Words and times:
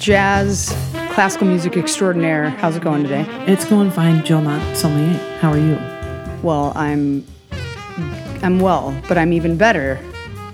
jazz, 0.00 0.74
classical 1.12 1.46
music 1.46 1.76
extraordinaire. 1.76 2.50
How's 2.50 2.74
it 2.76 2.82
going 2.82 3.02
today? 3.02 3.26
It's 3.46 3.64
going 3.66 3.90
fine, 3.90 4.24
Joe 4.24 4.40
Mont 4.40 4.76
Sommelier. 4.76 5.18
How 5.38 5.50
are 5.50 5.58
you? 5.58 5.78
Well, 6.42 6.72
I'm 6.74 7.24
I'm 8.42 8.58
well, 8.58 8.98
but 9.08 9.18
I'm 9.18 9.32
even 9.34 9.56
better 9.58 10.00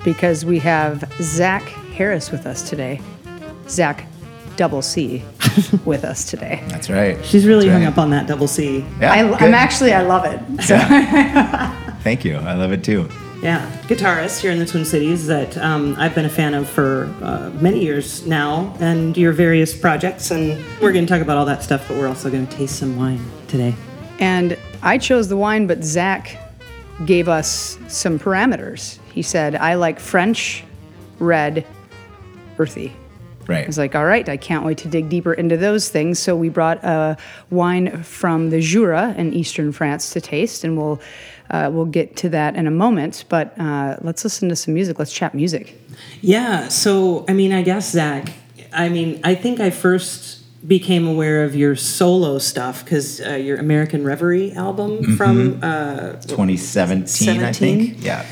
because 0.05 0.45
we 0.45 0.59
have 0.59 1.05
Zach 1.23 1.63
Harris 1.63 2.33
with 2.33 2.45
us 2.45 2.69
today. 2.69 3.01
Zach 3.69 4.07
double 4.57 4.83
C 4.83 5.23
with 5.85 6.05
us 6.05 6.29
today. 6.29 6.63
That's 6.69 6.91
right. 6.91 7.25
She's 7.25 7.47
really 7.47 7.69
That's 7.69 7.75
hung 7.75 7.85
right. 7.85 7.93
up 7.93 7.99
on 7.99 8.11
that 8.11 8.27
double 8.27 8.49
C. 8.49 8.85
Yeah, 9.01 9.13
I, 9.13 9.19
I'm 9.39 9.55
actually 9.55 9.93
I 9.93 10.03
love 10.03 10.25
it. 10.25 10.41
So 10.63 10.77
Thank 12.03 12.25
you. 12.25 12.37
I 12.37 12.55
love 12.55 12.73
it 12.73 12.83
too. 12.83 13.09
Yeah, 13.43 13.71
guitarist 13.83 14.41
here 14.41 14.51
in 14.51 14.59
the 14.59 14.67
Twin 14.67 14.85
Cities 14.85 15.27
that 15.27 15.57
um, 15.59 15.95
I've 15.99 16.15
been 16.15 16.25
a 16.25 16.29
fan 16.31 16.55
of 16.55 16.69
for 16.69 17.05
uh, 17.23 17.51
many 17.61 17.81
years 17.81 18.27
now, 18.27 18.75
and 18.81 19.17
your 19.17 19.33
various 19.33 19.77
projects. 19.79 20.31
And 20.31 20.53
we're 20.81 20.93
going 20.93 21.07
to 21.07 21.13
talk 21.13 21.21
about 21.23 21.37
all 21.37 21.45
that 21.45 21.63
stuff, 21.63 21.87
but 21.87 21.97
we're 21.97 22.09
also 22.09 22.31
going 22.31 22.47
to 22.47 22.57
taste 22.57 22.79
some 22.79 22.97
wine 22.97 23.21
today. 23.47 23.75
And 24.19 24.59
I 24.83 24.97
chose 24.99 25.29
the 25.29 25.37
wine, 25.37 25.67
but 25.67 25.85
Zach 25.85 26.37
gave 27.05 27.29
us 27.29 27.79
some 27.89 28.19
parameters. 28.19 28.99
He 29.13 29.21
said, 29.23 29.55
I 29.55 29.75
like 29.75 30.01
French, 30.01 30.65
red, 31.19 31.67
earthy. 32.59 32.89
I 33.49 33.53
Right. 33.53 33.67
was 33.67 33.79
like, 33.79 33.95
all 33.95 34.05
right, 34.05 34.29
I 34.29 34.37
can't 34.37 34.65
wait 34.65 34.79
to 34.79 34.89
dig 34.89 35.09
deeper 35.09 35.33
into 35.33 35.57
those 35.57 35.89
things. 35.89 36.19
So 36.19 36.35
we 36.35 36.49
brought 36.49 36.83
a 36.83 37.17
wine 37.51 38.03
from 38.03 38.51
the 38.51 38.61
Jura 38.61 39.15
in 39.17 39.33
eastern 39.33 39.71
France 39.71 40.11
to 40.15 40.21
taste, 40.21 40.65
and 40.65 40.77
we'll 40.77 41.01
uh, 41.51 41.71
we'll 41.73 41.85
get 41.85 42.17
to 42.17 42.29
that 42.31 42.57
in 42.57 42.67
a 42.67 42.71
moment. 42.71 43.25
But 43.29 43.59
uh, 43.59 43.97
let's 44.03 44.25
listen 44.25 44.49
to 44.49 44.57
some 44.57 44.75
music. 44.75 44.99
Let's 44.99 45.13
chat 45.13 45.35
music. 45.35 45.81
Yeah, 46.21 46.69
so 46.69 47.25
I 47.29 47.33
mean, 47.33 47.53
I 47.53 47.63
guess 47.63 47.91
Zach. 47.91 48.33
I 48.73 48.89
mean, 48.89 49.21
I 49.25 49.35
think 49.35 49.61
I 49.61 49.71
first 49.71 50.43
became 50.67 51.07
aware 51.07 51.45
of 51.45 51.55
your 51.55 51.77
solo 51.77 52.39
stuff 52.39 52.85
because 52.85 53.21
uh, 53.21 53.35
your 53.35 53.59
American 53.59 54.05
Reverie 54.05 54.53
album 54.53 55.17
from 55.17 55.61
uh, 55.63 56.15
2017, 56.23 57.43
I 57.43 57.53
think. 57.53 58.03
Yeah. 58.05 58.27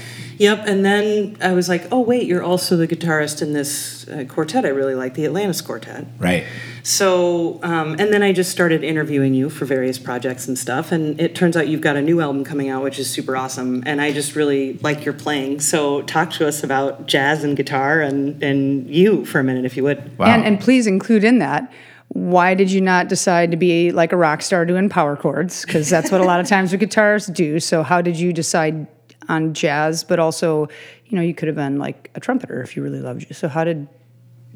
Yep, 0.45 0.64
and 0.67 0.84
then 0.84 1.39
I 1.41 1.55
was 1.55 1.70
like, 1.70 1.91
oh 1.91 2.00
wait, 2.00 2.27
you're 2.27 2.42
also 2.42 2.77
the 2.77 2.87
guitarist 2.87 3.41
in 3.41 3.55
this 3.55 4.06
uh, 4.09 4.27
quartet 4.28 4.67
I 4.67 4.69
really 4.69 4.95
like, 4.95 5.14
the 5.14 5.25
Atlantis 5.25 5.62
Quartet. 5.62 6.06
Right. 6.19 6.45
So, 6.83 7.61
um, 7.62 7.92
and 7.98 8.12
then 8.12 8.23
I 8.23 8.34
just 8.34 8.50
started 8.50 8.84
interviewing 8.84 9.33
you 9.33 9.48
for 9.48 9.65
various 9.65 9.98
projects 9.98 10.47
and 10.47 10.59
stuff, 10.59 10.92
and 10.92 11.19
it 11.19 11.34
turns 11.34 11.56
out 11.56 11.67
you've 11.69 11.81
got 11.81 11.97
a 11.97 12.03
new 12.03 12.20
album 12.20 12.45
coming 12.45 12.69
out, 12.69 12.83
which 12.83 12.98
is 12.98 13.09
super 13.09 13.39
awesome, 13.39 13.83
and 13.87 14.03
I 14.03 14.12
just 14.12 14.37
really 14.37 14.75
like 14.83 15.06
your 15.06 15.15
playing. 15.15 15.61
So, 15.61 16.03
talk 16.03 16.31
to 16.33 16.47
us 16.47 16.62
about 16.62 17.06
jazz 17.06 17.42
and 17.42 17.56
guitar 17.56 18.03
and 18.03 18.42
and 18.42 18.91
you 18.91 19.25
for 19.25 19.39
a 19.39 19.45
minute, 19.45 19.65
if 19.65 19.78
you 19.78 19.83
would. 19.84 20.19
Wow. 20.19 20.27
And 20.27 20.45
and 20.45 20.61
please 20.61 20.87
include 20.87 21.25
in 21.25 21.39
that. 21.39 21.72
Why 22.09 22.53
did 22.53 22.70
you 22.70 22.83
not 22.83 23.09
decide 23.09 23.50
to 23.53 23.56
be 23.56 23.92
like 23.92 24.12
a 24.12 24.17
rock 24.19 24.42
star 24.42 24.67
doing 24.67 24.91
power 24.91 25.17
chords? 25.17 25.65
Because 25.65 25.89
that's 25.89 26.12
what 26.12 26.20
a 26.20 26.25
lot 26.25 26.39
of 26.39 26.47
times 26.47 26.70
with 26.70 26.83
guitarists 26.83 27.33
do. 27.33 27.59
So 27.61 27.83
how 27.83 28.03
did 28.03 28.19
you 28.19 28.34
decide 28.34 28.87
on 29.28 29.55
jazz? 29.55 30.05
But 30.05 30.19
also, 30.19 30.69
you 31.06 31.17
know, 31.17 31.22
you 31.22 31.34
could 31.34 31.48
have 31.48 31.56
been 31.56 31.78
like 31.78 32.11
a 32.14 32.20
trumpeter 32.20 32.62
if 32.62 32.77
you 32.77 32.83
really 32.83 33.00
loved 33.00 33.27
you. 33.28 33.34
So 33.34 33.48
how 33.48 33.64
did 33.64 33.89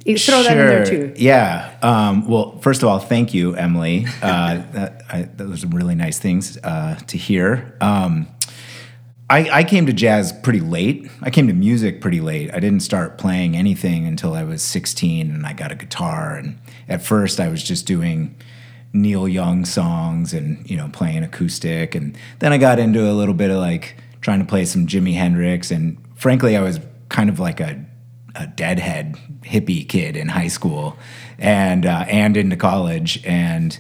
you 0.05 0.17
throw 0.17 0.43
that 0.43 0.53
in 0.53 0.59
there 0.59 0.87
too? 0.87 1.13
Yeah. 1.17 1.77
Um, 1.83 2.27
well, 2.29 2.59
first 2.59 2.83
of 2.83 2.89
all, 2.89 2.99
thank 2.99 3.35
you, 3.35 3.55
Emily. 3.55 4.07
Uh, 4.23 4.63
that, 4.73 5.03
I, 5.09 5.29
was 5.43 5.63
some 5.63 5.71
really 5.71 5.95
nice 5.95 6.19
things 6.19 6.57
uh, 6.59 6.97
to 7.07 7.19
hear. 7.19 7.77
Um, 7.81 8.29
I, 9.31 9.51
I 9.51 9.65
came 9.65 9.85
to 9.87 9.93
jazz 9.93 10.33
pretty 10.33 10.61
late. 10.61 11.11
I 11.21 11.31
came 11.31 11.49
to 11.49 11.53
music 11.53 12.01
pretty 12.01 12.21
late. 12.21 12.51
I 12.55 12.61
didn't 12.61 12.81
start 12.81 13.19
playing 13.19 13.57
anything 13.57 14.07
until 14.07 14.33
I 14.33 14.43
was 14.43 14.63
16 14.63 15.31
and 15.31 15.47
I 15.47 15.53
got 15.53 15.71
a 15.71 15.75
guitar. 15.75 16.37
And 16.37 16.59
at 16.89 17.03
first, 17.03 17.39
I 17.39 17.49
was 17.49 17.63
just 17.63 17.87
doing 17.87 18.35
Neil 18.95 19.29
Young 19.29 19.67
songs 19.67 20.33
and, 20.33 20.69
you 20.69 20.79
know, 20.79 20.89
playing 20.91 21.25
acoustic. 21.25 21.95
And 21.95 22.17
then 22.39 22.55
I 22.55 22.59
got 22.59 22.79
into 22.79 23.11
a 23.11 23.13
little 23.13 23.35
bit 23.35 23.51
of 23.51 23.59
like 23.59 23.97
trying 24.21 24.41
to 24.41 24.45
play 24.45 24.65
some 24.65 24.87
Jimi 24.87 25.15
Hendrix. 25.15 25.71
And 25.71 25.99
frankly, 26.17 26.57
I 26.57 26.63
was 26.63 26.81
kind 27.09 27.31
of 27.31 27.39
like 27.39 27.61
a, 27.61 27.85
a 28.35 28.47
deadhead 28.47 29.17
hippie 29.43 29.89
kid 29.89 30.17
in 30.17 30.29
high 30.29 30.49
school 30.49 30.97
and, 31.39 31.87
uh, 31.87 32.05
and 32.09 32.37
into 32.37 32.57
college. 32.57 33.23
And 33.25 33.79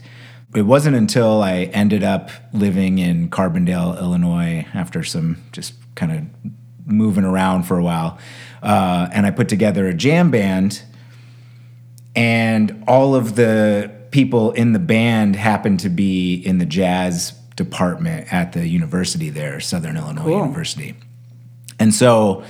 it 0.54 0.62
wasn't 0.62 0.97
until 0.97 1.43
I 1.43 1.65
ended 1.72 2.03
up 2.03 2.31
living 2.53 2.99
in 2.99 3.28
Carbondale, 3.28 3.99
Illinois, 3.99 4.66
after 4.72 5.04
some 5.04 5.43
just 5.53 5.75
kind 5.94 6.12
of 6.12 6.53
moving 6.88 7.25
around 7.25 7.65
for 7.65 7.78
a 7.78 7.82
while, 7.82 8.19
uh, 8.62 9.09
and 9.12 9.26
I 9.26 9.31
put 9.31 9.49
together 9.49 9.87
a 9.87 9.94
jam 9.94 10.31
band, 10.31 10.82
and 12.16 12.84
all 12.88 13.15
of 13.15 13.37
the 13.37 13.93
people 14.10 14.53
in 14.53 14.72
the 14.72 14.78
band 14.78 15.37
happened 15.37 15.81
to 15.81 15.91
be 15.91 16.34
in 16.34 16.59
the 16.59 16.66
jazz 16.66 17.34
department 17.58 18.32
at 18.32 18.54
the 18.54 18.66
university 18.66 19.28
there, 19.28 19.60
Southern 19.60 19.96
Illinois 19.96 20.30
University. 20.38 20.94
And 21.78 21.92
so 21.92 22.42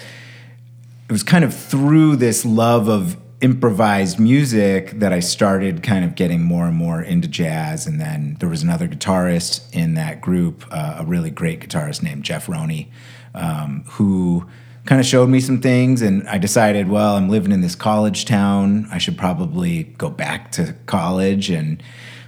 it 1.08 1.12
was 1.12 1.24
kind 1.24 1.44
of 1.44 1.52
through 1.52 2.16
this 2.16 2.44
love 2.44 2.88
of 2.88 3.16
improvised 3.40 4.18
music 4.18 4.90
that 4.98 5.12
I 5.12 5.20
started 5.20 5.82
kind 5.82 6.04
of 6.04 6.14
getting 6.14 6.42
more 6.42 6.66
and 6.66 6.76
more 6.76 7.00
into 7.00 7.26
jazz. 7.28 7.86
And 7.86 8.00
then 8.00 8.36
there 8.40 8.48
was 8.48 8.62
another 8.62 8.86
guitarist 8.86 9.74
in 9.74 9.94
that 9.94 10.20
group, 10.20 10.64
uh, 10.70 10.96
a 10.98 11.04
really 11.04 11.30
great 11.30 11.60
guitarist 11.60 12.02
named 12.02 12.24
Jeff 12.24 12.48
Roney, 12.48 12.90
um, 13.34 13.84
who 13.86 14.46
kind 14.86 15.00
of 15.00 15.06
showed 15.06 15.28
me 15.28 15.40
some 15.40 15.60
things. 15.60 16.02
And 16.02 16.28
I 16.28 16.38
decided, 16.38 16.88
well, 16.88 17.16
I'm 17.16 17.28
living 17.28 17.52
in 17.52 17.60
this 17.60 17.74
college 17.74 18.24
town. 18.24 18.86
I 18.90 18.98
should 18.98 19.16
probably 19.16 19.84
go 19.84 20.10
back 20.10 20.52
to 20.52 20.74
college 20.86 21.48
and 21.48 21.82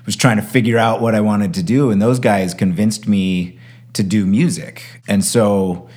was 0.06 0.16
trying 0.16 0.36
to 0.36 0.42
figure 0.42 0.78
out 0.78 1.00
what 1.00 1.14
I 1.14 1.20
wanted 1.20 1.54
to 1.54 1.62
do. 1.62 1.90
And 1.90 2.00
those 2.00 2.18
guys 2.18 2.54
convinced 2.54 3.06
me 3.06 3.58
to 3.92 4.02
do 4.02 4.26
music. 4.26 4.82
And 5.08 5.24
so 5.24 5.88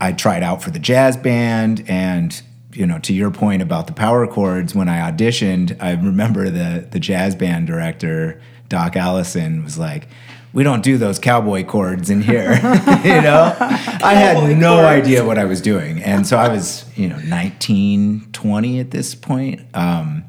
I 0.00 0.12
tried 0.12 0.42
out 0.42 0.62
for 0.62 0.70
the 0.70 0.78
jazz 0.78 1.16
band 1.16 1.84
and 1.88 2.42
you 2.72 2.86
know 2.86 2.98
to 3.00 3.14
your 3.14 3.30
point 3.30 3.62
about 3.62 3.86
the 3.86 3.92
power 3.92 4.26
chords 4.26 4.74
when 4.74 4.88
I 4.88 5.10
auditioned 5.10 5.76
I 5.80 5.92
remember 5.92 6.50
the 6.50 6.86
the 6.90 7.00
jazz 7.00 7.34
band 7.34 7.66
director 7.66 8.40
Doc 8.68 8.96
Allison 8.96 9.64
was 9.64 9.78
like 9.78 10.08
we 10.52 10.62
don't 10.62 10.82
do 10.82 10.98
those 10.98 11.18
cowboy 11.18 11.64
chords 11.64 12.10
in 12.10 12.20
here 12.20 12.52
you 13.04 13.22
know 13.22 13.56
I 13.58 14.14
had 14.14 14.58
no 14.58 14.84
idea 14.84 15.24
what 15.24 15.38
I 15.38 15.44
was 15.44 15.62
doing 15.62 16.02
and 16.02 16.26
so 16.26 16.36
I 16.36 16.48
was 16.48 16.84
you 16.96 17.08
know 17.08 17.18
19 17.20 18.28
20 18.32 18.80
at 18.80 18.90
this 18.90 19.14
point 19.14 19.62
um, 19.72 20.24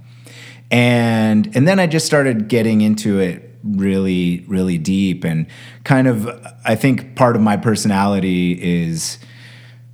and 0.72 1.56
and 1.56 1.68
then 1.68 1.80
I 1.80 1.88
just 1.88 2.06
started 2.06 2.48
getting 2.48 2.82
into 2.82 3.20
it 3.20 3.44
really 3.64 4.46
really 4.48 4.78
deep 4.78 5.24
and 5.24 5.48
kind 5.84 6.08
of 6.08 6.28
I 6.66 6.76
think 6.76 7.16
part 7.16 7.36
of 7.36 7.42
my 7.42 7.58
personality 7.58 8.52
is 8.62 9.20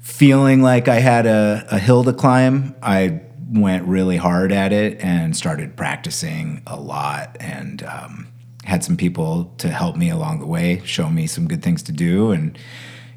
feeling 0.03 0.61
like 0.61 0.87
I 0.87 0.99
had 0.99 1.25
a, 1.25 1.65
a 1.71 1.79
hill 1.79 2.03
to 2.03 2.13
climb, 2.13 2.75
I 2.81 3.21
went 3.49 3.87
really 3.87 4.17
hard 4.17 4.51
at 4.51 4.73
it 4.73 4.99
and 4.99 5.35
started 5.35 5.75
practicing 5.75 6.61
a 6.67 6.79
lot 6.79 7.37
and 7.39 7.81
um, 7.83 8.27
had 8.65 8.83
some 8.83 8.97
people 8.97 9.53
to 9.59 9.69
help 9.69 9.95
me 9.95 10.09
along 10.09 10.39
the 10.39 10.45
way, 10.45 10.81
show 10.85 11.09
me 11.09 11.25
some 11.25 11.47
good 11.47 11.63
things 11.63 11.83
to 11.83 11.91
do. 11.91 12.31
And, 12.31 12.57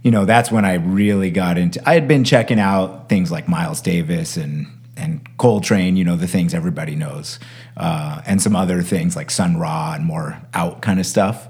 you 0.02 0.10
know, 0.10 0.24
that's 0.24 0.50
when 0.50 0.64
I 0.64 0.74
really 0.74 1.30
got 1.30 1.58
into 1.58 1.86
I 1.88 1.94
had 1.94 2.06
been 2.06 2.24
checking 2.24 2.60
out 2.60 3.08
things 3.08 3.30
like 3.30 3.48
Miles 3.48 3.80
Davis 3.80 4.36
and 4.36 4.66
and 4.96 5.26
Coltrane, 5.38 5.96
you 5.96 6.04
know, 6.04 6.16
the 6.16 6.26
things 6.26 6.54
everybody 6.54 6.94
knows, 6.94 7.38
uh, 7.76 8.22
and 8.26 8.40
some 8.40 8.56
other 8.56 8.82
things 8.82 9.16
like 9.16 9.30
Sun 9.30 9.58
Ra 9.58 9.94
and 9.94 10.04
more 10.04 10.40
out 10.54 10.82
kind 10.82 10.98
of 11.00 11.06
stuff. 11.06 11.48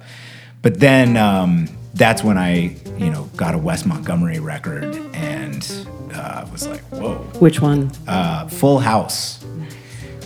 But 0.63 0.81
then 0.81 1.17
um, 1.17 1.69
that's 1.95 2.25
when 2.25 2.39
I, 2.39 2.77
you 2.99 3.11
know, 3.11 3.25
got 3.37 3.55
a 3.55 3.59
Wes 3.59 3.87
Montgomery 3.87 4.41
record 4.41 4.97
and 5.15 5.87
uh, 6.13 6.47
was 6.51 6.67
like, 6.67 6.81
whoa, 6.91 7.17
Which 7.39 7.61
one? 7.61 7.91
uh, 8.09 8.49
Full 8.49 8.79
House, 8.81 9.45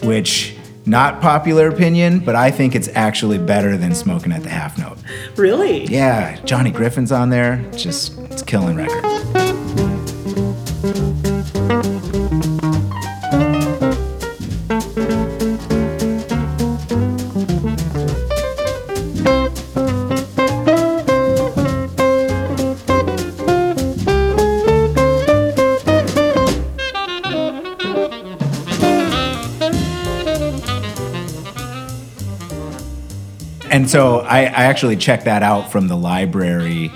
which 0.02 0.56
not 0.86 1.20
popular 1.20 1.68
opinion, 1.68 2.20
but 2.20 2.34
I 2.34 2.50
think 2.50 2.74
it's 2.74 2.88
actually 2.94 3.38
better 3.38 3.76
than 3.76 3.94
Smoking 3.94 4.32
at 4.32 4.42
the 4.42 4.48
Half 4.48 4.78
Note. 4.78 4.96
Really? 5.36 5.84
Yeah, 5.84 6.36
Johnny 6.44 6.70
Griffin's 6.70 7.12
on 7.12 7.28
there, 7.28 7.62
just 7.76 8.18
it's 8.18 8.42
killing 8.42 8.76
record. 8.76 9.04
So 33.90 34.20
I, 34.20 34.40
I 34.40 34.64
actually 34.64 34.96
checked 34.96 35.24
that 35.24 35.42
out 35.42 35.70
from 35.72 35.88
the 35.88 35.96
library 35.96 36.90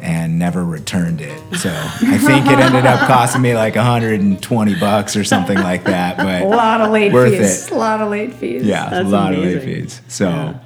and 0.00 0.38
never 0.38 0.64
returned 0.64 1.20
it. 1.20 1.38
So 1.56 1.70
I 1.72 2.18
think 2.18 2.46
it 2.46 2.58
ended 2.58 2.86
up 2.86 3.06
costing 3.08 3.42
me 3.42 3.54
like 3.54 3.74
120 3.74 4.74
bucks 4.78 5.16
or 5.16 5.24
something 5.24 5.58
like 5.58 5.84
that. 5.84 6.16
But 6.18 6.42
A 6.42 6.44
lot 6.48 6.80
of 6.80 6.90
late 6.92 7.12
Worth 7.12 7.32
fees. 7.36 7.66
it. 7.66 7.72
A 7.72 7.74
lot 7.74 8.00
of 8.00 8.10
late 8.10 8.32
fees. 8.34 8.62
yeah, 8.64 8.88
That's 8.90 9.06
a 9.06 9.08
lot 9.10 9.32
of 9.34 9.40
late 9.40 9.62
fees. 9.62 10.00
So 10.08 10.28
yeah. 10.28 10.58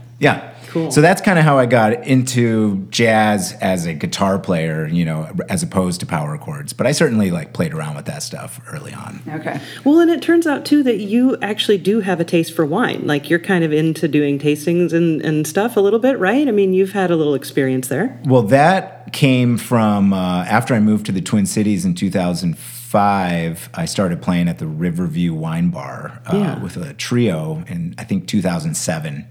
Cool. 0.70 0.90
So 0.90 1.00
that's 1.00 1.20
kind 1.20 1.38
of 1.38 1.44
how 1.44 1.58
I 1.58 1.66
got 1.66 1.92
into 2.06 2.86
jazz 2.90 3.52
as 3.60 3.86
a 3.86 3.92
guitar 3.94 4.38
player, 4.38 4.86
you 4.86 5.04
know, 5.04 5.28
as 5.48 5.62
opposed 5.62 6.00
to 6.00 6.06
power 6.06 6.38
chords. 6.38 6.72
But 6.72 6.86
I 6.86 6.92
certainly 6.92 7.30
like 7.30 7.52
played 7.52 7.74
around 7.74 7.96
with 7.96 8.04
that 8.06 8.22
stuff 8.22 8.60
early 8.72 8.94
on. 8.94 9.20
Okay. 9.28 9.60
Well, 9.84 9.98
and 9.98 10.10
it 10.10 10.22
turns 10.22 10.46
out 10.46 10.64
too 10.64 10.82
that 10.84 10.98
you 10.98 11.36
actually 11.42 11.78
do 11.78 12.00
have 12.00 12.20
a 12.20 12.24
taste 12.24 12.54
for 12.54 12.64
wine. 12.64 13.06
Like 13.06 13.28
you're 13.28 13.38
kind 13.40 13.64
of 13.64 13.72
into 13.72 14.06
doing 14.08 14.38
tastings 14.38 14.92
and, 14.92 15.20
and 15.22 15.46
stuff 15.46 15.76
a 15.76 15.80
little 15.80 15.98
bit, 15.98 16.18
right? 16.18 16.46
I 16.46 16.52
mean, 16.52 16.72
you've 16.72 16.92
had 16.92 17.10
a 17.10 17.16
little 17.16 17.34
experience 17.34 17.88
there. 17.88 18.20
Well, 18.24 18.42
that 18.44 19.12
came 19.12 19.58
from 19.58 20.12
uh, 20.12 20.44
after 20.44 20.72
I 20.74 20.78
moved 20.80 21.06
to 21.06 21.12
the 21.12 21.20
Twin 21.20 21.46
Cities 21.46 21.84
in 21.84 21.94
2005. 21.96 23.70
I 23.74 23.84
started 23.84 24.22
playing 24.22 24.48
at 24.48 24.58
the 24.58 24.66
Riverview 24.66 25.34
Wine 25.34 25.70
Bar 25.70 26.20
uh, 26.26 26.36
Yeah. 26.36 26.62
with 26.62 26.76
a 26.76 26.94
trio 26.94 27.64
in 27.66 27.94
I 27.98 28.04
think 28.04 28.26
2007. 28.28 29.26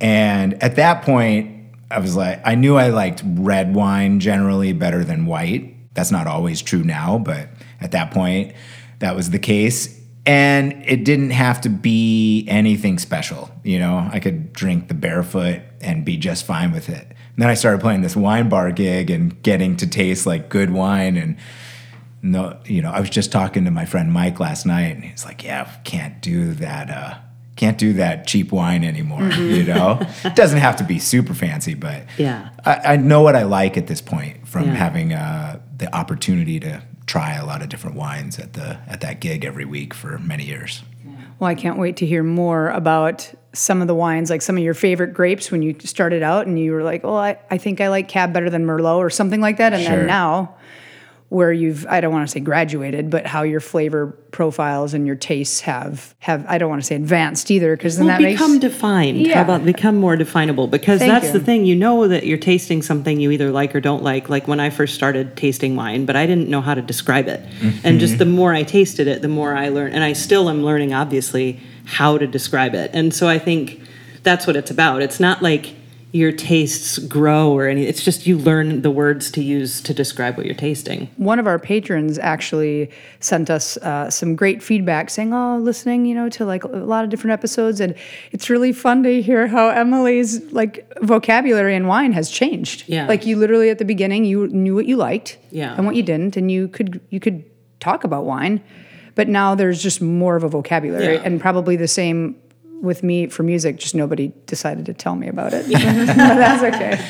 And 0.00 0.62
at 0.62 0.76
that 0.76 1.02
point, 1.02 1.56
I 1.90 2.00
was 2.00 2.16
like, 2.16 2.40
I 2.44 2.54
knew 2.54 2.76
I 2.76 2.88
liked 2.88 3.22
red 3.24 3.74
wine 3.74 4.20
generally 4.20 4.72
better 4.72 5.04
than 5.04 5.26
white. 5.26 5.94
That's 5.94 6.10
not 6.10 6.26
always 6.26 6.60
true 6.60 6.82
now, 6.82 7.18
but 7.18 7.48
at 7.80 7.92
that 7.92 8.10
point, 8.10 8.54
that 8.98 9.14
was 9.14 9.30
the 9.30 9.38
case. 9.38 9.94
And 10.26 10.84
it 10.84 11.04
didn't 11.04 11.30
have 11.30 11.60
to 11.62 11.68
be 11.68 12.44
anything 12.48 12.98
special. 12.98 13.50
You 13.62 13.78
know, 13.78 14.08
I 14.12 14.18
could 14.18 14.52
drink 14.52 14.88
the 14.88 14.94
barefoot 14.94 15.62
and 15.80 16.04
be 16.04 16.16
just 16.16 16.44
fine 16.44 16.72
with 16.72 16.88
it. 16.88 17.06
And 17.06 17.42
then 17.42 17.48
I 17.48 17.54
started 17.54 17.80
playing 17.80 18.00
this 18.00 18.16
wine 18.16 18.48
bar 18.48 18.72
gig 18.72 19.10
and 19.10 19.40
getting 19.42 19.76
to 19.76 19.86
taste 19.86 20.26
like 20.26 20.48
good 20.48 20.70
wine. 20.70 21.16
And 21.16 21.36
no, 22.22 22.58
you 22.64 22.82
know, 22.82 22.90
I 22.90 22.98
was 22.98 23.10
just 23.10 23.30
talking 23.30 23.64
to 23.66 23.70
my 23.70 23.84
friend 23.84 24.12
Mike 24.12 24.40
last 24.40 24.66
night, 24.66 24.96
and 24.96 25.04
he's 25.04 25.24
like, 25.24 25.44
"Yeah, 25.44 25.70
can't 25.84 26.20
do 26.20 26.54
that. 26.54 26.90
Uh, 26.90 27.18
can't 27.56 27.78
do 27.78 27.94
that 27.94 28.26
cheap 28.26 28.52
wine 28.52 28.84
anymore. 28.84 29.28
You 29.30 29.64
know, 29.64 29.98
it 30.24 30.36
doesn't 30.36 30.58
have 30.60 30.76
to 30.76 30.84
be 30.84 30.98
super 30.98 31.34
fancy, 31.34 31.74
but 31.74 32.04
Yeah. 32.18 32.50
I, 32.64 32.80
I 32.92 32.96
know 32.96 33.22
what 33.22 33.34
I 33.34 33.42
like 33.44 33.76
at 33.76 33.86
this 33.86 34.00
point 34.00 34.46
from 34.46 34.64
Yeah. 34.66 34.74
having 34.74 35.12
uh, 35.12 35.58
the 35.76 35.94
opportunity 35.94 36.60
to 36.60 36.82
try 37.06 37.34
a 37.34 37.46
lot 37.46 37.62
of 37.62 37.68
different 37.68 37.96
wines 37.96 38.38
at 38.38 38.52
the 38.54 38.78
at 38.88 39.00
that 39.00 39.20
gig 39.20 39.44
every 39.44 39.64
week 39.64 39.94
for 39.94 40.18
many 40.18 40.44
years. 40.44 40.82
Well, 41.38 41.48
I 41.48 41.54
can't 41.54 41.78
wait 41.78 41.96
to 41.98 42.06
hear 42.06 42.22
more 42.22 42.70
about 42.70 43.30
some 43.52 43.80
of 43.82 43.88
the 43.88 43.94
wines, 43.94 44.30
like 44.30 44.40
some 44.42 44.56
of 44.56 44.62
your 44.62 44.72
favorite 44.74 45.12
grapes 45.14 45.50
when 45.50 45.60
you 45.62 45.76
started 45.80 46.22
out 46.22 46.46
and 46.46 46.58
you 46.58 46.72
were 46.72 46.82
like, 46.82 47.04
well, 47.04 47.16
I, 47.16 47.38
I 47.50 47.58
think 47.58 47.80
I 47.80 47.88
like 47.88 48.08
Cab 48.08 48.32
better 48.32 48.48
than 48.50 48.64
Merlot 48.66 48.96
or 48.98 49.10
something 49.10 49.40
like 49.40 49.58
that. 49.58 49.72
And 49.74 49.82
Sure. 49.82 49.96
then 49.96 50.06
now, 50.06 50.55
where 51.36 51.52
you've, 51.52 51.86
I 51.86 52.00
don't 52.00 52.12
want 52.12 52.26
to 52.26 52.32
say 52.32 52.40
graduated, 52.40 53.10
but 53.10 53.26
how 53.26 53.42
your 53.42 53.60
flavor 53.60 54.06
profiles 54.32 54.94
and 54.94 55.06
your 55.06 55.16
tastes 55.16 55.60
have, 55.60 56.14
have 56.18 56.46
I 56.48 56.56
don't 56.56 56.70
want 56.70 56.80
to 56.80 56.86
say 56.86 56.96
advanced 56.96 57.50
either, 57.50 57.76
because 57.76 57.98
then 57.98 58.06
Well, 58.06 58.16
that 58.16 58.22
makes. 58.22 58.40
become 58.40 58.58
defined. 58.58 59.18
Yeah. 59.18 59.34
How 59.36 59.42
about 59.42 59.64
become 59.64 59.96
more 59.96 60.16
definable? 60.16 60.66
Because 60.66 61.00
Thank 61.00 61.12
that's 61.12 61.26
you. 61.26 61.32
the 61.34 61.40
thing. 61.40 61.66
You 61.66 61.76
know 61.76 62.08
that 62.08 62.24
you're 62.24 62.38
tasting 62.38 62.80
something 62.80 63.20
you 63.20 63.30
either 63.30 63.50
like 63.50 63.74
or 63.74 63.80
don't 63.80 64.02
like. 64.02 64.30
Like 64.30 64.48
when 64.48 64.60
I 64.60 64.70
first 64.70 64.94
started 64.94 65.36
tasting 65.36 65.76
wine, 65.76 66.06
but 66.06 66.16
I 66.16 66.26
didn't 66.26 66.48
know 66.48 66.62
how 66.62 66.74
to 66.74 66.82
describe 66.82 67.28
it. 67.28 67.40
And 67.84 68.00
just 68.00 68.14
mm-hmm. 68.14 68.18
the 68.18 68.26
more 68.26 68.54
I 68.54 68.62
tasted 68.62 69.06
it, 69.06 69.20
the 69.20 69.28
more 69.28 69.54
I 69.54 69.68
learned. 69.68 69.94
And 69.94 70.02
I 70.02 70.14
still 70.14 70.48
am 70.48 70.64
learning, 70.64 70.94
obviously, 70.94 71.60
how 71.84 72.16
to 72.16 72.26
describe 72.26 72.74
it. 72.74 72.90
And 72.94 73.12
so 73.12 73.28
I 73.28 73.38
think 73.38 73.82
that's 74.22 74.46
what 74.46 74.56
it's 74.56 74.70
about. 74.70 75.02
It's 75.02 75.20
not 75.20 75.42
like 75.42 75.74
your 76.12 76.32
tastes 76.32 76.98
grow 76.98 77.50
or 77.52 77.66
any. 77.66 77.84
It's 77.84 78.02
just 78.02 78.26
you 78.26 78.38
learn 78.38 78.80
the 78.82 78.90
words 78.90 79.30
to 79.32 79.42
use 79.42 79.80
to 79.82 79.92
describe 79.92 80.36
what 80.36 80.46
you're 80.46 80.54
tasting. 80.54 81.08
one 81.16 81.38
of 81.38 81.46
our 81.46 81.58
patrons 81.58 82.18
actually 82.18 82.90
sent 83.20 83.50
us 83.50 83.76
uh, 83.78 84.08
some 84.08 84.34
great 84.36 84.62
feedback 84.62 85.10
saying 85.10 85.34
oh 85.34 85.58
listening 85.58 86.06
you 86.06 86.14
know 86.14 86.28
to 86.30 86.44
like 86.46 86.64
a 86.64 86.68
lot 86.68 87.04
of 87.04 87.10
different 87.10 87.32
episodes 87.32 87.80
and 87.80 87.94
it's 88.32 88.48
really 88.48 88.72
fun 88.72 89.02
to 89.02 89.20
hear 89.20 89.46
how 89.46 89.68
emily's 89.68 90.40
like 90.52 90.86
vocabulary 91.02 91.74
in 91.74 91.86
wine 91.86 92.12
has 92.12 92.30
changed 92.30 92.84
Yeah. 92.86 93.06
like 93.08 93.26
you 93.26 93.36
literally 93.36 93.68
at 93.70 93.78
the 93.78 93.84
beginning 93.84 94.24
you 94.24 94.46
knew 94.48 94.74
what 94.74 94.86
you 94.86 94.96
liked 94.96 95.38
Yeah. 95.50 95.74
and 95.76 95.84
what 95.86 95.96
you 95.96 96.02
didn't 96.02 96.36
and 96.36 96.50
you 96.50 96.68
could 96.68 97.00
you 97.10 97.20
could 97.20 97.44
talk 97.80 98.04
about 98.04 98.24
wine 98.24 98.62
but 99.16 99.28
now 99.28 99.54
there's 99.54 99.82
just 99.82 100.00
more 100.00 100.36
of 100.36 100.44
a 100.44 100.48
vocabulary 100.48 101.14
Yeah. 101.14 101.22
and 101.24 101.40
probably 101.40 101.76
the 101.76 101.88
same 101.88 102.36
with 102.82 103.02
me 103.02 103.26
for 103.26 103.42
music 103.42 103.76
just 103.78 103.94
nobody 103.94 104.32
decided 104.46 104.86
to 104.86 104.94
tell 104.94 105.16
me 105.16 105.28
about 105.28 105.52
it 105.52 105.66
that's 105.70 106.62
okay 106.62 107.04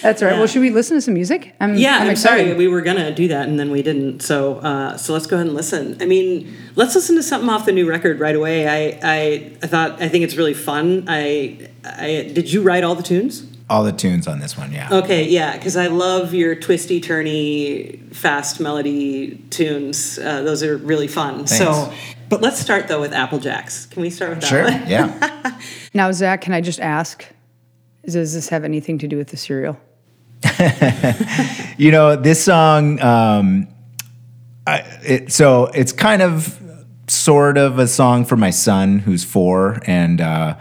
that's 0.00 0.22
all 0.22 0.28
right 0.28 0.38
well 0.38 0.46
should 0.46 0.60
we 0.60 0.70
listen 0.70 0.96
to 0.96 1.00
some 1.00 1.14
music 1.14 1.54
I'm, 1.60 1.76
Yeah, 1.76 1.98
I'm, 1.98 2.10
excited. 2.10 2.44
sorry. 2.46 2.54
We 2.54 2.68
were 2.68 2.82
gonna 2.82 3.12
do 3.12 3.26
that 3.28 3.48
and 3.48 3.58
then 3.58 3.70
we 3.72 3.82
didn't. 3.82 4.20
So, 4.22 4.58
uh, 4.58 4.96
so 4.96 5.12
let's 5.12 5.26
go 5.26 5.34
ahead 5.36 5.46
and 5.48 5.56
listen. 5.56 5.96
I 6.00 6.06
mean, 6.06 6.54
let's 6.76 6.94
listen 6.94 7.16
to 7.16 7.22
something 7.22 7.50
off 7.50 7.66
the 7.66 7.72
new 7.72 7.88
record 7.88 8.20
right 8.20 8.36
away. 8.36 8.68
I, 8.68 8.98
I, 9.02 9.52
I 9.60 9.66
thought 9.66 10.00
I 10.00 10.08
think 10.08 10.22
it's 10.22 10.36
really 10.36 10.54
fun. 10.54 11.04
I, 11.08 11.68
I 11.84 12.30
did 12.32 12.52
you 12.52 12.62
write 12.62 12.84
all 12.84 12.94
the 12.94 13.02
tunes? 13.02 13.44
All 13.68 13.82
the 13.82 13.92
tunes 13.92 14.28
on 14.28 14.38
this 14.38 14.56
one, 14.56 14.72
yeah. 14.72 14.88
Okay, 14.90 15.24
yeah, 15.28 15.56
because 15.56 15.76
I 15.76 15.88
love 15.88 16.32
your 16.32 16.54
twisty, 16.54 17.00
turny, 17.00 18.14
fast 18.14 18.60
melody 18.60 19.36
tunes. 19.50 20.18
Uh, 20.18 20.42
those 20.42 20.62
are 20.62 20.76
really 20.76 21.08
fun. 21.08 21.46
So, 21.48 21.72
Thanks. 21.72 22.14
But 22.28 22.40
let's 22.40 22.58
start 22.58 22.88
though 22.88 23.00
with 23.00 23.12
Apple 23.12 23.38
Jacks. 23.38 23.86
Can 23.86 24.02
we 24.02 24.10
start 24.10 24.30
with 24.30 24.40
that? 24.40 24.46
Sure, 24.46 24.64
one? 24.64 24.88
yeah. 24.88 25.60
Now, 25.94 26.12
Zach, 26.12 26.42
can 26.42 26.52
I 26.52 26.60
just 26.60 26.80
ask, 26.80 27.24
does 28.04 28.34
this 28.34 28.50
have 28.50 28.62
anything 28.62 28.98
to 28.98 29.08
do 29.08 29.16
with 29.16 29.28
the 29.28 29.36
cereal? 29.36 29.80
You 31.78 31.92
know, 31.92 32.16
this 32.16 32.44
song, 32.44 33.00
um, 33.00 33.68
I, 34.66 34.80
it, 35.04 35.32
so 35.32 35.66
it's 35.66 35.92
kind 35.92 36.22
of 36.22 36.60
sort 37.06 37.56
of 37.56 37.78
a 37.78 37.86
song 37.86 38.24
for 38.24 38.36
my 38.36 38.50
son 38.50 38.98
who's 38.98 39.22
four. 39.22 39.80
And 39.86 40.20
uh, 40.20 40.58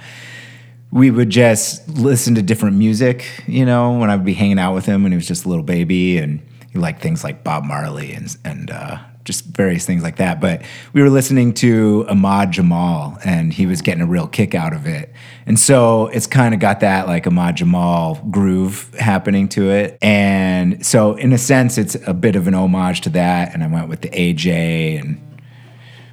we 0.92 1.10
would 1.10 1.32
just 1.32 1.90
listen 1.90 2.36
to 2.36 2.44
different 2.44 2.76
music, 2.78 3.26
you 3.48 3.66
know, 3.66 3.98
when 3.98 4.12
I 4.12 4.16
would 4.16 4.26
be 4.26 4.36
hanging 4.36 4.60
out 4.60 4.76
with 4.76 4.86
him 4.86 5.02
when 5.02 5.12
he 5.12 5.16
was 5.16 5.28
just 5.28 5.46
a 5.46 5.50
little 5.50 5.64
baby. 5.64 6.20
And 6.20 6.40
he 6.72 6.78
liked 6.78 7.02
things 7.02 7.24
like 7.24 7.44
Bob 7.44 7.64
Marley 7.64 8.14
and, 8.14 8.38
and 8.46 8.70
uh, 8.70 9.00
just 9.28 9.44
various 9.46 9.86
things 9.86 10.02
like 10.02 10.16
that. 10.16 10.40
But 10.40 10.64
we 10.94 11.02
were 11.02 11.10
listening 11.10 11.54
to 11.56 12.06
Ahmad 12.10 12.52
Jamal, 12.52 13.20
and 13.26 13.54
he 13.54 13.66
was 13.66 13.82
getting 13.82 14.02
a 14.02 14.08
real 14.08 14.26
kick 14.26 14.56
out 14.56 14.74
of 14.74 14.88
it. 14.88 15.12
And 15.46 15.60
so 15.60 16.08
it's 16.08 16.26
kind 16.26 16.54
of 16.54 16.62
got 16.62 16.80
that 16.80 17.08
like 17.08 17.28
Ahmad 17.28 17.58
Jamal 17.58 18.16
groove 18.32 18.92
happening 18.96 19.50
to 19.50 19.70
it. 19.70 19.98
And 20.02 20.84
so, 20.86 21.16
in 21.16 21.34
a 21.34 21.38
sense, 21.38 21.78
it's 21.78 21.96
a 22.08 22.14
bit 22.14 22.36
of 22.36 22.48
an 22.48 22.56
homage 22.56 23.02
to 23.02 23.10
that. 23.12 23.54
And 23.54 23.64
I 23.64 23.68
went 23.68 23.90
with 23.90 24.02
the 24.02 24.10
AJ 24.10 25.00
and 25.00 25.27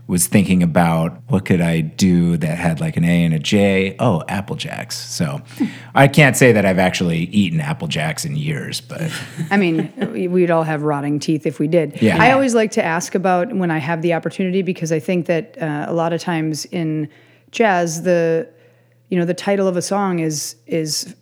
was 0.06 0.26
thinking 0.26 0.62
about 0.62 1.16
what 1.28 1.46
could 1.46 1.60
I 1.62 1.80
do 1.80 2.36
that 2.36 2.58
had 2.58 2.78
like 2.80 2.96
an 2.98 3.04
A 3.04 3.24
and 3.24 3.32
a 3.32 3.38
J. 3.38 3.96
Oh, 3.98 4.22
Apple 4.28 4.54
Jacks. 4.56 4.96
So 4.96 5.40
I 5.94 6.08
can't 6.08 6.36
say 6.36 6.52
that 6.52 6.66
I've 6.66 6.78
actually 6.78 7.20
eaten 7.20 7.58
Apple 7.60 7.88
Jacks 7.88 8.24
in 8.26 8.36
years, 8.36 8.80
but 8.82 9.10
I 9.50 9.56
mean, 9.56 9.92
we- 10.12 10.28
we'd 10.28 10.50
all 10.50 10.62
have 10.64 10.82
rotting 10.82 11.18
teeth 11.18 11.46
if 11.46 11.58
we 11.58 11.68
did. 11.68 12.02
Yeah. 12.02 12.22
I 12.22 12.32
always 12.32 12.54
like 12.54 12.70
to 12.72 12.84
ask 12.84 13.14
about 13.14 13.54
when 13.54 13.70
I 13.70 13.78
have 13.78 14.02
the 14.02 14.12
opportunity 14.12 14.60
because 14.62 14.92
I 14.92 14.98
think 15.00 15.26
that 15.26 15.56
uh, 15.60 15.86
a 15.88 15.94
lot 15.94 16.12
of 16.12 16.20
times 16.20 16.66
in 16.66 17.08
jazz, 17.50 18.02
the 18.02 18.48
you 19.08 19.18
know 19.18 19.24
the 19.24 19.34
title 19.34 19.68
of 19.68 19.76
a 19.76 19.82
song 19.82 20.18
is 20.18 20.56
is 20.66 21.14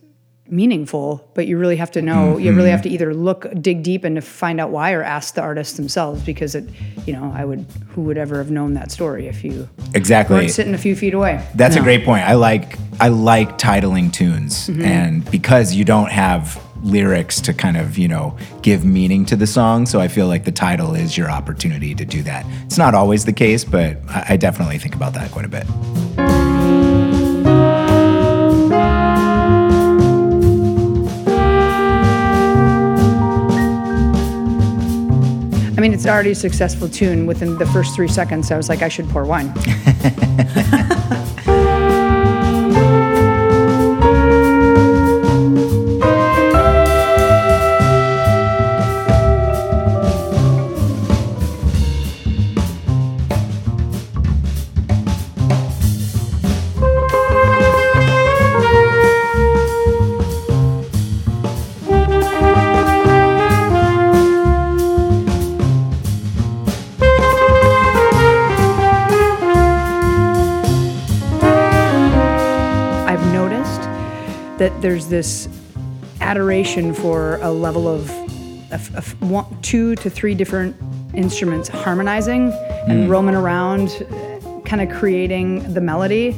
meaningful, 0.53 1.29
but 1.35 1.47
you 1.47 1.59
really 1.59 1.77
have 1.77 1.91
to 1.93 2.03
know. 2.03 2.37
You 2.37 2.53
really 2.53 2.65
mm-hmm. 2.65 2.71
have 2.73 2.83
to 2.83 2.91
either 2.91 3.15
look, 3.15 3.47
dig 3.61 3.83
deep, 3.83 4.05
and 4.05 4.17
to 4.17 4.23
find 4.23 4.61
out 4.61 4.71
why, 4.71 4.93
or 4.93 5.03
ask 5.03 5.35
the 5.35 5.41
artists 5.41 5.77
themselves 5.77 6.23
because 6.23 6.55
it, 6.55 6.69
you 7.07 7.13
know, 7.15 7.33
I 7.35 7.45
would 7.45 7.65
who 7.89 8.03
would 8.03 8.19
ever 8.19 8.39
have 8.39 8.51
known 8.51 8.75
that 8.75 8.93
story 8.93 9.27
if 9.27 9.43
you 9.43 9.69
exactly. 9.95 10.37
weren't 10.37 10.51
sitting 10.51 10.75
a 10.75 10.79
few 10.79 10.95
feet 10.95 11.15
away. 11.15 11.45
That's 11.55 11.77
a 11.77 11.81
great 11.81 12.05
point. 12.05 12.25
I 12.25 12.35
like 12.35 12.79
I 13.01 13.09
like 13.09 13.59
titling 13.59 14.13
tunes, 14.13 14.69
mm-hmm. 14.69 14.83
and 14.83 15.31
because 15.31 15.75
you 15.75 15.85
don't 15.85 16.11
have 16.11 16.63
lyrics 16.85 17.41
to 17.41 17.55
kind 17.55 17.77
of 17.77 17.97
you 17.97 18.09
know 18.09 18.37
give 18.61 18.85
meaning 18.85 19.25
to 19.27 19.37
the 19.37 19.47
song, 19.47 19.87
so 19.87 20.01
I 20.01 20.09
feel 20.09 20.27
like 20.27 20.45
the 20.45 20.53
title 20.53 20.95
is 20.95 21.17
your 21.17 21.31
opportunity 21.31 21.95
to 21.95 22.05
do 22.05 22.23
that. 22.25 22.45
It's 22.65 22.79
not 22.79 22.95
always 22.95 23.25
the 23.25 23.33
case, 23.33 23.65
but 23.65 23.97
I, 24.09 24.27
I 24.31 24.37
definitely 24.37 24.79
think 24.79 24.95
about 24.95 25.15
that 25.15 25.31
quite 25.31 25.47
a 25.47 25.49
bit. 25.49 25.67
Mean, 35.83 35.93
it's 35.93 36.07
already 36.07 36.31
a 36.31 36.35
successful 36.35 36.89
tune. 36.89 37.27
Within 37.27 37.59
the 37.59 37.67
first 37.67 37.97
three 37.97 38.07
seconds, 38.07 38.53
I 38.53 38.57
was 38.57 38.69
like, 38.69 38.83
I 38.83 38.89
should 38.89 39.09
pour 39.09 39.25
wine. 39.25 39.53
that 74.63 74.81
there's 74.81 75.09
this 75.09 75.49
adoration 76.21 76.95
for 76.95 77.35
a 77.43 77.51
level 77.51 77.89
of, 77.89 78.09
of, 78.71 78.95
of 78.95 79.21
one, 79.21 79.45
two 79.61 79.97
to 79.97 80.09
three 80.09 80.37
different 80.37 80.77
instruments 81.15 81.69
harmonizing 81.69 82.53
and 82.87 83.11
roaming 83.11 83.35
around, 83.35 83.89
kind 84.65 84.81
of 84.81 84.97
creating 84.97 85.75
the 85.75 85.81
melody. 85.81 86.37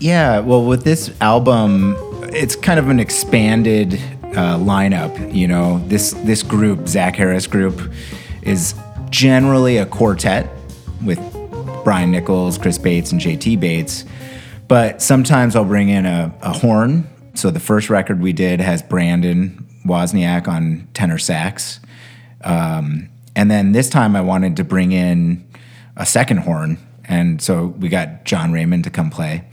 Yeah, 0.00 0.40
well, 0.40 0.64
with 0.64 0.82
this 0.82 1.14
album, 1.20 1.94
it's 2.24 2.56
kind 2.56 2.80
of 2.80 2.88
an 2.88 2.98
expanded 2.98 3.94
uh, 4.34 4.58
lineup. 4.58 5.32
You 5.32 5.46
know, 5.46 5.78
this 5.86 6.10
this 6.24 6.42
group, 6.42 6.88
Zach 6.88 7.14
Harris 7.14 7.46
Group, 7.46 7.80
is 8.42 8.74
generally 9.10 9.76
a 9.76 9.86
quartet 9.86 10.50
with 11.04 11.20
Brian 11.84 12.10
Nichols, 12.10 12.58
Chris 12.58 12.78
Bates, 12.78 13.12
and 13.12 13.20
JT 13.20 13.60
Bates. 13.60 14.04
But 14.66 15.00
sometimes 15.00 15.54
I'll 15.54 15.64
bring 15.64 15.88
in 15.88 16.04
a, 16.04 16.34
a 16.42 16.52
horn. 16.52 17.08
So 17.34 17.50
the 17.50 17.60
first 17.60 17.90
record 17.90 18.20
we 18.20 18.32
did 18.32 18.60
has 18.60 18.82
Brandon 18.82 19.66
Wozniak 19.84 20.48
on 20.48 20.88
tenor 20.94 21.18
sax. 21.18 21.80
Um, 22.42 23.08
and 23.36 23.50
then 23.50 23.72
this 23.72 23.88
time 23.88 24.14
I 24.16 24.20
wanted 24.20 24.56
to 24.56 24.64
bring 24.64 24.92
in 24.92 25.46
a 25.96 26.06
second 26.06 26.38
horn. 26.38 26.78
And 27.04 27.42
so 27.42 27.66
we 27.66 27.88
got 27.88 28.24
John 28.24 28.52
Raymond 28.52 28.84
to 28.84 28.90
come 28.90 29.10
play. 29.10 29.44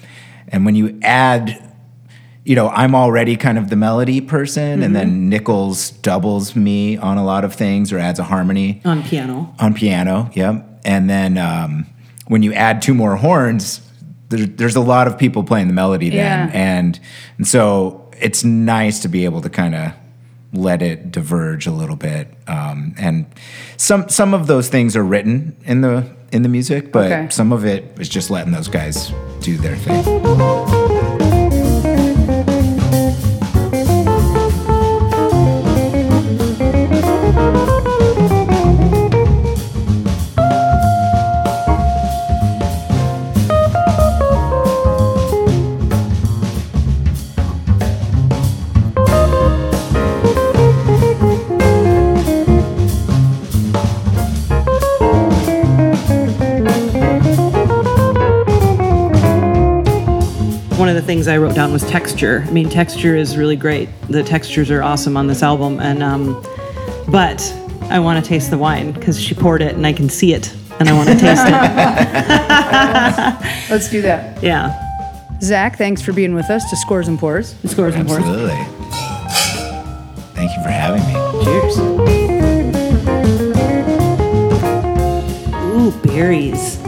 And 0.48 0.66
when 0.66 0.76
you 0.76 1.00
add, 1.02 1.70
you 2.46 2.56
know, 2.56 2.70
I'm 2.70 2.96
already 2.96 3.36
kind 3.36 3.58
of 3.58 3.70
the 3.70 3.76
melody 3.76 4.22
person, 4.22 4.84
and 4.84 4.96
then 4.96 5.30
Nichols 5.30 5.92
doubles 5.92 6.56
me 6.56 6.98
on 6.98 7.18
a 7.18 7.26
lot 7.26 7.44
of 7.46 7.54
things 7.54 7.92
or 7.92 8.00
adds 8.00 8.20
a 8.20 8.24
harmony 8.24 8.82
On 8.86 9.04
piano. 9.04 9.54
on 9.60 9.74
piano. 9.74 10.30
Yep. 10.34 10.82
And 10.86 11.10
then 11.10 11.38
um, 11.38 11.86
when 12.28 12.42
you 12.44 12.54
add 12.54 12.82
two 12.82 12.94
more 12.94 13.16
horns, 13.18 13.82
there, 14.32 14.46
there's 14.48 14.76
a 14.76 14.82
lot 14.82 15.08
of 15.08 15.18
people 15.18 15.44
playing 15.44 15.68
the 15.68 15.74
melody 15.74 16.10
then, 16.10 16.50
Yeah. 16.50 16.52
and 16.54 17.00
and 17.38 17.48
so 17.48 18.10
it's 18.20 18.44
nice 18.44 19.00
to 19.02 19.08
be 19.08 19.26
able 19.26 19.42
to 19.42 19.50
kind 19.50 19.76
of 19.76 19.92
let 20.54 20.82
it 20.82 21.12
diverge 21.12 21.66
a 21.68 21.72
little 21.72 21.96
bit. 21.96 22.28
Um, 22.48 22.94
and 22.98 23.26
some 23.78 24.10
some 24.10 24.34
of 24.34 24.48
those 24.48 24.70
things 24.70 24.96
are 24.96 25.04
written 25.04 25.56
in 25.66 25.82
the 25.82 26.06
in 26.32 26.42
the 26.44 26.50
music, 26.50 26.92
but 26.92 27.12
Okay. 27.12 27.28
some 27.30 27.52
of 27.54 27.66
it 27.66 27.84
is 28.00 28.10
just 28.10 28.30
letting 28.32 28.54
those 28.54 28.68
guys 28.70 29.12
do 29.42 29.58
their 29.58 29.76
thing. 29.78 31.31
Down 61.62 61.72
was 61.72 61.84
texture. 61.84 62.44
I 62.48 62.50
mean, 62.50 62.70
texture 62.70 63.16
is 63.16 63.38
really 63.38 63.56
great. 63.56 63.88
The 64.08 64.24
textures 64.24 64.72
are 64.72 64.82
awesome 64.82 65.16
on 65.16 65.28
this 65.28 65.44
album, 65.44 65.80
and 65.80 66.02
um, 66.02 66.44
but 67.08 67.40
I 67.84 68.00
want 68.00 68.24
to 68.24 68.28
taste 68.28 68.50
the 68.50 68.58
wine 68.58 68.94
because 68.94 69.22
she 69.22 69.36
poured 69.36 69.62
it 69.62 69.76
and 69.76 69.86
I 69.86 69.94
can 69.94 70.10
see 70.10 70.34
it, 70.34 70.52
and 70.80 70.90
I 70.90 70.94
want 70.94 71.10
to 71.10 71.16
taste 71.20 71.44
it. 71.46 71.52
Let's 73.70 73.90
do 73.92 74.02
that. 74.02 74.42
Yeah, 74.44 74.74
Zach, 75.40 75.78
thanks 75.78 76.02
for 76.02 76.14
being 76.14 76.34
with 76.34 76.50
us 76.50 76.68
to 76.72 76.76
Scores 76.76 77.08
and 77.08 77.20
Pours. 77.20 77.54
the 77.62 77.68
scores 77.68 77.94
and 77.94 78.08
pours. 78.08 78.24
Absolutely. 78.24 78.58
Thank 80.34 80.58
you 80.58 80.64
for 80.64 80.72
having 80.72 81.06
me. 81.06 81.14
Cheers. 81.44 81.78
Ooh, 85.76 85.92
berries. 86.08 86.81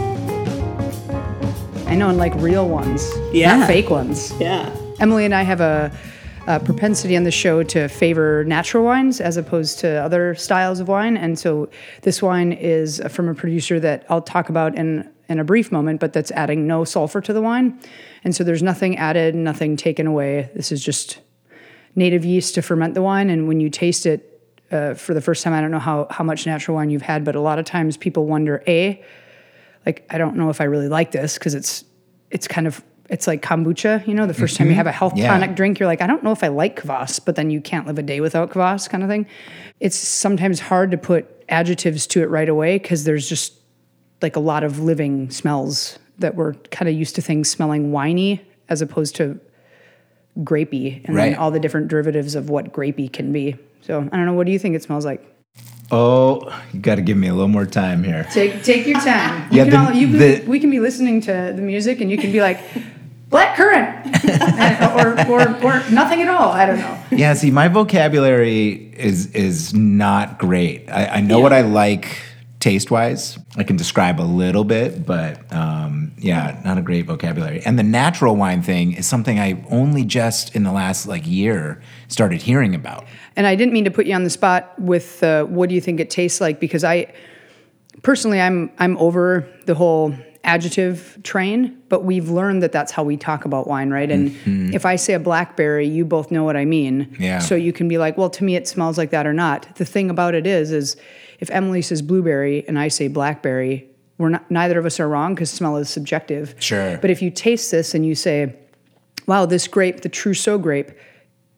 I 1.94 1.96
know, 1.96 2.10
and 2.10 2.18
like 2.18 2.34
real 2.38 2.68
ones, 2.68 3.08
Yeah. 3.32 3.56
not 3.58 3.68
fake 3.68 3.92
ones. 3.92 4.34
Yeah. 4.40 4.76
Emily 5.00 5.26
and 5.26 5.36
I 5.36 5.44
have 5.44 5.62
a, 5.62 5.92
a 6.48 6.60
propensity 6.60 7.16
on 7.16 7.22
the 7.24 7.30
show 7.30 7.62
to 7.62 7.88
favor 7.88 8.44
natural 8.46 8.84
wines 8.84 9.22
as 9.22 9.38
opposed 9.38 9.78
to 9.82 9.88
other 10.04 10.34
styles 10.34 10.80
of 10.80 10.88
wine. 10.88 11.18
And 11.18 11.38
so 11.38 11.70
this 12.02 12.20
wine 12.20 12.52
is 12.52 13.00
from 13.10 13.30
a 13.30 13.36
producer 13.36 13.80
that 13.82 14.08
I'll 14.10 14.24
talk 14.24 14.50
about 14.50 14.76
in, 14.76 15.08
in 15.30 15.38
a 15.38 15.44
brief 15.44 15.72
moment, 15.72 16.00
but 16.00 16.14
that's 16.14 16.32
adding 16.32 16.66
no 16.66 16.84
sulfur 16.84 17.22
to 17.22 17.32
the 17.32 17.44
wine. 17.44 17.80
And 18.24 18.36
so 18.36 18.44
there's 18.44 18.64
nothing 18.64 18.98
added, 18.98 19.36
nothing 19.36 19.78
taken 19.78 20.08
away. 20.08 20.50
This 20.56 20.72
is 20.72 20.84
just 20.84 21.20
native 21.96 22.26
yeast 22.26 22.56
to 22.56 22.64
ferment 22.64 22.96
the 22.96 23.04
wine. 23.04 23.30
And 23.30 23.48
when 23.48 23.60
you 23.60 23.70
taste 23.70 24.08
it 24.08 24.42
uh, 24.72 24.96
for 24.96 25.14
the 25.14 25.22
first 25.22 25.44
time, 25.44 25.54
I 25.54 25.62
don't 25.62 25.70
know 25.70 25.78
how, 25.78 26.08
how 26.10 26.24
much 26.24 26.48
natural 26.48 26.74
wine 26.74 26.90
you've 26.90 27.04
had, 27.04 27.24
but 27.24 27.36
a 27.36 27.40
lot 27.40 27.60
of 27.60 27.66
times 27.66 27.98
people 27.98 28.26
wonder, 28.26 28.64
A, 28.68 29.06
like 29.86 30.06
I 30.10 30.18
don't 30.18 30.36
know 30.36 30.50
if 30.50 30.62
I 30.62 30.66
really 30.66 30.88
like 30.88 31.12
this 31.12 31.38
because 31.38 31.56
it's 31.56 31.84
it's 32.32 32.48
kind 32.48 32.68
of 32.68 32.84
it's 33.10 33.28
like 33.28 33.42
kombucha, 33.42 34.08
you 34.08 34.14
know, 34.14 34.26
the 34.26 34.34
1st 34.34 34.58
time 34.58 34.68
you 34.68 34.72
mm-hmm. 34.72 34.78
have 34.78 34.88
a 34.88 34.92
health 34.92 35.16
Yeah. 35.16 35.28
tonic 35.28 35.56
drink, 35.56 35.78
you're 35.78 35.88
like, 35.88 36.02
I 36.02 36.08
don't 36.08 36.24
know 36.24 36.32
if 36.32 36.44
I 36.44 36.48
like 36.48 36.82
kvass, 36.82 37.20
but 37.24 37.36
then 37.36 37.50
you 37.52 37.60
can't 37.62 37.86
live 37.86 38.00
a 38.00 38.02
day 38.02 38.22
without 38.22 38.50
kvass 38.50 38.90
kind 38.90 39.04
of 39.04 39.10
thing. 39.10 39.28
It's 39.80 39.98
sometimes 39.98 40.62
hard 40.62 40.90
to 40.92 40.98
put 40.98 41.44
adjectives 41.50 42.08
to 42.08 42.24
it 42.24 42.30
right 42.30 42.48
away 42.48 42.80
because 42.80 43.04
there's 43.04 43.28
just 43.28 43.54
like 44.22 44.36
a 44.38 44.40
lot 44.40 44.64
of 44.64 44.80
living 44.80 45.30
smells 45.30 46.00
that 46.20 46.36
we're 46.36 46.54
kind 46.72 46.88
of 46.88 46.96
used 46.96 47.16
to 47.16 47.22
things 47.22 47.50
smelling 47.50 47.92
winey 47.92 48.42
as 48.70 48.82
opposed 48.82 49.16
to 49.18 49.40
grapey 50.40 51.04
and 51.06 51.16
Right. 51.16 51.32
then 51.32 51.36
all 51.36 51.52
the 51.52 51.60
different 51.60 51.90
derivatives 51.90 52.36
of 52.36 52.50
what 52.50 52.72
grapey 52.72 53.12
can 53.12 53.32
be. 53.34 53.58
So 53.82 54.00
I 54.00 54.16
don't 54.18 54.26
know, 54.26 54.34
what 54.34 54.46
do 54.46 54.54
you 54.54 54.60
think 54.60 54.76
it 54.76 54.82
smells 54.84 55.06
like? 55.06 55.24
Oh, 55.94 56.52
you 56.74 56.80
got 56.80 56.96
to 56.96 57.02
give 57.02 57.18
me 57.18 57.28
a 57.28 57.34
little 57.34 57.48
more 57.48 57.66
time 57.68 58.04
here. 58.04 58.28
Take 58.34 58.64
take 58.64 58.88
your 58.88 59.00
time. 59.00 59.48
You 59.52 59.58
Yeah, 59.58 59.64
can 59.66 59.72
the- 59.72 59.78
all, 59.78 59.92
you 59.94 60.08
can, 60.08 60.18
the- 60.18 60.42
we 60.48 60.60
can 60.60 60.70
be 60.72 60.80
listening 60.80 61.22
to 61.22 61.54
the 61.56 61.62
music 61.62 62.02
and 62.02 62.10
you 62.10 62.18
can 62.18 62.32
be 62.32 62.42
like 62.42 62.60
black 63.30 63.56
currant 63.56 64.06
or, 64.98 65.28
or 65.30 65.42
or 65.64 65.90
nothing 65.92 66.22
at 66.22 66.28
all. 66.30 66.52
I 66.52 66.66
don't 66.66 66.80
know. 66.80 66.98
Yeah, 67.12 67.34
see, 67.36 67.52
my 67.52 67.68
vocabulary 67.68 68.92
is 68.98 69.28
is 69.36 69.74
not 69.74 70.40
great. 70.40 70.90
I, 70.90 71.06
I 71.18 71.22
know 71.22 71.40
what 71.40 71.54
I 71.54 71.62
like 71.62 72.18
taste 72.64 72.90
wise. 72.90 73.38
I 73.58 73.64
can 73.66 73.76
describe 73.76 74.22
a 74.22 74.24
little 74.24 74.64
bit, 74.64 75.06
but 75.06 75.52
um, 75.52 76.14
yeah, 76.18 76.62
not 76.64 76.78
a 76.78 76.82
great 76.82 77.06
vocabulary. 77.06 77.62
And 77.66 77.78
the 77.78 77.84
natural 77.84 78.38
wine 78.38 78.62
thing 78.62 78.94
is 78.94 79.06
something 79.06 79.38
I 79.38 79.62
only 79.70 80.06
just 80.06 80.56
in 80.56 80.64
the 80.64 80.72
last 80.72 81.06
like 81.06 81.28
year 81.28 81.82
started 82.08 82.42
hearing 82.42 82.74
about. 82.74 83.06
And 83.36 83.46
I 83.46 83.56
didn't 83.56 83.74
mean 83.74 83.84
to 83.84 83.92
put 83.92 84.06
you 84.06 84.16
on 84.16 84.24
the 84.24 84.30
spot 84.30 84.80
with 84.80 85.22
uh, 85.24 85.44
what 85.44 85.68
do 85.68 85.76
you 85.76 85.82
think 85.82 86.00
it 86.00 86.10
tastes 86.10 86.40
like 86.40 86.62
because 86.62 86.86
I 86.86 87.14
personally 88.02 88.40
I'm 88.40 88.72
I'm 88.78 88.98
over 88.98 89.46
the 89.66 89.76
whole 89.76 90.16
adjective 90.46 91.20
train, 91.24 91.78
but 91.90 92.06
we've 92.06 92.30
learned 92.30 92.64
that 92.64 92.72
that's 92.72 92.94
how 92.94 93.04
we 93.04 93.18
talk 93.18 93.44
about 93.44 93.68
wine, 93.68 93.90
right? 93.90 94.10
And 94.10 94.74
if 94.74 94.86
I 94.86 94.96
say 94.96 95.14
a 95.14 95.20
blackberry, 95.20 95.88
you 95.88 96.06
both 96.06 96.32
know 96.32 96.44
what 96.46 96.56
I 96.56 96.66
mean. 96.66 97.16
Yeah. 97.20 97.40
So 97.40 97.56
you 97.56 97.74
can 97.74 97.88
be 97.90 97.98
like, 97.98 98.18
well, 98.18 98.30
to 98.30 98.44
me 98.44 98.56
it 98.56 98.68
smells 98.68 98.98
like 98.98 99.10
that 99.12 99.26
or 99.26 99.34
not. 99.34 99.76
The 99.76 99.86
thing 99.86 100.10
about 100.10 100.34
it 100.34 100.46
is, 100.46 100.72
is 100.72 100.98
if 101.44 101.52
Emily 101.52 101.82
says 101.82 102.02
blueberry 102.02 102.66
and 102.70 102.80
I 102.80 102.88
say 102.88 103.10
blackberry, 103.10 103.86
we're 104.18 104.30
not 104.30 104.50
neither 104.50 104.80
of 104.80 104.86
us 104.86 104.98
are 105.02 105.10
wrong 105.10 105.36
because 105.36 105.52
smell 105.52 105.76
is 105.76 105.90
subjective. 105.90 106.56
Sure. 106.58 106.98
But 107.00 107.10
if 107.10 107.22
you 107.22 107.30
taste 107.30 107.70
this 107.70 107.94
and 107.94 108.06
you 108.06 108.16
say, 108.16 108.56
wow, 109.28 109.46
this 109.46 109.68
grape, 109.68 110.00
the 110.02 110.10
Trousseau 110.10 110.58
grape, 110.58 110.92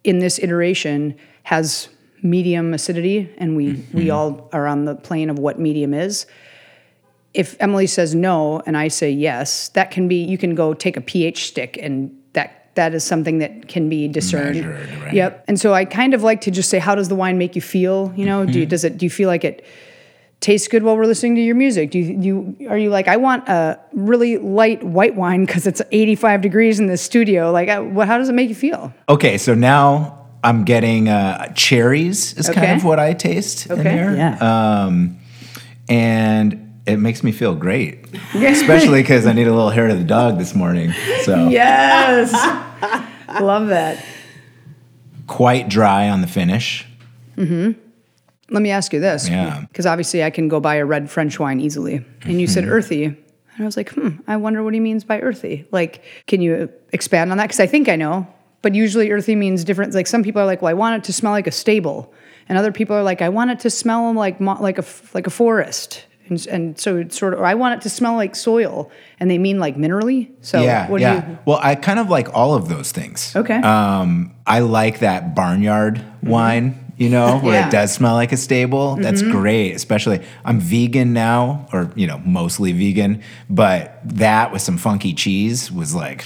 in 0.03 0.17
this 0.17 0.39
iteration 0.39 1.15
has 1.43 1.87
medium 2.23 2.73
acidity, 2.73 3.31
and 3.37 3.55
we 3.55 3.73
we 3.93 4.05
mm-hmm. 4.05 4.11
all 4.11 4.49
are 4.51 4.65
on 4.65 4.85
the 4.85 4.95
plane 4.95 5.29
of 5.29 5.37
what 5.37 5.59
medium 5.59 5.93
is. 5.93 6.25
If 7.35 7.55
Emily 7.59 7.85
says 7.85 8.15
no 8.15 8.63
and 8.65 8.75
I 8.75 8.87
say 8.87 9.11
yes, 9.11 9.69
that 9.69 9.91
can 9.91 10.07
be 10.07 10.23
you 10.23 10.39
can 10.39 10.55
go 10.55 10.73
take 10.73 10.97
a 10.97 11.01
pH 11.01 11.45
stick 11.45 11.77
and 11.79 12.11
that 12.33 12.64
that 12.75 12.93
is 12.93 13.03
something 13.03 13.39
that 13.39 13.67
can 13.67 13.89
be 13.89 14.07
discerned. 14.07 14.55
Measured, 14.61 15.01
right. 15.01 15.13
Yep. 15.13 15.45
And 15.47 15.59
so 15.59 15.73
I 15.73 15.85
kind 15.85 16.13
of 16.13 16.23
like 16.23 16.41
to 16.41 16.51
just 16.51 16.69
say, 16.69 16.79
how 16.79 16.95
does 16.95 17.09
the 17.09 17.15
wine 17.15 17.37
make 17.37 17.55
you 17.55 17.61
feel? 17.61 18.13
You 18.15 18.25
know, 18.25 18.45
do 18.45 18.59
you, 18.59 18.65
does 18.65 18.83
it 18.83 18.97
do 18.97 19.05
you 19.05 19.09
feel 19.09 19.27
like 19.27 19.43
it 19.43 19.65
tastes 20.41 20.67
good 20.67 20.83
while 20.83 20.95
we're 20.95 21.05
listening 21.05 21.35
to 21.35 21.41
your 21.41 21.55
music? 21.55 21.91
Do 21.91 21.99
you, 21.99 22.17
do 22.17 22.27
you 22.27 22.69
are 22.69 22.77
you 22.77 22.89
like 22.89 23.07
I 23.07 23.17
want 23.17 23.47
a 23.49 23.79
really 23.93 24.37
light 24.37 24.83
white 24.83 25.15
wine 25.15 25.45
because 25.45 25.65
it's 25.65 25.81
85 25.91 26.41
degrees 26.41 26.79
in 26.79 26.87
the 26.87 26.97
studio? 26.97 27.51
Like, 27.51 27.69
uh, 27.69 27.81
what, 27.81 28.07
how 28.07 28.17
does 28.17 28.29
it 28.29 28.33
make 28.33 28.49
you 28.49 28.55
feel? 28.55 28.93
Okay, 29.09 29.37
so 29.37 29.53
now 29.55 30.27
I'm 30.43 30.63
getting 30.65 31.09
uh, 31.09 31.51
cherries 31.53 32.33
is 32.33 32.49
Okay. 32.49 32.59
kind 32.61 32.77
of 32.77 32.83
what 32.85 32.99
I 32.99 33.13
taste 33.13 33.67
in 33.67 33.83
there. 33.83 34.15
Yeah. 34.15 34.37
Um, 34.85 35.17
and 35.87 36.64
it 36.85 36.97
makes 36.97 37.23
me 37.23 37.31
feel 37.31 37.55
great, 37.55 38.05
especially 38.35 39.01
because 39.01 39.25
I 39.25 39.33
need 39.33 39.47
a 39.47 39.53
little 39.53 39.69
hair 39.71 39.87
to 39.87 39.95
the 39.95 40.03
dog 40.03 40.37
this 40.37 40.53
morning. 40.55 40.93
So 41.23 41.49
Yes. 41.49 42.31
Love 43.41 43.67
that. 43.67 44.03
quite 45.27 45.67
dry 45.69 46.09
on 46.09 46.21
the 46.21 46.27
finish. 46.27 46.85
Hmm. 47.35 47.71
Let 48.51 48.61
me 48.61 48.69
ask 48.69 48.93
you 48.93 48.99
this. 48.99 49.27
Yeah. 49.27 49.61
Because 49.67 49.85
obviously 49.87 50.23
I 50.23 50.29
can 50.29 50.47
go 50.47 50.59
buy 50.59 50.75
a 50.75 50.85
red 50.85 51.09
French 51.09 51.39
wine 51.39 51.59
easily. 51.59 52.05
And 52.23 52.39
you 52.39 52.45
said 52.47 52.65
earthy. 52.65 53.05
And 53.05 53.17
I 53.59 53.65
was 53.65 53.75
like, 53.75 53.89
hmm, 53.89 54.09
I 54.27 54.37
wonder 54.37 54.63
what 54.63 54.73
he 54.75 54.79
means 54.79 55.03
by 55.03 55.19
earthy. 55.21 55.65
Like, 55.71 56.03
can 56.27 56.41
you 56.41 56.69
expand 56.93 57.31
on 57.31 57.37
that? 57.37 57.45
Because 57.45 57.59
I 57.59 57.65
think 57.67 57.89
I 57.89 57.95
know, 57.95 58.27
but 58.61 58.75
usually 58.75 59.09
earthy 59.11 59.35
means 59.35 59.63
different. 59.63 59.93
Like 59.95 60.07
some 60.07 60.21
people 60.23 60.41
are 60.41 60.45
like, 60.45 60.61
well, 60.61 60.69
I 60.69 60.73
want 60.73 60.97
it 60.97 61.05
to 61.05 61.13
smell 61.13 61.31
like 61.31 61.47
a 61.47 61.51
stable, 61.51 62.13
and 62.47 62.57
other 62.57 62.71
people 62.71 62.95
are 62.95 63.01
like, 63.03 63.21
I 63.23 63.29
want 63.29 63.49
it 63.51 63.59
to 63.61 63.69
smell 63.69 64.13
like 64.13 64.39
mo- 64.39 64.61
like 64.61 64.77
a 64.77 64.81
f- 64.83 65.15
like 65.15 65.25
a 65.25 65.29
forest. 65.31 66.05
And, 66.27 66.47
and 66.47 66.79
so 66.79 66.97
it's 66.97 67.17
sort 67.17 67.33
of, 67.33 67.39
or 67.39 67.45
I 67.45 67.53
want 67.53 67.75
it 67.75 67.83
to 67.83 67.89
smell 67.89 68.15
like 68.15 68.35
soil, 68.35 68.91
and 69.19 69.29
they 69.29 69.37
mean 69.37 69.59
like 69.59 69.75
minerally. 69.77 70.31
So 70.41 70.63
yeah, 70.63 70.89
what 70.89 71.01
yeah. 71.01 71.21
do 71.21 71.31
you? 71.31 71.37
Well, 71.45 71.59
I 71.61 71.75
kind 71.75 71.99
of 71.99 72.09
like 72.09 72.33
all 72.33 72.55
of 72.55 72.67
those 72.67 72.91
things. 72.91 73.35
Okay. 73.35 73.57
Um, 73.57 74.33
I 74.47 74.59
like 74.59 74.99
that 74.99 75.35
barnyard 75.35 76.03
wine. 76.23 76.81
You 76.97 77.09
know, 77.09 77.25
where 77.25 77.35
Mm-hmm. 77.35 77.47
Yeah. 77.47 77.59
Mm-hmm. 77.59 77.67
it 77.67 77.71
does 77.71 77.93
smell 77.93 78.13
like 78.13 78.31
a 78.31 78.37
stable. 78.37 78.95
That's 78.95 79.21
great. 79.21 79.73
Especially, 79.73 80.21
I'm 80.45 80.61
vegan 80.61 81.11
now, 81.11 81.67
or 81.73 81.91
you 81.95 82.07
know, 82.07 82.19
mostly 82.19 82.71
vegan. 82.71 83.21
But 83.49 83.99
that 84.05 84.53
with 84.53 84.61
some 84.61 84.77
funky 84.77 85.13
cheese 85.13 85.69
was 85.69 85.93
like 85.93 86.25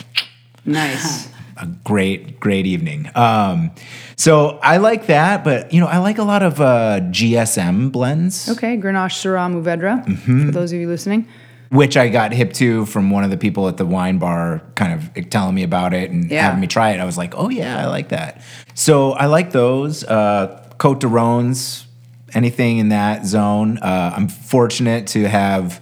Nice. 0.65 1.29
A 1.61 1.65
great, 1.83 2.39
great 2.39 2.65
evening. 2.65 3.09
Um, 3.15 3.71
so 4.15 4.59
I 4.63 4.77
like 4.77 5.07
that, 5.07 5.43
but 5.43 5.73
you 5.73 5.79
know, 5.81 5.87
I 5.87 5.97
like 5.97 6.17
a 6.17 6.23
lot 6.23 6.41
of 6.41 6.61
uh, 6.61 6.99
GSM 7.11 7.91
blends. 7.91 8.47
Okay, 8.49 8.77
Grenache 8.77 9.11
Syrah 9.19 9.51
Mourvedre, 9.51 10.05
Mm-hmm. 10.05 10.45
for 10.45 10.51
those 10.51 10.71
of 10.71 10.79
you 10.79 10.87
listening. 10.87 11.27
which 11.69 11.95
I 11.97 12.09
got 12.09 12.31
hip 12.31 12.53
to 12.53 12.85
from 12.87 13.11
one 13.11 13.23
of 13.23 13.29
the 13.29 13.37
people 13.37 13.67
at 13.67 13.77
the 13.77 13.85
wine 13.85 14.17
bar, 14.17 14.61
kind 14.75 14.91
of 14.93 15.29
telling 15.29 15.53
me 15.53 15.61
about 15.63 15.93
it 15.93 16.09
and 16.11 16.31
Yeah. 16.31 16.43
having 16.43 16.61
me 16.61 16.67
try 16.67 16.91
it. 16.91 16.99
I 16.99 17.05
was 17.05 17.15
like, 17.17 17.33
oh 17.37 17.49
yeah, 17.49 17.77
I 17.79 17.85
like 17.87 18.09
that. 18.09 18.41
So 18.73 19.11
I 19.11 19.25
like 19.27 19.51
those. 19.51 20.03
Uh, 20.03 20.65
Côtes 20.79 20.99
du 20.99 21.07
Rhônes, 21.09 21.83
anything 22.33 22.77
in 22.79 22.89
that 22.89 23.25
zone. 23.25 23.77
Uh, 23.79 24.13
I'm 24.15 24.29
fortunate 24.29 25.07
to 25.07 25.27
have 25.27 25.79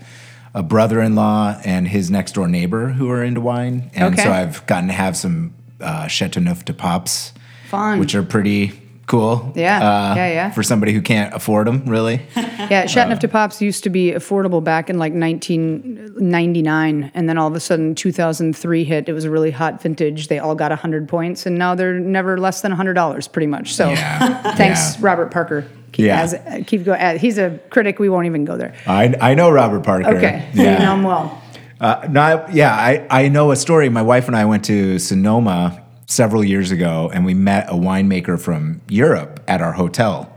a 0.56 0.64
brother-in-law 0.64 1.62
and 1.64 1.88
his 1.88 2.10
next 2.10 2.34
door 2.34 2.48
neighbor 2.48 2.88
who 2.90 3.10
are 3.12 3.24
into 3.24 3.40
wine, 3.42 3.92
and 3.94 4.14
Okay. 4.14 4.24
so 4.24 4.32
I've 4.32 4.66
gotten 4.66 4.88
to 4.88 4.94
have 4.94 5.16
some 5.16 5.54
uh, 5.82 6.06
Châteauneuf-du-Papes, 6.06 7.34
Fun. 7.70 8.00
which 8.00 8.16
are 8.16 8.24
pretty 8.24 8.72
cool. 9.08 9.54
Yeah, 9.56 9.78
uh, 9.78 10.16
yeah, 10.16 10.28
yeah. 10.28 10.52
For 10.52 10.64
somebody 10.64 10.92
who 10.94 11.02
can't 11.02 11.34
afford 11.34 11.68
them, 11.68 11.84
really. 11.86 12.22
Yeah, 12.70 12.84
Châteauneuf-du-Papes 12.86 13.62
used 13.62 13.84
to 13.86 13.90
be 13.90 14.12
affordable 14.12 14.62
back 14.62 14.90
in 14.90 14.98
like 14.98 15.14
1999, 15.14 17.12
and 17.14 17.30
then 17.30 17.38
all 17.38 17.48
of 17.48 17.56
a 17.56 17.60
sudden 17.60 17.96
2003 17.96 18.84
hit. 18.84 19.08
It 19.08 19.14
was 19.14 19.24
a 19.24 19.30
really 19.32 19.52
hot 19.52 19.82
vintage. 19.82 20.28
They 20.28 20.40
all 20.40 20.56
got 20.56 20.72
100 20.72 21.08
points, 21.08 21.46
and 21.46 21.58
now 21.58 21.76
they're 21.76 22.00
never 22.00 22.38
less 22.38 22.62
than 22.62 22.72
$100 22.74 23.32
pretty 23.32 23.48
much. 23.48 23.74
So 23.74 23.90
Yeah, 23.90 24.54
thanks, 24.56 24.96
yeah. 24.96 25.00
Robert 25.06 25.32
Parker. 25.32 25.66
Keep, 25.94 26.06
Yeah. 26.08 26.22
as, 26.22 26.36
keep 26.68 26.84
going. 26.84 27.18
He's 27.20 27.38
a 27.38 27.58
critic. 27.70 28.00
We 28.00 28.10
won't 28.10 28.26
even 28.26 28.44
go 28.46 28.58
there. 28.58 28.74
I, 28.86 29.14
I 29.22 29.34
know 29.36 29.50
Robert 29.50 29.84
Parker. 29.84 30.10
Okay, 30.18 30.50
Yeah. 30.54 30.74
you 30.74 30.80
know 30.86 30.96
him 30.96 31.04
well. 31.04 31.42
Uh, 31.80 32.08
no, 32.10 32.46
yeah, 32.52 32.74
I, 32.74 33.06
I 33.10 33.28
know 33.30 33.52
a 33.52 33.56
story. 33.56 33.90
My 33.90 34.02
wife 34.02 34.28
and 34.28 34.36
I 34.36 34.46
went 34.46 34.66
to 34.66 34.98
Sonoma 34.98 35.84
several 36.08 36.44
years 36.44 36.72
ago, 36.72 37.12
and 37.14 37.26
we 37.26 37.34
met 37.34 37.70
a 37.70 37.74
winemaker 37.74 38.40
from 38.40 38.82
Europe 38.88 39.44
at 39.48 39.62
our 39.62 39.74
hotel. 39.74 40.36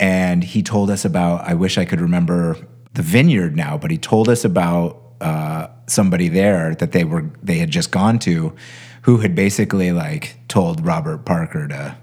And 0.00 0.42
he 0.42 0.62
told 0.62 0.90
us 0.90 1.04
about, 1.04 1.42
I 1.42 1.54
wish 1.54 1.78
I 1.78 1.84
could 1.84 2.00
remember 2.00 2.56
the 2.94 3.02
vineyard 3.02 3.54
now, 3.56 3.78
but 3.78 3.90
he 3.90 3.98
told 3.98 4.28
us 4.28 4.44
about 4.44 5.00
uh, 5.20 5.68
somebody 5.86 6.28
there 6.28 6.74
that 6.74 6.92
they 6.92 7.04
were 7.04 7.30
they 7.42 7.58
had 7.58 7.70
just 7.70 7.90
gone 7.90 8.18
to, 8.20 8.54
who 9.02 9.18
had 9.18 9.34
basically 9.34 9.92
like 9.92 10.36
told 10.48 10.84
Robert 10.84 11.24
Parker 11.24 11.68
to 11.68 11.96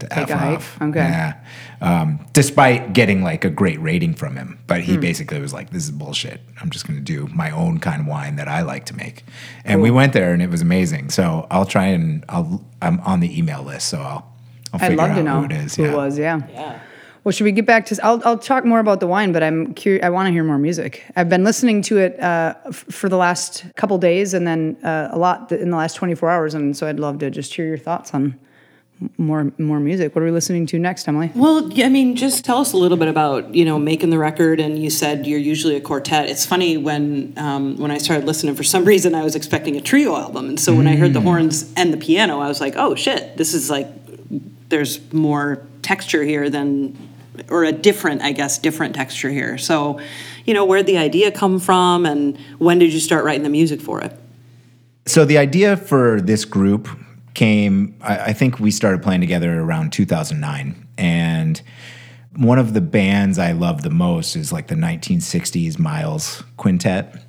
to 0.00 0.18
F 0.18 0.30
a 0.30 0.36
hike? 0.36 0.56
off. 0.58 0.82
Okay. 0.82 0.98
Yeah. 1.00 1.34
Um, 1.80 2.26
despite 2.32 2.92
getting 2.92 3.22
like 3.22 3.44
a 3.44 3.50
great 3.50 3.80
rating 3.80 4.14
from 4.14 4.36
him, 4.36 4.58
but 4.66 4.80
he 4.82 4.96
basically 4.98 5.40
was 5.40 5.52
like, 5.52 5.70
"This 5.70 5.84
is 5.84 5.90
bullshit. 5.90 6.40
I'm 6.60 6.70
just 6.70 6.86
going 6.86 6.98
to 6.98 7.04
do 7.04 7.26
my 7.34 7.50
own 7.50 7.78
kind 7.78 8.00
of 8.02 8.06
wine 8.06 8.36
that 8.36 8.48
I 8.48 8.62
like 8.62 8.84
to 8.86 8.96
make." 8.96 9.24
And 9.64 9.80
we 9.80 9.90
went 9.90 10.12
there, 10.12 10.32
and 10.32 10.42
it 10.42 10.50
was 10.50 10.60
amazing. 10.62 11.10
So 11.10 11.46
I'll 11.50 11.66
try 11.66 11.86
and 11.86 12.24
I'll 12.28 12.62
I'm 12.82 13.00
on 13.00 13.20
the 13.20 13.38
email 13.38 13.62
list, 13.62 13.88
so 13.88 13.98
I'll 13.98 14.32
I'll 14.72 14.80
I'd 14.80 14.80
figure 14.80 14.96
love 14.96 15.10
out 15.10 15.14
to 15.16 15.22
know 15.22 15.38
who 15.40 15.44
it 15.46 15.52
is. 15.52 15.76
who 15.76 15.84
yeah. 15.84 15.92
it 15.92 15.96
was. 15.96 16.18
Yeah. 16.18 16.40
Yeah. 16.52 16.80
Well, 17.22 17.32
should 17.32 17.44
we 17.44 17.52
get 17.52 17.66
back 17.66 17.84
to? 17.86 17.98
I'll 18.02 18.22
I'll 18.24 18.38
talk 18.38 18.64
more 18.64 18.80
about 18.80 19.00
the 19.00 19.06
wine, 19.06 19.32
but 19.32 19.42
I'm 19.42 19.74
curious. 19.74 20.04
I 20.04 20.08
want 20.08 20.26
to 20.28 20.32
hear 20.32 20.42
more 20.42 20.56
music. 20.58 21.04
I've 21.16 21.28
been 21.28 21.44
listening 21.44 21.82
to 21.82 21.98
it 21.98 22.18
uh, 22.18 22.54
f- 22.66 22.86
for 22.90 23.10
the 23.10 23.18
last 23.18 23.64
couple 23.76 23.98
days, 23.98 24.32
and 24.32 24.46
then 24.46 24.78
uh, 24.82 25.08
a 25.12 25.18
lot 25.18 25.50
th- 25.50 25.60
in 25.60 25.70
the 25.70 25.76
last 25.76 25.94
24 25.96 26.30
hours, 26.30 26.54
and 26.54 26.74
so 26.74 26.86
I'd 26.86 26.98
love 26.98 27.18
to 27.18 27.30
just 27.30 27.52
hear 27.54 27.66
your 27.66 27.76
thoughts 27.78 28.14
on 28.14 28.24
m- 28.24 28.40
more 29.16 29.52
more 29.58 29.80
music. 29.80 30.14
What 30.14 30.22
are 30.22 30.26
we 30.26 30.30
listening 30.30 30.66
to 30.66 30.78
next, 30.78 31.08
Emily? 31.08 31.30
Well, 31.34 31.70
I 31.82 31.88
mean, 31.88 32.16
just 32.16 32.44
tell 32.44 32.58
us 32.58 32.72
a 32.72 32.76
little 32.76 32.96
bit 32.96 33.08
about 33.08 33.54
you 33.54 33.64
know 33.64 33.78
making 33.78 34.10
the 34.10 34.18
record. 34.18 34.60
And 34.60 34.82
you 34.82 34.90
said 34.90 35.26
you're 35.26 35.38
usually 35.38 35.76
a 35.76 35.80
quartet. 35.80 36.28
It's 36.28 36.44
funny 36.44 36.76
when 36.76 37.32
um, 37.36 37.76
when 37.76 37.90
I 37.90 37.98
started 37.98 38.26
listening, 38.26 38.54
for 38.54 38.64
some 38.64 38.84
reason 38.84 39.14
I 39.14 39.22
was 39.22 39.34
expecting 39.34 39.76
a 39.76 39.80
trio 39.80 40.16
album, 40.16 40.48
and 40.48 40.60
so 40.60 40.74
when 40.74 40.86
I 40.86 40.96
heard 40.96 41.14
the 41.14 41.20
horns 41.20 41.72
and 41.76 41.92
the 41.92 41.98
piano, 41.98 42.40
I 42.40 42.48
was 42.48 42.60
like, 42.60 42.74
oh 42.76 42.94
shit, 42.94 43.36
this 43.36 43.54
is 43.54 43.70
like 43.70 43.88
there's 44.68 45.12
more 45.12 45.66
texture 45.82 46.22
here 46.22 46.50
than 46.50 46.96
or 47.48 47.64
a 47.64 47.72
different, 47.72 48.22
I 48.22 48.32
guess, 48.32 48.58
different 48.58 48.94
texture 48.94 49.30
here. 49.30 49.56
So, 49.56 50.00
you 50.44 50.52
know, 50.52 50.64
where'd 50.64 50.86
the 50.86 50.98
idea 50.98 51.30
come 51.30 51.58
from, 51.58 52.04
and 52.04 52.38
when 52.58 52.78
did 52.78 52.92
you 52.92 53.00
start 53.00 53.24
writing 53.24 53.44
the 53.44 53.48
music 53.50 53.80
for 53.80 54.00
it? 54.00 54.12
So 55.06 55.24
the 55.24 55.38
idea 55.38 55.76
for 55.76 56.20
this 56.20 56.44
group 56.44 56.88
came. 57.34 57.96
I, 58.00 58.18
I 58.18 58.32
think 58.32 58.60
we 58.60 58.70
started 58.70 59.02
playing 59.02 59.20
together 59.20 59.60
around 59.60 59.92
2009, 59.92 60.88
and 60.98 61.62
one 62.36 62.58
of 62.58 62.74
the 62.74 62.80
bands 62.80 63.38
I 63.38 63.52
love 63.52 63.82
the 63.82 63.90
most 63.90 64.36
is 64.36 64.52
like 64.52 64.68
the 64.68 64.74
1960s 64.74 65.78
Miles 65.78 66.44
Quintet. 66.56 67.24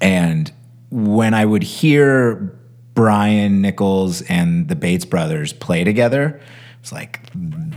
And 0.00 0.52
when 0.90 1.34
I 1.34 1.44
would 1.44 1.62
hear 1.62 2.58
Brian 2.94 3.62
Nichols 3.62 4.22
and 4.22 4.68
the 4.68 4.76
Bates 4.76 5.04
brothers 5.04 5.52
play 5.52 5.84
together, 5.84 6.40
it's 6.80 6.92
like 6.92 7.20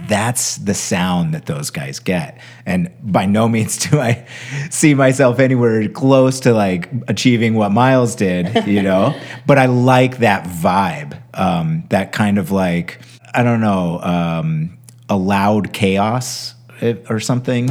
that's 0.08 0.58
the 0.58 0.74
sound 0.74 1.34
that 1.34 1.46
those 1.46 1.70
guys 1.70 2.00
get. 2.00 2.40
And 2.66 2.90
by 3.02 3.26
no 3.26 3.50
means 3.50 3.78
do 3.90 4.00
I 4.00 4.26
see 4.70 4.94
myself 4.94 5.40
anywhere 5.40 5.88
close 5.90 6.40
to 6.42 6.54
like 6.54 6.90
achieving 7.08 7.56
what 7.56 7.72
Miles 7.72 8.16
did, 8.16 8.66
you 8.66 8.82
know. 8.90 9.14
but 9.46 9.58
I 9.58 9.66
like 9.66 10.20
that 10.20 10.46
vibe, 10.46 11.22
um, 11.34 11.84
that 11.90 12.12
kind 12.14 12.38
of 12.38 12.52
like 12.52 13.00
I 13.34 13.44
don't 13.44 13.62
know, 13.62 14.00
um, 14.02 14.78
a 15.10 15.18
loud 15.18 15.74
chaos 15.74 16.56
eh, 16.82 16.96
or 17.10 17.20
something. 17.20 17.68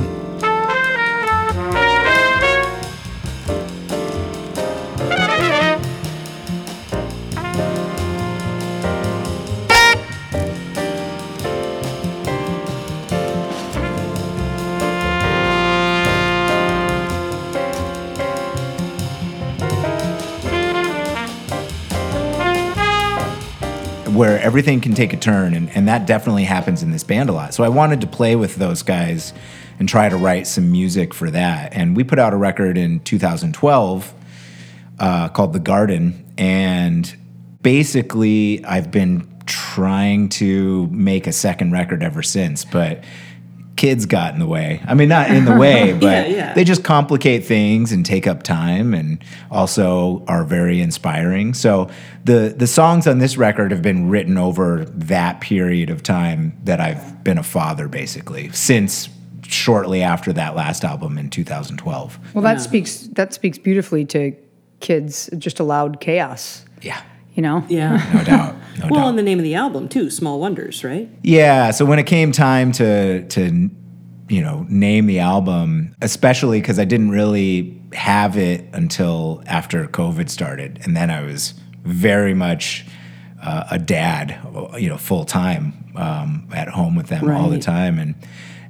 Everything 24.43 24.81
can 24.81 24.95
take 24.95 25.13
a 25.13 25.17
turn 25.17 25.55
and, 25.55 25.71
and 25.71 25.89
that 25.89 26.07
definitely 26.07 26.45
happens 26.45 26.83
in 26.83 26.91
this 26.91 27.05
band 27.05 27.31
a 27.31 27.33
lot. 27.33 27.55
So 27.55 27.65
i 27.65 27.69
wanted 27.69 28.01
to 28.03 28.07
play 28.07 28.37
with 28.37 28.57
those 28.57 28.83
guys 28.83 29.33
and 29.79 29.89
try 29.89 30.09
to 30.09 30.17
write 30.17 30.47
some 30.47 30.71
music 30.71 31.15
for 31.15 31.31
that. 31.31 31.73
And 31.75 31.97
we 31.97 32.05
put 32.05 32.19
out 32.19 32.33
a 32.33 32.37
record 32.37 32.77
in 32.77 33.01
2012 33.01 34.15
uh, 34.99 35.29
called 35.31 35.53
the 35.53 35.61
garden. 35.61 36.25
And 36.37 37.17
basically 37.63 38.65
i've 38.65 38.91
been 38.91 39.27
trying 39.47 40.29
to 40.29 40.87
make 40.89 41.27
a 41.27 41.33
second 41.33 41.73
record 41.73 42.03
ever 42.03 42.23
since 42.23 42.65
but 42.65 43.03
kids 43.83 44.07
got 44.07 44.33
in 44.33 44.39
the 44.39 44.47
way 44.47 44.81
i 44.87 44.95
mean 44.95 45.09
not 45.09 45.29
in 45.31 45.45
the 45.45 45.57
way 45.57 45.93
but 46.01 46.31
yeah. 46.31 46.55
they 46.55 46.63
just 46.63 46.85
complicate 46.85 47.45
things 47.45 47.91
and 47.91 48.07
take 48.07 48.27
up 48.27 48.43
time 48.43 48.95
and 48.95 49.23
also 49.51 50.25
are 50.29 50.45
very 50.45 50.81
inspiring. 50.81 51.55
So 51.55 51.89
the 52.25 52.55
the 52.57 52.67
songs 52.67 53.07
on 53.07 53.19
this 53.19 53.37
record 53.37 53.71
have 53.71 53.83
been 53.83 54.09
written 54.09 54.37
over 54.39 54.85
that 54.85 55.41
period 55.41 55.91
of 55.91 56.03
time 56.03 56.59
that 56.65 56.81
I've 56.81 57.25
been 57.25 57.39
a 57.39 57.43
father 57.43 57.89
basically 57.89 58.51
since 58.53 59.09
shortly 59.43 60.03
after 60.03 60.33
that 60.33 60.55
last 60.55 60.85
album 60.85 61.19
in 61.19 61.31
2012. 61.31 62.19
Well, 62.35 62.45
that 62.45 62.61
speaks 62.61 63.09
that 63.13 63.33
speaks 63.33 63.59
beautifully 63.59 64.05
to 64.07 64.37
kids. 64.81 65.31
Just 65.39 65.61
a 65.61 65.65
loud 65.65 66.01
chaos, 66.01 66.65
Yeah. 66.81 67.01
You 67.35 67.43
know. 67.43 67.65
Yeah. 67.69 68.01
No 68.15 68.25
doubt. 68.25 68.57
No 68.79 68.89
well, 68.91 69.01
doubt. 69.01 69.09
and 69.11 69.19
the 69.19 69.23
name 69.23 69.39
of 69.39 69.45
the 69.45 69.55
album 69.55 69.89
too, 69.89 70.11
Small 70.11 70.41
Wonders, 70.41 70.83
right? 70.83 71.09
Yeah, 71.23 71.71
so 71.73 71.85
when 71.85 71.99
it 71.99 72.07
came 72.07 72.33
time 72.33 72.73
to 72.73 73.27
to 73.29 73.71
you 74.29 74.43
know 74.43 74.67
name 74.69 75.07
the 75.07 75.19
album, 75.19 75.95
especially 76.01 76.61
because 76.61 76.79
I 76.79 76.85
didn't 76.85 77.11
really 77.11 77.81
have 77.93 78.37
it 78.37 78.65
until 78.73 79.43
after 79.47 79.87
COVID 79.87 80.31
started, 80.31 80.81
and 80.83 80.97
then 80.97 81.11
I 81.11 81.23
was 81.23 81.55
very 81.83 82.35
much 82.35 82.87
uh, 83.43 83.65
a 83.71 83.79
dad, 83.79 84.39
you 84.79 84.89
know, 84.89 84.97
full 84.97 85.25
time 85.25 85.93
um, 85.97 86.49
at 86.53 86.69
home 86.69 86.95
with 86.95 87.09
them 87.09 87.31
all 87.31 87.51
the 87.51 87.59
time, 87.59 87.99
and 87.99 88.15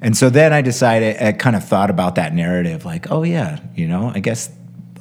and 0.00 0.16
so 0.16 0.30
then 0.30 0.52
I 0.52 0.62
decided, 0.62 1.22
I 1.22 1.30
kind 1.32 1.54
of 1.54 1.64
thought 1.64 1.90
about 1.90 2.16
that 2.16 2.34
narrative, 2.34 2.84
like, 2.84 3.10
oh 3.12 3.22
yeah, 3.22 3.60
you 3.76 3.86
know, 3.86 4.10
I 4.12 4.18
guess 4.18 4.50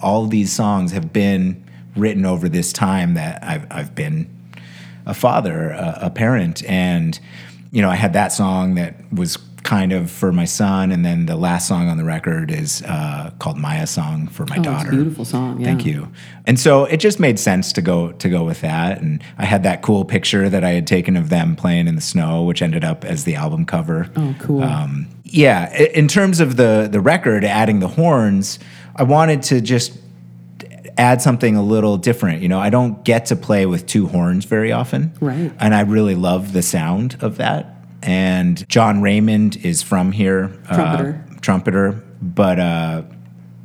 all 0.02 0.28
these 0.28 0.54
songs 0.54 0.92
have 0.92 1.12
been 1.12 1.66
written 1.96 2.26
over 2.26 2.48
this 2.50 2.72
time 2.74 3.14
that 3.16 3.44
I've 3.44 3.66
I've 3.72 3.96
been 3.96 4.30
a 5.06 5.14
father, 5.14 5.72
a, 5.72 6.00
a 6.04 6.10
parent, 6.10 6.64
and 6.66 7.20
you 7.72 7.82
know, 7.82 7.90
I 7.90 7.96
had 7.96 8.14
that 8.14 8.32
song 8.32 8.76
that 8.76 8.96
was 9.14 9.38
kind 9.64 9.94
of 9.94 10.10
for 10.10 10.32
my 10.32 10.44
son, 10.46 10.92
and 10.92 11.06
then 11.06 11.28
the 11.28 11.36
last 11.36 11.68
song 11.68 11.88
on 11.88 11.96
the 11.98 12.04
record 12.04 12.52
is 12.52 12.82
uh, 12.84 13.32
called 13.40 13.58
"Maya 13.58 13.88
Song" 13.88 14.28
for 14.28 14.46
my 14.48 14.56
Oh, 14.58 14.60
it's 14.60 14.68
a 14.68 14.72
daughter. 14.72 14.90
beautiful 14.92 15.24
song, 15.26 15.60
Yeah. 15.60 15.68
Thank 15.68 15.86
you. 15.86 16.12
And 16.46 16.60
so 16.60 16.86
it 16.86 16.98
just 16.98 17.20
made 17.20 17.40
sense 17.40 17.72
to 17.74 17.82
go 17.82 18.12
to 18.14 18.30
go 18.30 18.44
with 18.44 18.62
that. 18.62 19.02
And 19.02 19.24
I 19.38 19.46
had 19.46 19.64
that 19.64 19.82
cool 19.82 20.04
picture 20.04 20.50
that 20.50 20.64
I 20.64 20.72
had 20.72 20.88
taken 20.88 21.16
of 21.16 21.30
them 21.30 21.56
playing 21.56 21.88
in 21.88 21.96
the 21.96 22.02
snow, 22.02 22.44
which 22.44 22.62
ended 22.62 22.84
up 22.84 23.06
as 23.06 23.24
the 23.24 23.36
album 23.36 23.66
cover. 23.66 24.10
Oh, 24.16 24.36
cool. 24.40 24.64
Um, 24.64 25.08
yeah, 25.24 25.74
in 25.76 26.08
terms 26.08 26.40
of 26.42 26.58
the 26.58 26.90
the 26.92 27.00
record, 27.00 27.44
adding 27.46 27.80
the 27.80 27.88
horns, 27.88 28.60
I 28.96 29.04
wanted 29.04 29.42
to 29.44 29.62
just 29.62 29.98
add 30.98 31.22
something 31.22 31.56
a 31.56 31.64
little 31.64 31.98
different. 31.98 32.42
You 32.42 32.50
know, 32.50 32.60
I 32.60 32.70
don't 32.70 33.04
get 33.04 33.28
to 33.28 33.36
play 33.36 33.66
with 33.66 33.86
two 33.86 34.08
horns 34.08 34.46
very 34.46 34.72
often. 34.72 35.14
Right. 35.20 35.52
And 35.60 35.74
I 35.74 35.82
really 35.82 36.16
love 36.16 36.54
the 36.54 36.62
sound 36.62 37.18
of 37.22 37.38
that. 37.38 37.76
And 38.04 38.68
John 38.68 39.02
Raymond 39.02 39.58
is 39.64 39.84
from 39.84 40.12
here, 40.12 40.52
uh, 40.70 40.76
Trumpeter. 40.76 41.26
trumpeter, 41.42 42.04
but 42.22 42.60
uh, 42.60 43.04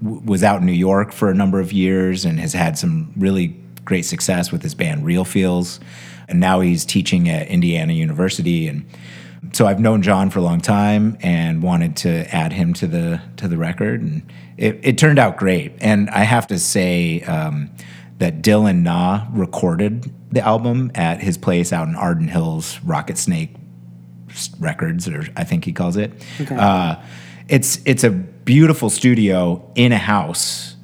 w- 0.03 0.23
was 0.25 0.43
out 0.43 0.61
in 0.61 0.67
New 0.67 0.73
York 0.73 1.13
for 1.13 1.31
a 1.31 1.35
number 1.35 1.59
of 1.61 1.73
years 1.73 2.25
and 2.25 2.39
has 2.39 2.53
had 2.53 2.77
some 2.77 3.13
really 3.17 3.57
great 3.85 4.05
success 4.05 4.53
with 4.53 4.63
his 4.63 4.75
band 4.75 5.07
Real 5.07 5.25
Feels. 5.25 5.81
And 6.29 6.41
now 6.41 6.61
he's 6.61 6.85
teaching 6.85 7.29
at 7.29 7.49
Indiana 7.49 7.93
University. 7.93 8.69
And 8.69 8.85
so 9.53 9.67
I've 9.67 9.81
known 9.81 10.03
John 10.03 10.31
for 10.31 10.39
a 10.39 10.43
long 10.43 10.61
time 10.61 11.17
and 11.21 11.63
wanted 11.63 11.97
to 11.99 12.35
add 12.35 12.53
him 12.53 12.75
to 12.75 12.87
the 12.87 13.21
to 13.37 13.49
the 13.49 13.57
record. 13.57 14.03
And 14.03 14.31
it, 14.57 14.81
it 14.83 14.99
turned 14.99 15.19
out 15.19 15.37
great. 15.37 15.73
And 15.81 16.09
I 16.11 16.21
have 16.21 16.47
to 16.49 16.59
say 16.59 17.23
um, 17.23 17.71
that 18.19 18.43
Dylan 18.43 18.83
Na 18.83 19.27
recorded 19.33 20.13
the 20.33 20.41
album 20.41 20.91
at 20.95 21.23
his 21.23 21.39
place 21.39 21.73
out 21.73 21.89
in 21.89 21.95
Arden 21.95 22.29
Hills, 22.29 22.81
Rocket 22.83 23.19
Snake 23.19 23.55
records 24.59 25.09
or 25.09 25.25
i 25.37 25.45
think 25.45 25.65
he 25.65 25.73
calls 25.73 25.97
it 25.97 26.13
uh, 26.51 26.97
it's 27.49 27.81
it's 27.85 28.05
a 28.05 28.11
beautiful 28.11 28.91
studio 28.91 29.71
in 29.75 29.93
a 29.93 29.99
house 29.99 30.77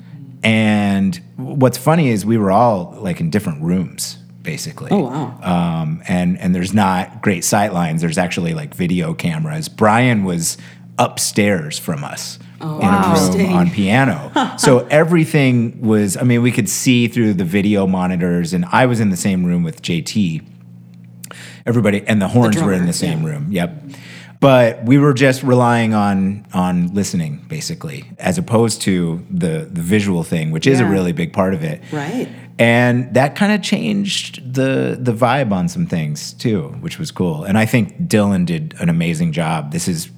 and 0.42 1.20
what's 1.36 1.78
funny 1.78 2.08
is 2.08 2.24
we 2.24 2.38
were 2.38 2.50
all 2.50 2.96
like 2.98 3.20
in 3.20 3.30
different 3.30 3.62
rooms 3.62 4.18
basically. 4.42 4.90
Oh, 4.90 5.04
wow. 5.04 5.38
um, 5.42 6.02
and 6.08 6.38
and 6.38 6.54
there's 6.54 6.74
not 6.74 7.22
great 7.22 7.44
sight 7.44 7.72
lines 7.72 8.00
there's 8.02 8.18
actually 8.18 8.54
like 8.54 8.74
video 8.74 9.14
cameras. 9.14 9.68
Brian 9.68 10.24
was 10.24 10.58
upstairs 10.98 11.78
from 11.78 12.04
us 12.04 12.38
in 12.60 12.66
a 12.66 13.36
room 13.36 13.54
on 13.54 13.70
piano. 13.70 14.30
So 14.58 14.86
everything 14.90 15.80
was 15.80 16.16
i 16.16 16.22
mean 16.22 16.42
we 16.42 16.52
could 16.52 16.68
see 16.68 17.08
through 17.08 17.34
the 17.34 17.44
video 17.44 17.86
monitors 17.86 18.52
and 18.52 18.64
i 18.66 18.86
was 18.86 19.00
in 19.00 19.08
the 19.08 19.16
same 19.16 19.44
room 19.44 19.62
with 19.62 19.82
jt 19.82 20.44
everybody 21.66 22.04
and 22.06 22.20
the 22.20 22.28
horns 22.28 22.62
were 22.62 22.72
in 22.72 22.86
the 22.86 22.92
same 22.92 23.22
yeah. 23.22 23.28
room 23.28 23.46
yep. 23.50 23.82
But 24.40 24.82
we 24.84 24.98
were 24.98 25.14
just 25.14 25.44
relying 25.44 25.94
on 25.94 26.44
on 26.52 26.92
listening 26.94 27.44
basically 27.46 28.04
as 28.18 28.38
opposed 28.38 28.82
to 28.82 29.24
the 29.30 29.68
the 29.70 29.80
visual 29.80 30.24
thing 30.24 30.50
which 30.50 30.66
is 30.66 30.80
a 30.80 30.84
really 30.84 31.12
big 31.12 31.32
part 31.32 31.54
of 31.54 31.62
it. 31.62 31.80
Right. 31.92 32.28
And 32.58 33.12
that 33.14 33.34
kind 33.36 33.52
of 33.52 33.62
changed 33.62 34.54
the 34.54 34.96
the 35.00 35.12
vibe 35.12 35.52
on 35.52 35.68
some 35.68 35.86
things 35.86 36.32
too 36.34 36.68
which 36.80 36.98
was 36.98 37.10
cool 37.10 37.44
and 37.44 37.56
i 37.58 37.64
think 37.66 37.96
dylan 38.08 38.44
did 38.46 38.74
an 38.80 38.88
amazing 38.88 39.32
job 39.32 39.72
this 39.72 39.88
is 39.88 40.10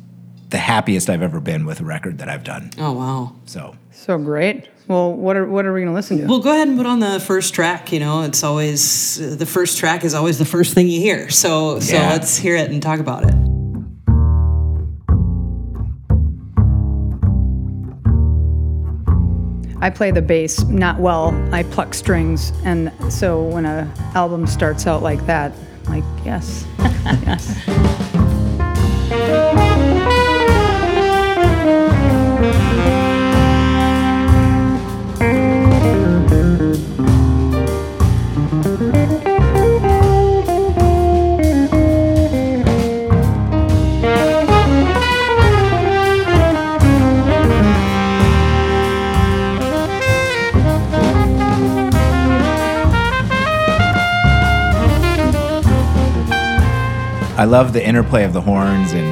the 0.50 0.58
happiest 0.58 1.08
i've 1.08 1.22
ever 1.22 1.40
been 1.40 1.64
with 1.64 1.80
a 1.80 1.84
record 1.84 2.18
that 2.18 2.28
i've 2.28 2.44
done 2.44 2.70
Oh 2.78 2.92
wow. 2.92 3.32
so 3.46 3.74
So 3.92 4.18
great. 4.18 4.68
Well, 4.86 5.14
what 5.14 5.34
are 5.36 5.46
what 5.46 5.64
are 5.64 5.72
we 5.72 5.80
going 5.80 5.88
to 5.88 5.94
listen 5.94 6.18
to? 6.18 6.26
Well, 6.26 6.40
go 6.40 6.50
ahead 6.52 6.68
and 6.68 6.76
put 6.76 6.84
on 6.84 7.00
the 7.00 7.18
first 7.18 7.54
track. 7.54 7.90
You 7.90 8.00
know, 8.00 8.20
it's 8.22 8.44
always 8.44 9.38
the 9.38 9.46
first 9.46 9.78
track 9.78 10.04
is 10.04 10.12
always 10.12 10.36
the 10.38 10.44
first 10.44 10.74
thing 10.74 10.88
you 10.88 11.00
hear. 11.00 11.30
So 11.30 11.80
so 11.80 11.94
Yeah. 11.96 12.10
let's 12.10 12.36
hear 12.36 12.54
it 12.54 12.70
and 12.70 12.82
talk 12.82 13.00
about 13.00 13.24
it. 13.24 13.53
I 19.84 19.90
play 19.90 20.10
the 20.10 20.22
bass 20.22 20.64
not 20.64 20.98
well. 20.98 21.34
I 21.52 21.62
pluck 21.62 21.92
strings, 21.92 22.54
and 22.64 22.90
so 23.12 23.42
when 23.42 23.66
a 23.66 23.86
album 24.14 24.46
starts 24.46 24.86
out 24.86 25.02
like 25.02 25.26
that, 25.26 25.52
I'm 25.84 26.00
like 26.00 26.24
yes, 26.24 26.66
yes. 29.10 29.73
I 57.44 57.46
love 57.46 57.74
the 57.74 57.86
interplay 57.86 58.24
of 58.24 58.32
the 58.32 58.40
horns, 58.40 58.94
and 58.94 59.06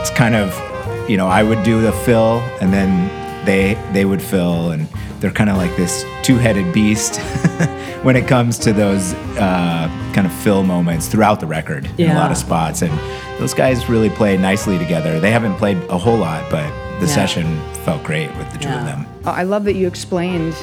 it's 0.00 0.08
kind 0.08 0.34
of, 0.34 0.58
you 1.06 1.18
know, 1.18 1.26
I 1.26 1.42
would 1.42 1.62
do 1.62 1.82
the 1.82 1.92
fill, 1.92 2.38
and 2.62 2.72
then 2.72 3.44
they 3.44 3.74
they 3.92 4.06
would 4.06 4.22
fill, 4.22 4.70
and 4.70 4.88
they're 5.20 5.30
kind 5.30 5.50
of 5.50 5.58
like 5.58 5.76
this 5.76 6.02
two-headed 6.22 6.72
beast 6.72 7.18
when 8.04 8.16
it 8.16 8.26
comes 8.26 8.58
to 8.60 8.72
those 8.72 9.12
uh, 9.36 9.86
kind 10.14 10.26
of 10.26 10.32
fill 10.32 10.62
moments 10.62 11.06
throughout 11.06 11.40
the 11.40 11.46
record 11.46 11.84
in 12.00 12.10
a 12.10 12.14
lot 12.14 12.30
of 12.30 12.38
spots, 12.38 12.80
and 12.80 12.90
those 13.38 13.52
guys 13.52 13.86
really 13.90 14.08
play 14.08 14.38
nicely 14.38 14.78
together. 14.78 15.20
They 15.20 15.30
haven't 15.30 15.56
played 15.56 15.76
a 15.90 15.98
whole 15.98 16.16
lot, 16.16 16.50
but 16.50 16.66
the 17.00 17.06
Yeah. 17.06 17.14
session 17.14 17.60
felt 17.84 18.02
great 18.02 18.34
with 18.38 18.50
the 18.50 18.58
two 18.60 18.70
of 18.70 18.86
them. 18.86 19.04
Oh, 19.26 19.30
I 19.32 19.42
love 19.42 19.64
that 19.64 19.74
you 19.74 19.86
explained 19.86 20.54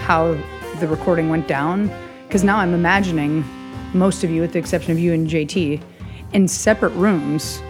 how 0.00 0.36
the 0.78 0.88
recording 0.88 1.30
went 1.30 1.48
down 1.48 1.90
because 2.28 2.44
now 2.44 2.58
I'm 2.58 2.74
imagining 2.74 3.44
most 3.96 4.24
of 4.24 4.30
you, 4.30 4.40
with 4.40 4.52
the 4.52 4.58
exception 4.58 4.92
of 4.92 4.98
you 4.98 5.12
and 5.12 5.26
JT, 5.28 5.80
in 6.32 6.48
separate 6.48 6.90
rooms. 6.90 7.60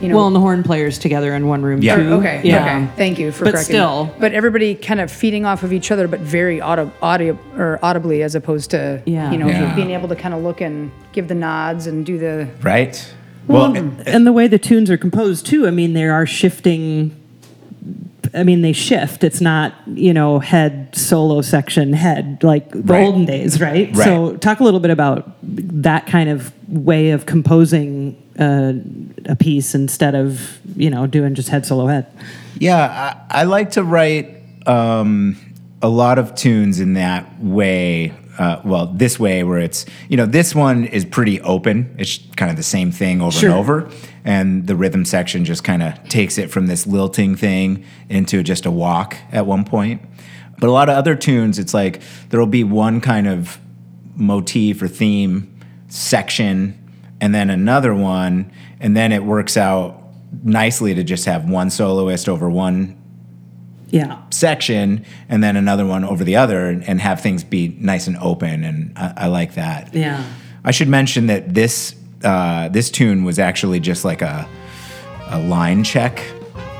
You 0.00 0.08
know, 0.08 0.16
Well, 0.16 0.26
and 0.26 0.36
the 0.36 0.40
horn 0.40 0.62
players 0.62 0.98
together 0.98 1.34
in 1.34 1.46
one 1.48 1.62
room 1.62 1.80
Yeah. 1.80 1.94
Or- 1.94 2.02
too. 2.02 2.12
okay, 2.14 2.42
Yeah. 2.44 2.64
okay. 2.64 2.88
Thank 2.98 3.18
you 3.18 3.32
for 3.32 3.44
But 3.46 3.52
correcting. 3.54 3.74
still. 3.76 4.10
but 4.20 4.34
everybody 4.34 4.74
kind 4.74 5.00
of 5.00 5.10
feeding 5.10 5.46
off 5.46 5.62
of 5.62 5.72
each 5.72 5.90
other, 5.90 6.06
but 6.06 6.20
very 6.20 6.60
audio, 6.60 6.90
audio 7.00 7.38
or 7.56 7.78
audibly, 7.82 8.22
as 8.22 8.34
opposed 8.34 8.70
to 8.72 9.00
Yeah. 9.06 9.32
you 9.32 9.38
know 9.38 9.46
Yeah. 9.46 9.74
being 9.74 9.92
able 9.92 10.08
to 10.08 10.14
kind 10.14 10.34
of 10.34 10.42
look 10.42 10.60
and 10.60 10.90
give 11.12 11.28
the 11.28 11.34
nods 11.34 11.86
and 11.86 12.04
do 12.04 12.18
the. 12.18 12.46
Right? 12.62 13.10
Well, 13.48 13.74
and 14.06 14.26
the 14.26 14.32
way 14.32 14.48
the 14.48 14.58
tunes 14.58 14.90
are 14.90 14.98
composed 14.98 15.46
too. 15.46 15.66
I 15.66 15.70
mean, 15.70 15.94
they 15.94 16.04
are 16.04 16.26
shifting. 16.26 17.12
I 18.34 18.42
mean, 18.42 18.62
they 18.62 18.72
shift. 18.72 19.24
It's 19.24 19.40
not 19.40 19.74
you 19.86 20.12
know 20.14 20.38
head 20.38 20.88
solo 20.94 21.42
section 21.42 21.92
head 21.92 22.42
like 22.42 22.70
the 22.70 22.82
Right. 22.82 23.04
olden 23.04 23.24
days, 23.26 23.60
right? 23.60 23.88
Right. 23.94 24.04
So, 24.04 24.36
talk 24.36 24.60
a 24.60 24.64
little 24.64 24.80
bit 24.80 24.90
about 24.90 25.32
that 25.42 26.06
kind 26.06 26.28
of 26.30 26.52
way 26.68 27.10
of 27.10 27.26
composing 27.26 28.16
uh, 28.38 28.72
a 29.26 29.36
piece 29.36 29.74
instead 29.74 30.14
of 30.14 30.58
you 30.76 30.90
know 30.90 31.06
doing 31.06 31.34
just 31.34 31.48
head 31.48 31.64
solo 31.66 31.86
head. 31.86 32.06
Yeah, 32.58 33.24
I, 33.30 33.40
I 33.40 33.44
like 33.44 33.70
to 33.72 33.84
write 33.84 34.36
um, 34.66 35.36
a 35.82 35.88
lot 35.88 36.18
of 36.18 36.34
tunes 36.34 36.80
in 36.80 36.94
that 36.94 37.42
way. 37.42 38.12
Uh, 38.38 38.60
well, 38.64 38.86
this 38.88 39.18
way 39.18 39.42
where 39.44 39.58
it's 39.58 39.86
you 40.10 40.16
know 40.18 40.26
this 40.26 40.54
one 40.54 40.84
is 40.84 41.04
pretty 41.06 41.40
open. 41.40 41.94
It's 41.98 42.18
kind 42.36 42.50
of 42.50 42.56
the 42.58 42.62
same 42.62 42.90
thing 42.92 43.22
over 43.22 43.30
Sure. 43.32 43.48
and 43.50 43.58
over, 43.58 43.90
and 44.26 44.66
the 44.66 44.76
rhythm 44.76 45.04
section 45.06 45.44
just 45.44 45.64
kind 45.64 45.82
of 45.82 45.94
takes 46.08 46.36
it 46.36 46.50
from 46.50 46.66
this 46.66 46.86
lilting 46.86 47.36
thing 47.36 47.84
into 48.10 48.42
just 48.42 48.66
a 48.66 48.70
walk 48.70 49.16
at 49.32 49.46
one 49.46 49.64
point. 49.64 50.02
But 50.58 50.68
a 50.68 50.72
lot 50.72 50.88
of 50.88 50.96
other 50.96 51.14
tunes, 51.14 51.58
it's 51.58 51.72
like 51.72 52.00
there 52.28 52.40
will 52.40 52.46
be 52.46 52.64
one 52.64 53.00
kind 53.00 53.26
of 53.28 53.58
motif 54.16 54.82
or 54.82 54.88
theme 54.88 55.54
section 55.88 56.74
and 57.20 57.34
then 57.34 57.48
another 57.50 57.94
one 57.94 58.50
and 58.80 58.96
then 58.96 59.12
it 59.12 59.24
works 59.24 59.56
out 59.56 60.02
nicely 60.42 60.94
to 60.94 61.04
just 61.04 61.24
have 61.26 61.48
one 61.48 61.70
soloist 61.70 62.28
over 62.28 62.48
one 62.50 62.96
Yeah. 63.90 64.18
section 64.30 65.04
and 65.28 65.42
then 65.44 65.56
another 65.56 65.86
one 65.86 66.04
over 66.04 66.24
the 66.24 66.36
other 66.36 66.66
and, 66.66 66.82
and 66.88 67.00
have 67.00 67.20
things 67.20 67.44
be 67.44 67.76
nice 67.78 68.06
and 68.06 68.16
open 68.18 68.64
and 68.64 68.92
I, 68.96 69.12
I 69.16 69.26
like 69.28 69.54
that 69.54 69.94
Yeah. 69.94 70.24
i 70.64 70.70
should 70.72 70.88
mention 70.88 71.26
that 71.28 71.54
this 71.54 71.94
uh, 72.24 72.68
this 72.68 72.90
tune 72.90 73.24
was 73.24 73.38
actually 73.38 73.80
just 73.80 74.04
like 74.04 74.22
a, 74.22 74.48
a 75.30 75.38
line 75.40 75.84
check 75.84 76.22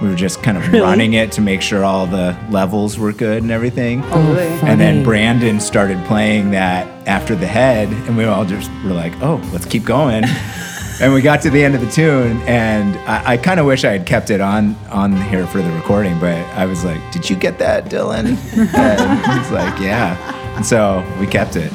we 0.02 0.08
were 0.08 0.14
just 0.14 0.42
kind 0.42 0.58
of 0.58 0.66
Really? 0.68 0.80
running 0.80 1.14
it 1.14 1.32
to 1.32 1.40
make 1.40 1.62
sure 1.62 1.82
all 1.82 2.06
the 2.06 2.36
levels 2.50 2.98
were 2.98 3.12
good 3.12 3.42
and 3.42 3.50
everything 3.50 4.02
Oh, 4.06 4.32
really? 4.34 4.46
and 4.68 4.78
then 4.78 5.02
Brandon 5.02 5.58
started 5.58 6.04
playing 6.04 6.50
that 6.50 6.86
after 7.08 7.34
the 7.34 7.46
head, 7.46 7.88
and 8.06 8.14
we 8.16 8.24
all 8.24 8.44
just 8.44 8.70
were 8.84 8.90
like, 8.92 9.14
"Oh, 9.22 9.36
let's 9.54 9.64
keep 9.64 9.84
going." 9.84 10.24
and 11.00 11.14
we 11.14 11.22
got 11.22 11.40
to 11.42 11.50
the 11.50 11.64
end 11.64 11.74
of 11.76 11.80
the 11.80 11.90
tune, 11.90 12.36
and 12.42 12.94
I, 13.08 13.32
I 13.32 13.36
kind 13.38 13.58
of 13.58 13.64
wish 13.64 13.84
I 13.84 13.92
had 13.92 14.04
kept 14.06 14.28
it 14.28 14.40
on 14.42 14.74
on 14.90 15.12
here 15.30 15.46
for 15.46 15.62
the 15.62 15.70
recording, 15.72 16.18
but 16.20 16.34
I 16.58 16.66
was 16.66 16.84
like, 16.84 17.00
"Did 17.12 17.30
you 17.30 17.36
get 17.36 17.58
that, 17.60 17.86
Dylan?" 17.86 18.26
and 18.76 19.38
he's 19.40 19.50
like, 19.50 19.80
"Yeah," 19.80 20.16
and 20.56 20.66
so 20.66 21.02
we 21.20 21.26
kept 21.26 21.56
it. 21.56 21.72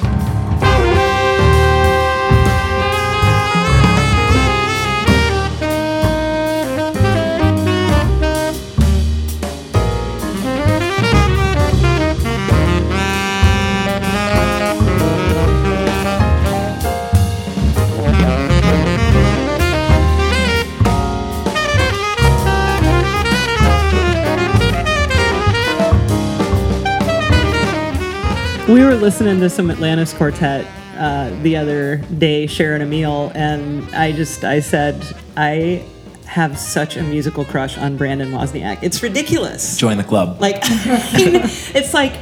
We 28.72 28.86
were 28.86 28.96
listening 28.96 29.42
to 29.42 29.50
some 29.50 29.70
Atlantis 29.70 30.14
Quartet 30.14 30.66
uh, 30.98 31.30
the 31.42 31.58
other 31.58 31.98
day, 32.18 32.48
sharing 32.48 32.82
a 32.82 32.86
meal, 32.86 33.30
and 33.36 33.84
I 33.94 34.14
just 34.14 34.46
I 34.46 34.62
said 34.62 34.96
I 35.36 35.84
have 36.26 36.58
such 36.58 36.96
a 36.96 37.04
musical 37.04 37.44
crush 37.44 37.78
on 37.78 37.98
Brandon 37.98 38.32
Wozniak. 38.32 38.82
It's 38.82 39.04
ridiculous. 39.04 39.78
Join 39.78 39.98
the 39.98 40.06
club. 40.06 40.40
Like, 40.40 40.60
it's 40.64 41.94
like 41.94 42.14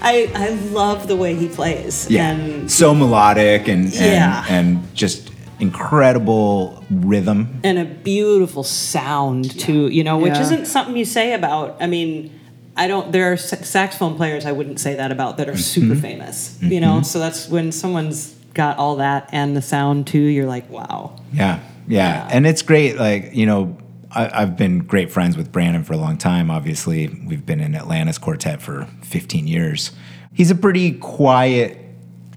I 0.00 0.28
I 0.34 0.48
love 0.72 1.06
the 1.06 1.14
way 1.14 1.36
he 1.36 1.46
plays. 1.48 2.10
yeah, 2.10 2.30
And 2.32 2.68
so 2.68 2.92
melodic 2.94 3.68
and 3.68 3.84
and, 3.84 3.94
Yeah. 3.94 4.44
and 4.48 4.94
just 4.96 5.30
incredible 5.60 6.82
rhythm. 6.90 7.60
and 7.62 7.78
a 7.78 7.84
beautiful 7.84 8.64
sound 8.64 9.56
too 9.60 9.86
you 9.86 10.02
know 10.02 10.18
which 10.18 10.34
Yeah. 10.34 10.40
isn't 10.42 10.66
something 10.66 10.96
you 10.96 11.04
say 11.04 11.34
about 11.34 11.76
i 11.80 11.86
mean 11.86 12.32
i 12.76 12.86
don't 12.86 13.12
there 13.12 13.32
are 13.32 13.36
saxophone 13.36 14.16
players 14.16 14.46
i 14.46 14.52
wouldn't 14.52 14.80
say 14.80 14.94
that 14.94 15.12
about 15.12 15.36
that 15.36 15.48
are 15.48 15.52
mm-hmm. 15.52 15.60
super 15.60 15.94
famous 15.94 16.58
you 16.62 16.80
know 16.80 16.94
mm-hmm. 16.94 17.02
so 17.02 17.18
that's 17.18 17.48
when 17.48 17.72
someone's 17.72 18.34
got 18.54 18.76
all 18.78 18.96
that 18.96 19.28
and 19.32 19.56
the 19.56 19.62
sound 19.62 20.06
too 20.06 20.18
you're 20.18 20.46
like 20.46 20.68
wow 20.70 21.18
Yeah, 21.32 21.60
yeah, 21.86 22.28
and 22.30 22.46
it's 22.46 22.62
great. 22.62 22.96
Like 22.96 23.34
you 23.34 23.46
know, 23.46 23.76
I, 24.10 24.42
I've 24.42 24.56
been 24.56 24.80
great 24.80 25.10
friends 25.10 25.36
with 25.36 25.50
Brandon 25.50 25.84
for 25.84 25.94
a 25.94 25.96
long 25.96 26.16
time. 26.18 26.50
Obviously, 26.50 27.08
we've 27.08 27.44
been 27.44 27.60
in 27.60 27.74
Atlantis 27.74 28.18
Quartet 28.18 28.60
for 28.62 28.86
15 29.02 29.46
years. 29.46 29.92
He's 30.32 30.50
a 30.50 30.54
pretty 30.54 30.92
quiet 30.92 31.78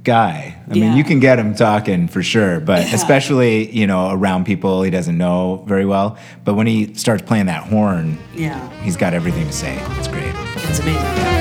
guy. 0.05 0.55
I 0.69 0.73
mean, 0.73 0.95
you 0.95 1.03
can 1.03 1.19
get 1.19 1.37
him 1.39 1.53
talking 1.55 2.07
for 2.07 2.23
sure, 2.23 2.59
but 2.59 2.85
Yeah. 2.87 2.95
especially 2.95 3.69
you 3.71 3.87
know 3.87 4.11
around 4.11 4.45
people 4.45 4.83
he 4.83 4.91
doesn't 4.91 5.17
know 5.17 5.63
very 5.67 5.85
well. 5.85 6.17
But 6.45 6.53
when 6.55 6.67
he 6.67 6.93
starts 6.93 7.23
playing 7.23 7.47
that 7.47 7.63
horn, 7.63 8.17
yeah 8.35 8.69
he's 8.81 8.95
got 8.97 9.13
everything 9.13 9.45
to 9.47 9.53
say. 9.53 9.77
It's 9.97 10.07
great. 10.07 10.33
it's 10.69 10.79
amazing 10.79 11.35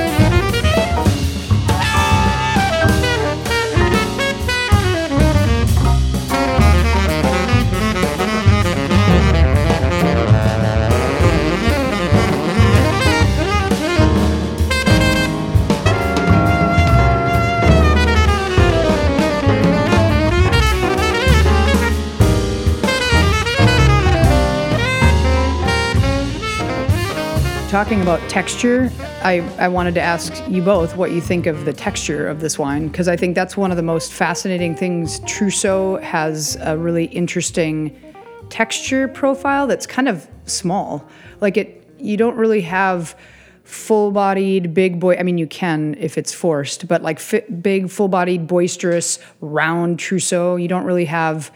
Talking 27.75 28.03
about 28.03 28.21
texture, 28.31 28.89
I, 29.25 29.41
I 29.59 29.67
wanted 29.67 29.95
to 29.95 30.01
ask 30.01 30.33
you 30.49 30.63
both 30.63 30.97
what 30.97 31.11
you 31.11 31.21
think 31.21 31.47
of 31.47 31.65
the 31.65 31.73
texture 31.73 32.29
of 32.29 32.39
this 32.39 32.57
wine, 32.57 32.87
because 32.87 33.09
I 33.09 33.17
think 33.17 33.35
that's 33.35 33.57
one 33.57 33.73
of 33.73 33.77
the 33.77 33.83
most 33.83 34.13
fascinating 34.13 34.77
things. 34.77 35.19
Trousseau 35.27 35.97
has 35.97 36.57
a 36.61 36.79
really 36.79 37.07
interesting 37.07 38.01
texture 38.49 39.09
profile 39.09 39.67
that's 39.67 39.89
kind 39.89 40.09
of 40.09 40.29
small. 40.45 41.05
Like 41.41 41.57
it, 41.57 41.85
you 41.99 42.17
don't 42.17 42.37
really 42.37 42.61
have 42.61 43.19
full-bodied 43.65 44.73
big 44.73 45.01
boy. 45.01 45.17
I 45.17 45.25
mean, 45.25 45.37
you 45.37 45.49
can 45.49 45.97
if 45.99 46.17
it's 46.17 46.33
forced, 46.33 46.87
but 46.87 47.03
like 47.03 47.21
big, 47.61 47.91
full-bodied, 47.91 48.47
boisterous, 48.47 49.19
round 49.41 49.99
Trousseau, 49.99 50.55
you 50.55 50.69
don't 50.69 50.85
really 50.85 51.07
have. 51.07 51.51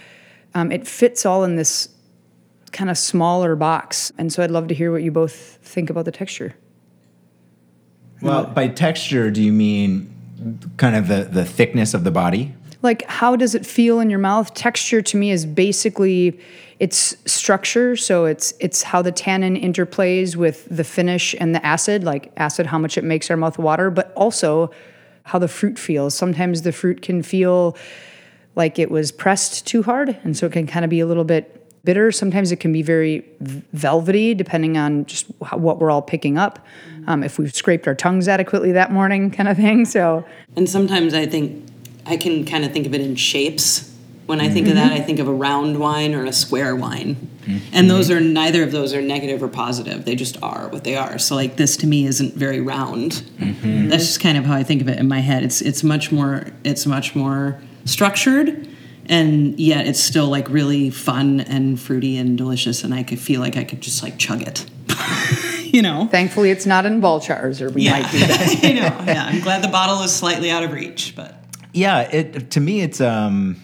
Um, 0.52 0.72
it 0.72 0.84
fits 0.84 1.24
all 1.24 1.44
in 1.44 1.54
this 1.54 1.90
kind 2.68 2.90
of 2.90 2.98
smaller 2.98 3.56
box. 3.56 4.12
And 4.18 4.32
so 4.32 4.42
I'd 4.42 4.50
love 4.50 4.68
to 4.68 4.74
hear 4.74 4.92
what 4.92 5.02
you 5.02 5.10
both 5.10 5.58
think 5.62 5.90
about 5.90 6.04
the 6.04 6.12
texture. 6.12 6.54
Well, 8.20 8.44
by 8.46 8.68
texture, 8.68 9.30
do 9.30 9.42
you 9.42 9.52
mean 9.52 10.14
kind 10.76 10.96
of 10.96 11.08
the, 11.08 11.24
the 11.24 11.44
thickness 11.44 11.94
of 11.94 12.04
the 12.04 12.10
body? 12.10 12.54
Like, 12.82 13.04
how 13.06 13.36
does 13.36 13.54
it 13.54 13.66
feel 13.66 14.00
in 14.00 14.08
your 14.10 14.18
mouth? 14.18 14.54
Texture 14.54 15.02
to 15.02 15.16
me 15.16 15.30
is 15.30 15.44
basically 15.44 16.38
its 16.78 17.16
structure. 17.30 17.96
So 17.96 18.24
it's 18.24 18.54
it's 18.60 18.84
how 18.84 19.02
the 19.02 19.10
tannin 19.10 19.56
interplays 19.56 20.36
with 20.36 20.66
the 20.70 20.84
finish 20.84 21.34
and 21.40 21.54
the 21.54 21.64
acid, 21.66 22.04
like 22.04 22.32
acid, 22.36 22.66
how 22.66 22.78
much 22.78 22.96
it 22.96 23.04
makes 23.04 23.30
our 23.30 23.36
mouth 23.36 23.58
water, 23.58 23.90
but 23.90 24.12
also 24.14 24.70
how 25.24 25.38
the 25.38 25.48
fruit 25.48 25.78
feels. 25.78 26.14
Sometimes 26.14 26.62
the 26.62 26.72
fruit 26.72 27.02
can 27.02 27.22
feel 27.22 27.76
like 28.54 28.78
it 28.78 28.90
was 28.90 29.12
pressed 29.12 29.66
too 29.66 29.82
hard, 29.82 30.16
and 30.22 30.36
so 30.36 30.46
it 30.46 30.52
can 30.52 30.66
kind 30.66 30.84
of 30.84 30.90
be 30.90 31.00
a 31.00 31.06
little 31.06 31.24
bit 31.24 31.57
bitter. 31.88 32.12
Sometimes 32.12 32.52
it 32.52 32.60
can 32.60 32.70
be 32.70 32.82
very 32.82 33.24
velvety, 33.40 34.34
depending 34.34 34.76
on 34.76 35.06
just 35.06 35.24
how, 35.42 35.56
what 35.56 35.78
we're 35.78 35.90
all 35.90 36.02
picking 36.02 36.36
up. 36.36 36.58
Um, 37.06 37.24
if 37.24 37.38
we've 37.38 37.54
scraped 37.54 37.88
our 37.88 37.94
tongues 37.94 38.28
adequately 38.28 38.72
that 38.72 38.92
morning, 38.92 39.30
kind 39.38 39.48
of 39.48 39.56
thing. 39.56 39.86
So. 39.86 40.22
And 40.54 40.68
sometimes 40.68 41.14
i 41.14 41.24
think 41.24 41.66
i 42.04 42.18
can 42.18 42.44
kind 42.44 42.64
of 42.66 42.72
think 42.72 42.86
of 42.86 42.92
it 42.94 43.00
in 43.00 43.16
shapes. 43.16 43.90
When 44.26 44.38
i 44.38 44.50
think 44.50 44.68
of 44.68 44.74
that 44.74 44.92
i 44.92 45.00
think 45.00 45.18
of 45.18 45.28
a 45.28 45.32
round 45.32 45.78
wine 45.78 46.14
or 46.14 46.26
a 46.26 46.32
square 46.32 46.76
wine. 46.76 47.16
And 47.72 47.88
those 47.88 48.10
are 48.10 48.20
neither 48.20 48.62
of 48.62 48.72
those 48.72 48.92
are 48.92 49.00
negative 49.00 49.42
or 49.42 49.48
positive. 49.48 50.04
They 50.04 50.14
just 50.14 50.36
are 50.42 50.68
what 50.68 50.84
they 50.84 50.96
are. 50.96 51.18
So 51.18 51.34
like 51.34 51.56
this 51.56 51.78
to 51.78 51.86
me 51.86 52.04
isn't 52.04 52.34
very 52.34 52.60
round. 52.60 53.12
That's 53.88 54.04
just 54.04 54.20
kind 54.20 54.36
of 54.36 54.44
how 54.44 54.54
i 54.54 54.62
think 54.62 54.82
of 54.82 54.88
it 54.88 54.98
in 54.98 55.08
my 55.08 55.20
head. 55.20 55.42
It's 55.42 55.62
it's 55.62 55.82
much 55.82 56.12
more 56.12 56.48
it's 56.64 56.84
much 56.84 57.16
more 57.16 57.58
structured 57.86 58.68
and 59.08 59.58
yet 59.58 59.86
it's 59.86 60.00
still 60.00 60.28
like 60.28 60.48
really 60.48 60.90
fun 60.90 61.40
and 61.40 61.80
fruity 61.80 62.16
and 62.18 62.36
delicious 62.38 62.84
and 62.84 62.94
i 62.94 63.02
could 63.02 63.18
feel 63.18 63.40
like 63.40 63.56
i 63.56 63.64
could 63.64 63.80
just 63.80 64.02
like 64.02 64.18
chug 64.18 64.42
it 64.42 64.66
you 65.74 65.82
know 65.82 66.06
thankfully, 66.10 66.50
it's 66.50 66.66
not 66.66 66.86
in 66.86 67.00
ball 67.00 67.20
jars, 67.20 67.60
or 67.60 67.70
we 67.70 67.82
yeah 67.82 68.00
might 68.00 68.10
do 68.10 68.18
that. 68.18 68.60
I 68.64 68.72
know 68.72 69.12
yeah 69.12 69.26
i'm 69.26 69.40
glad 69.40 69.62
the 69.62 69.68
bottle 69.68 70.02
is 70.02 70.12
slightly 70.14 70.50
out 70.50 70.64
of 70.64 70.72
reach 70.72 71.14
but 71.16 71.34
Yeah, 71.72 72.00
it 72.00 72.50
to 72.52 72.60
me 72.60 72.80
it's 72.80 73.00
um 73.00 73.56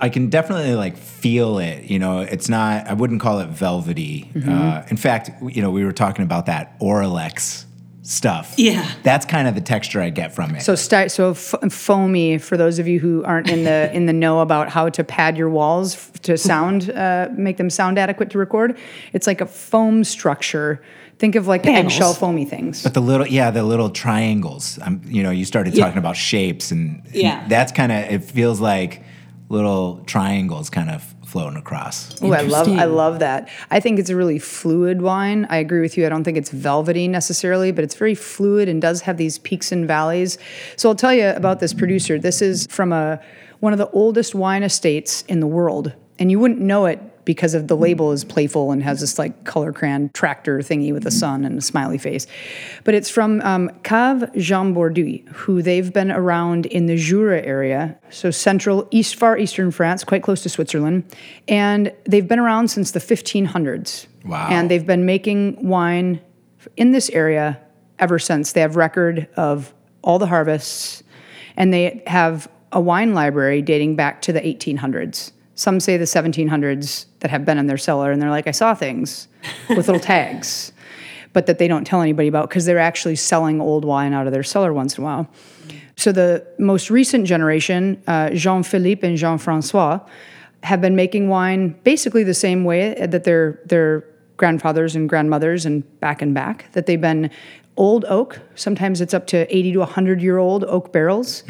I 0.00 0.08
can 0.08 0.28
definitely 0.30 0.74
like 0.74 0.96
feel 0.96 1.58
it. 1.58 1.84
You 1.84 1.98
know, 1.98 2.20
it's 2.20 2.48
not. 2.48 2.86
I 2.88 2.94
wouldn't 2.94 3.20
call 3.20 3.40
it 3.40 3.48
velvety. 3.48 4.30
Mm-hmm. 4.34 4.50
Uh, 4.50 4.82
in 4.88 4.96
fact, 4.96 5.30
you 5.42 5.62
know, 5.62 5.70
we 5.70 5.84
were 5.84 5.92
talking 5.92 6.24
about 6.24 6.46
that 6.46 6.78
Auralex 6.80 7.65
stuff. 8.08 8.54
Yeah. 8.56 8.88
that's 9.02 9.26
kind 9.26 9.48
of 9.48 9.54
the 9.54 9.60
texture 9.60 10.00
I 10.00 10.10
get 10.10 10.34
from 10.34 10.54
it. 10.54 10.62
So, 10.62 10.74
sti- 10.74 11.08
so 11.08 11.30
f- 11.30 11.54
foamy 11.70 12.38
for 12.38 12.56
those 12.56 12.78
of 12.78 12.86
you 12.86 13.00
who 13.00 13.24
aren't 13.24 13.50
in 13.50 13.64
the 13.64 13.90
in 13.92 14.06
the 14.06 14.12
know 14.12 14.40
about 14.40 14.68
how 14.68 14.88
to 14.90 15.02
pad 15.04 15.36
your 15.36 15.50
walls 15.50 15.94
f- 15.96 16.12
to 16.22 16.38
sound, 16.38 16.90
uh, 16.90 17.28
make 17.32 17.56
them 17.56 17.68
sound 17.70 17.98
adequate 17.98 18.30
to 18.30 18.38
record. 18.38 18.78
It's 19.12 19.26
like 19.26 19.40
a 19.40 19.46
foam 19.46 20.04
structure. 20.04 20.80
Think 21.18 21.34
of 21.34 21.46
like 21.48 21.62
Panels. 21.62 21.94
eggshell 21.94 22.14
foamy 22.14 22.44
things. 22.44 22.82
but 22.82 22.92
the 22.94 23.00
little, 23.00 23.26
yeah, 23.26 23.50
the 23.50 23.62
little 23.64 23.88
triangles. 23.90 24.78
Um, 24.82 25.00
you 25.06 25.22
know, 25.22 25.30
you 25.30 25.44
started 25.46 25.74
talking 25.74 25.98
about 25.98 26.14
shapes, 26.16 26.70
and, 26.70 27.02
and 27.06 27.14
Yeah. 27.14 27.48
that's 27.48 27.72
kind 27.72 27.90
of. 27.90 27.98
It 28.10 28.22
feels 28.24 28.60
like 28.60 29.02
little 29.48 30.02
triangles 30.06 30.68
kind 30.70 30.90
of 30.90 31.14
floating 31.26 31.58
across. 31.58 32.22
Ooh, 32.22 32.32
I 32.32 32.42
love 32.42 32.68
I 32.68 32.84
love 32.84 33.18
that. 33.18 33.48
I 33.70 33.80
think 33.80 33.98
it's 33.98 34.10
a 34.10 34.16
really 34.16 34.38
fluid 34.38 35.02
wine. 35.02 35.46
I 35.50 35.56
agree 35.56 35.80
with 35.80 35.96
you. 35.96 36.06
I 36.06 36.08
don't 36.08 36.24
think 36.24 36.38
it's 36.38 36.50
velvety 36.50 37.08
necessarily, 37.08 37.72
but 37.72 37.82
it's 37.82 37.96
very 37.96 38.14
fluid 38.14 38.68
and 38.68 38.80
does 38.80 39.02
have 39.02 39.16
these 39.16 39.38
peaks 39.38 39.72
and 39.72 39.86
valleys. 39.86 40.38
So 40.76 40.88
I'll 40.88 40.94
tell 40.94 41.12
you 41.12 41.28
about 41.28 41.60
this 41.60 41.74
producer. 41.74 42.18
This 42.18 42.40
is 42.40 42.66
from 42.70 42.92
a 42.92 43.20
one 43.60 43.72
of 43.72 43.78
the 43.78 43.90
oldest 43.90 44.34
wine 44.34 44.62
estates 44.62 45.22
in 45.22 45.40
the 45.40 45.46
world, 45.46 45.92
and 46.18 46.30
you 46.30 46.38
wouldn't 46.38 46.60
know 46.60 46.86
it 46.86 47.00
because 47.26 47.52
of 47.52 47.68
the 47.68 47.76
label 47.76 48.12
is 48.12 48.24
playful 48.24 48.70
and 48.70 48.82
has 48.82 49.00
this 49.00 49.18
like 49.18 49.44
color 49.44 49.72
crayon 49.72 50.08
tractor 50.14 50.60
thingy 50.60 50.94
with 50.94 51.06
a 51.06 51.10
sun 51.10 51.44
and 51.44 51.58
a 51.58 51.60
smiley 51.60 51.98
face. 51.98 52.26
But 52.84 52.94
it's 52.94 53.10
from 53.10 53.42
um, 53.42 53.68
Cave 53.82 54.24
Jean 54.36 54.72
Bourdy, 54.72 55.24
who 55.32 55.60
they've 55.60 55.92
been 55.92 56.10
around 56.10 56.64
in 56.66 56.86
the 56.86 56.96
Jura 56.96 57.42
area, 57.42 57.98
so 58.08 58.30
central, 58.30 58.88
east, 58.90 59.16
far 59.16 59.36
eastern 59.36 59.70
France, 59.70 60.04
quite 60.04 60.22
close 60.22 60.42
to 60.44 60.48
Switzerland. 60.48 61.04
And 61.48 61.92
they've 62.04 62.26
been 62.26 62.38
around 62.38 62.68
since 62.68 62.92
the 62.92 63.00
1500s. 63.00 64.06
Wow. 64.24 64.48
And 64.50 64.70
they've 64.70 64.86
been 64.86 65.04
making 65.04 65.68
wine 65.68 66.20
in 66.76 66.92
this 66.92 67.10
area 67.10 67.60
ever 67.98 68.18
since. 68.18 68.52
They 68.52 68.60
have 68.60 68.76
record 68.76 69.28
of 69.36 69.74
all 70.02 70.20
the 70.20 70.26
harvests, 70.26 71.02
and 71.56 71.74
they 71.74 72.02
have 72.06 72.48
a 72.70 72.80
wine 72.80 73.14
library 73.14 73.62
dating 73.62 73.96
back 73.96 74.22
to 74.22 74.32
the 74.32 74.40
1800s. 74.40 75.32
Some 75.56 75.80
say 75.80 75.96
the 75.96 76.04
1700s 76.04 77.06
that 77.20 77.30
have 77.30 77.44
been 77.44 77.58
in 77.58 77.66
their 77.66 77.78
cellar, 77.78 78.12
and 78.12 78.22
they're 78.22 78.30
like, 78.30 78.46
I 78.46 78.52
saw 78.52 78.74
things 78.74 79.26
with 79.68 79.88
little 79.88 80.00
tags, 80.14 80.72
but 81.32 81.46
that 81.46 81.58
they 81.58 81.66
don't 81.66 81.84
tell 81.84 82.02
anybody 82.02 82.28
about 82.28 82.48
because 82.48 82.66
they're 82.66 82.78
actually 82.78 83.16
selling 83.16 83.60
old 83.60 83.84
wine 83.84 84.12
out 84.12 84.26
of 84.26 84.32
their 84.32 84.42
cellar 84.42 84.72
once 84.72 84.96
in 84.96 85.02
a 85.02 85.04
while. 85.04 85.28
So 85.96 86.12
the 86.12 86.46
most 86.58 86.90
recent 86.90 87.26
generation, 87.26 88.02
uh, 88.06 88.30
Jean 88.30 88.62
Philippe 88.62 89.06
and 89.06 89.16
Jean 89.16 89.38
Francois, 89.38 90.00
have 90.62 90.80
been 90.80 90.94
making 90.94 91.28
wine 91.28 91.74
basically 91.84 92.22
the 92.22 92.34
same 92.34 92.64
way 92.64 92.94
that 92.94 93.24
their 93.24 93.60
their 93.64 94.04
grandfathers 94.36 94.94
and 94.94 95.08
grandmothers 95.08 95.64
and 95.64 95.82
back 96.00 96.20
and 96.20 96.34
back 96.34 96.70
that 96.72 96.84
they've 96.86 97.00
been 97.00 97.30
old 97.76 98.04
oak. 98.06 98.40
Sometimes 98.54 99.00
it's 99.00 99.14
up 99.14 99.26
to 99.28 99.54
80 99.54 99.72
to 99.72 99.78
100 99.80 100.22
year 100.22 100.38
old 100.38 100.64
oak 100.64 100.92
barrels, 100.92 101.42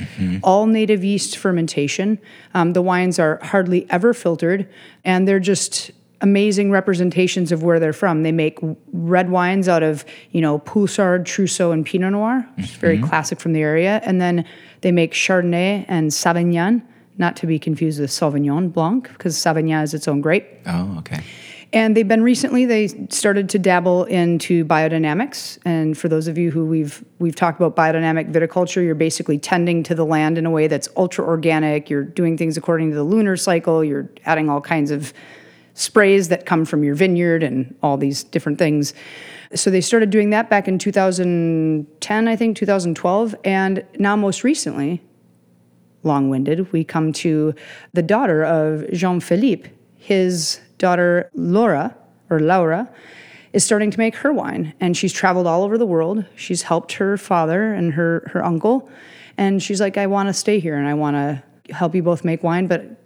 all 0.42 0.66
native 0.66 1.04
yeast 1.04 1.36
fermentation. 1.36 2.18
Um, 2.54 2.72
the 2.72 2.82
wines 2.82 3.18
are 3.18 3.38
hardly 3.42 3.86
ever 3.90 4.12
filtered, 4.12 4.68
and 5.04 5.26
they're 5.26 5.40
just 5.40 5.90
amazing 6.22 6.70
representations 6.70 7.52
of 7.52 7.62
where 7.62 7.78
they're 7.78 7.92
from. 7.92 8.22
They 8.22 8.32
make 8.32 8.58
red 8.92 9.30
wines 9.30 9.68
out 9.68 9.82
of, 9.82 10.04
you 10.32 10.40
know, 10.40 10.58
Poulsard, 10.60 11.26
Trousseau, 11.26 11.72
and 11.72 11.84
Pinot 11.84 12.12
Noir, 12.12 12.48
which 12.56 12.66
is 12.66 12.72
very 12.72 12.98
classic 12.98 13.38
from 13.38 13.52
the 13.52 13.62
area. 13.62 14.00
And 14.02 14.20
then 14.20 14.44
they 14.80 14.92
make 14.92 15.12
Chardonnay 15.12 15.84
and 15.88 16.10
Savagnin, 16.10 16.82
not 17.18 17.36
to 17.36 17.46
be 17.46 17.58
confused 17.58 18.00
with 18.00 18.10
Sauvignon 18.10 18.72
Blanc, 18.72 19.08
because 19.12 19.36
Savagnin 19.36 19.82
is 19.82 19.94
its 19.94 20.08
own 20.08 20.20
grape. 20.22 20.46
Oh, 20.66 20.96
okay. 20.98 21.20
And 21.72 21.96
they've 21.96 22.06
been 22.06 22.22
recently 22.22 22.64
they 22.64 22.88
started 23.10 23.48
to 23.50 23.58
dabble 23.58 24.04
into 24.04 24.64
biodynamics. 24.64 25.58
And 25.64 25.98
for 25.98 26.08
those 26.08 26.28
of 26.28 26.38
you 26.38 26.50
who 26.50 26.64
we've 26.64 27.04
we've 27.18 27.34
talked 27.34 27.60
about 27.60 27.74
biodynamic 27.76 28.32
viticulture, 28.32 28.84
you're 28.84 28.94
basically 28.94 29.38
tending 29.38 29.82
to 29.84 29.94
the 29.94 30.04
land 30.04 30.38
in 30.38 30.46
a 30.46 30.50
way 30.50 30.68
that's 30.68 30.88
ultra 30.96 31.24
organic. 31.24 31.90
You're 31.90 32.04
doing 32.04 32.36
things 32.36 32.56
according 32.56 32.90
to 32.90 32.96
the 32.96 33.04
lunar 33.04 33.36
cycle. 33.36 33.82
You're 33.84 34.08
adding 34.24 34.48
all 34.48 34.60
kinds 34.60 34.90
of 34.90 35.12
sprays 35.74 36.28
that 36.28 36.46
come 36.46 36.64
from 36.64 36.82
your 36.82 36.94
vineyard 36.94 37.42
and 37.42 37.76
all 37.82 37.98
these 37.98 38.24
different 38.24 38.58
things. 38.58 38.94
So 39.54 39.70
they 39.70 39.82
started 39.82 40.10
doing 40.10 40.30
that 40.30 40.48
back 40.48 40.68
in 40.68 40.78
2010, 40.78 42.28
I 42.28 42.36
think, 42.36 42.56
2012, 42.56 43.36
and 43.44 43.84
now 43.98 44.16
most 44.16 44.42
recently, 44.42 45.02
long-winded, 46.02 46.72
we 46.72 46.82
come 46.82 47.12
to 47.12 47.54
the 47.92 48.02
daughter 48.02 48.42
of 48.42 48.90
Jean 48.92 49.20
Philippe. 49.20 49.70
His 49.96 50.60
daughter 50.78 51.30
Laura 51.34 51.96
or 52.30 52.40
Laura 52.40 52.88
is 53.52 53.64
starting 53.64 53.90
to 53.90 53.98
make 53.98 54.16
her 54.16 54.32
wine, 54.32 54.74
and 54.80 54.96
she's 54.96 55.12
traveled 55.12 55.46
all 55.46 55.62
over 55.62 55.78
the 55.78 55.86
world. 55.86 56.24
She's 56.34 56.62
helped 56.62 56.92
her 56.94 57.16
father 57.16 57.72
and 57.72 57.94
her 57.94 58.28
her 58.32 58.44
uncle, 58.44 58.90
and 59.38 59.62
she's 59.62 59.80
like, 59.80 59.96
I 59.96 60.06
want 60.06 60.28
to 60.28 60.32
stay 60.32 60.58
here 60.58 60.76
and 60.76 60.86
I 60.86 60.94
want 60.94 61.16
to 61.16 61.42
help 61.74 61.94
you 61.94 62.02
both 62.02 62.24
make 62.24 62.42
wine, 62.42 62.66
but 62.66 63.02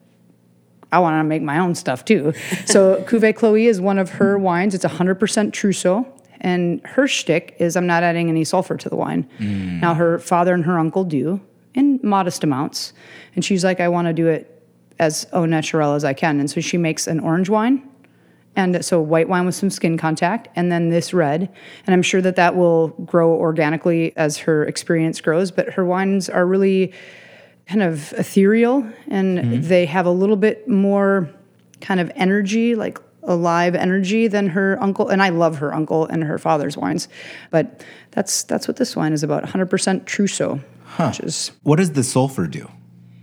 I 0.92 0.98
want 0.98 1.20
to 1.20 1.24
make 1.24 1.42
my 1.42 1.58
own 1.58 1.74
stuff 1.74 2.04
too. 2.04 2.32
So 2.66 3.02
Cuvée 3.08 3.34
Chloe 3.34 3.66
is 3.66 3.80
one 3.80 3.98
of 3.98 4.10
her 4.10 4.38
wines. 4.38 4.74
It's 4.74 4.84
100% 4.84 5.52
Trousseau. 5.52 6.06
And 6.42 6.80
her 6.86 7.06
shtick 7.06 7.54
is 7.58 7.76
I'm 7.76 7.86
not 7.86 8.02
adding 8.02 8.30
any 8.30 8.44
sulfur 8.44 8.76
to 8.78 8.88
the 8.88 8.96
wine. 8.96 9.28
Mm. 9.38 9.80
Now 9.80 9.94
her 9.94 10.18
father 10.18 10.54
and 10.54 10.64
her 10.64 10.78
uncle 10.78 11.04
do 11.04 11.40
in 11.74 12.00
modest 12.02 12.42
amounts. 12.42 12.92
And 13.34 13.44
she's 13.44 13.62
like, 13.62 13.78
I 13.78 13.88
want 13.88 14.06
to 14.06 14.14
do 14.14 14.26
it 14.26 14.59
as 15.00 15.26
au 15.32 15.46
naturel 15.46 15.94
as 15.94 16.04
I 16.04 16.12
can. 16.12 16.38
And 16.38 16.48
so 16.48 16.60
she 16.60 16.76
makes 16.76 17.08
an 17.08 17.18
orange 17.18 17.48
wine. 17.48 17.82
And 18.56 18.84
so 18.84 19.00
white 19.00 19.28
wine 19.28 19.46
with 19.46 19.54
some 19.54 19.70
skin 19.70 19.96
contact, 19.96 20.48
and 20.56 20.72
then 20.72 20.90
this 20.90 21.14
red. 21.14 21.48
And 21.86 21.94
I'm 21.94 22.02
sure 22.02 22.20
that 22.20 22.36
that 22.36 22.56
will 22.56 22.88
grow 22.88 23.32
organically 23.32 24.14
as 24.16 24.38
her 24.38 24.64
experience 24.66 25.20
grows. 25.20 25.50
But 25.50 25.70
her 25.74 25.84
wines 25.84 26.28
are 26.28 26.44
really 26.44 26.92
kind 27.66 27.82
of 27.82 28.12
ethereal 28.14 28.84
and 29.06 29.38
mm-hmm. 29.38 29.60
they 29.62 29.86
have 29.86 30.04
a 30.04 30.10
little 30.10 30.36
bit 30.36 30.66
more 30.66 31.30
kind 31.80 32.00
of 32.00 32.10
energy, 32.16 32.74
like 32.74 32.98
alive 33.22 33.76
energy 33.76 34.26
than 34.26 34.48
her 34.48 34.76
uncle. 34.82 35.08
And 35.08 35.22
I 35.22 35.28
love 35.28 35.58
her 35.58 35.72
uncle 35.72 36.06
and 36.06 36.24
her 36.24 36.36
father's 36.36 36.76
wines. 36.76 37.08
But 37.50 37.84
that's 38.10 38.42
that's 38.42 38.66
what 38.66 38.76
this 38.76 38.96
wine 38.96 39.12
is 39.12 39.22
about 39.22 39.44
100% 39.44 40.04
Trousseau, 40.06 40.60
which 40.98 41.20
is 41.20 41.52
What 41.62 41.76
does 41.76 41.92
the 41.92 42.02
sulfur 42.02 42.48
do? 42.48 42.68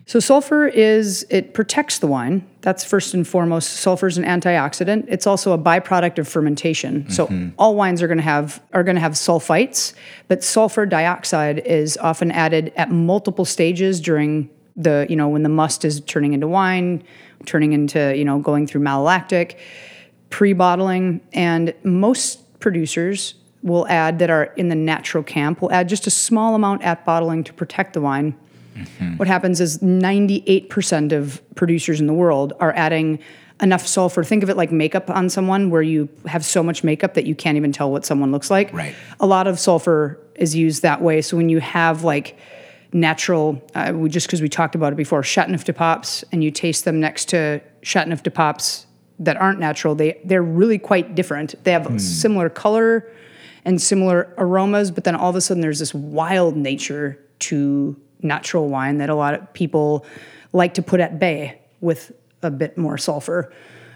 So 0.08 0.22
sulfur 0.22 0.66
is 0.66 1.26
it 1.30 1.54
protects 1.54 2.00
the 2.00 2.08
wine. 2.08 2.48
That's 2.62 2.86
first 2.86 3.14
and 3.14 3.28
foremost. 3.28 3.72
Sulfur 3.72 4.08
is 4.08 4.18
an 4.18 4.24
antioxidant. 4.24 5.04
It's 5.10 5.28
also 5.28 5.52
a 5.52 5.58
byproduct 5.58 6.18
of 6.18 6.30
fermentation. 6.30 7.10
So 7.10 7.28
mm-hmm. 7.28 7.50
all 7.60 7.76
wines 7.76 8.02
are 8.02 8.08
going 8.08 8.18
to 8.18 8.24
have 8.24 8.62
are 8.72 8.86
going 8.86 8.96
to 8.96 9.02
have 9.02 9.14
sulfites, 9.14 9.94
but 10.30 10.46
sulfur 10.46 10.86
dioxide 10.86 11.60
is 11.60 11.98
often 11.98 12.32
added 12.32 12.72
at 12.78 12.90
multiple 12.90 13.44
stages 13.44 14.00
during 14.00 14.50
the 14.78 15.06
you 15.10 15.18
know 15.18 15.28
when 15.28 15.44
the 15.44 15.50
must 15.50 15.84
is 15.84 16.00
turning 16.00 16.32
into 16.32 16.48
wine, 16.48 17.04
turning 17.46 17.74
into 17.74 18.16
you 18.18 18.24
know 18.24 18.40
going 18.40 18.66
through 18.66 18.82
malolactic, 18.82 19.58
pre-bottling, 20.30 21.20
and 21.34 21.74
most 21.84 22.60
producers 22.62 23.34
will 23.62 23.86
add 23.90 24.20
that 24.20 24.30
are 24.30 24.46
in 24.56 24.70
the 24.70 24.76
natural 24.76 25.22
camp 25.22 25.62
will 25.62 25.72
add 25.74 25.90
just 25.90 26.08
a 26.08 26.12
small 26.12 26.56
amount 26.56 26.82
at 26.84 27.04
bottling 27.04 27.44
to 27.44 27.52
protect 27.52 27.92
the 27.92 28.00
wine. 28.00 28.38
What 29.18 29.28
happens 29.28 29.62
is 29.62 29.80
98% 29.80 31.12
of 31.12 31.42
producers 31.56 32.00
in 32.00 32.08
the 32.08 32.14
world 32.14 32.54
are 32.60 32.74
adding 32.74 33.20
enough 33.62 33.88
sulfur. 33.88 34.24
Think 34.24 34.44
of 34.44 34.50
it 34.50 34.58
like 34.58 34.72
makeup 34.72 35.10
on 35.10 35.30
someone 35.30 35.70
where 35.70 35.82
you 35.82 36.10
have 36.28 36.46
so 36.46 36.62
much 36.62 36.84
makeup 36.84 37.16
that 37.16 37.26
you 37.26 37.36
can't 37.36 37.58
even 37.58 37.72
tell 37.72 37.92
what 37.92 38.06
someone 38.06 38.32
looks 38.32 38.52
like. 38.52 38.72
Right. 38.74 38.96
A 39.20 39.26
lot 39.26 39.48
of 39.48 39.60
sulfur 39.60 40.20
is 40.36 40.56
used 40.56 40.84
that 40.84 41.02
way. 41.02 41.22
So 41.22 41.38
when 41.38 41.50
you 41.50 41.60
have 41.60 42.04
like 42.04 42.38
natural, 42.94 43.62
uh, 43.74 43.94
we, 43.96 44.10
just 44.10 44.28
because 44.28 44.42
we 44.42 44.50
talked 44.50 44.76
about 44.76 44.94
it 44.94 44.96
before, 44.96 45.22
Châteauneuf-du-Papes, 45.22 46.24
and 46.32 46.44
you 46.44 46.52
taste 46.52 46.86
them 46.86 47.00
next 47.00 47.30
to 47.30 47.62
Châteauneuf-du-Papes 47.82 48.86
that 49.20 49.38
aren't 49.38 49.60
natural, 49.60 49.96
they, 49.96 50.20
they're 50.24 50.44
really 50.44 50.78
quite 50.78 51.16
different. 51.16 51.56
They 51.64 51.72
have 51.72 52.00
similar 52.00 52.50
color 52.50 53.12
and 53.66 53.82
similar 53.82 54.34
aromas, 54.38 54.92
but 54.92 55.04
then 55.04 55.16
all 55.16 55.30
of 55.30 55.36
a 55.36 55.42
sudden 55.42 55.62
there's 55.62 55.80
this 55.80 55.94
wild 55.94 56.56
nature 56.56 57.20
to 57.40 58.00
natural 58.22 58.68
wine 58.70 58.98
that 58.98 59.10
a 59.10 59.16
lot 59.16 59.34
of 59.34 59.54
people 59.54 60.06
like 60.54 60.74
to 60.76 60.82
put 60.82 61.00
at 61.00 61.20
bay 61.20 61.60
with 61.82 62.12
a 62.44 62.50
bit 62.52 62.78
more 62.78 62.98
sulfur. 62.98 63.52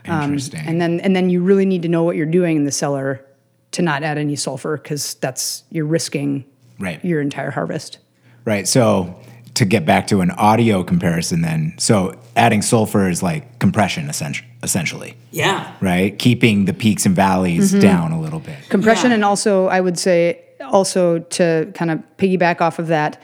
Um, 0.08 0.38
and 0.56 0.82
then 0.82 1.00
and 1.02 1.16
then 1.16 1.30
you 1.30 1.44
really 1.44 1.66
need 1.66 1.84
to 1.84 1.88
know 1.88 2.04
what 2.04 2.16
you're 2.16 2.26
doing 2.26 2.58
in 2.58 2.64
the 2.66 2.72
cellar 2.72 3.24
to 3.72 3.82
not 3.82 4.04
add 4.04 4.18
any 4.18 4.36
sulfur 4.36 4.78
because 4.78 5.14
that's 5.16 5.64
you're 5.70 5.86
risking 5.86 6.44
Right. 6.80 7.04
your 7.06 7.22
entire 7.22 7.52
harvest. 7.52 8.00
Right. 8.44 8.68
So 8.68 9.16
to 9.54 9.66
get 9.66 9.86
back 9.86 10.08
to 10.08 10.22
an 10.22 10.32
audio 10.32 10.84
comparison, 10.84 11.42
then, 11.42 11.76
so 11.78 12.18
adding 12.36 12.64
sulfur 12.64 13.08
is 13.10 13.22
like 13.22 13.60
compression, 13.60 14.10
essen- 14.10 14.34
essentially, 14.64 15.16
Yeah. 15.30 15.72
right? 15.82 16.18
Keeping 16.18 16.66
the 16.66 16.74
peaks 16.74 17.06
and 17.06 17.16
valleys 17.16 17.72
down 17.72 18.12
a 18.12 18.20
little 18.20 18.40
bit. 18.40 18.56
compression 18.70 19.12
Yeah. 19.12 19.16
and 19.16 19.26
also 19.26 19.68
i 19.68 19.80
would 19.80 20.00
say 20.00 20.40
also 20.66 21.20
to 21.20 21.70
kind 21.76 21.92
of 21.92 22.00
piggyback 22.18 22.62
off 22.62 22.80
of 22.80 22.88
that 22.88 23.22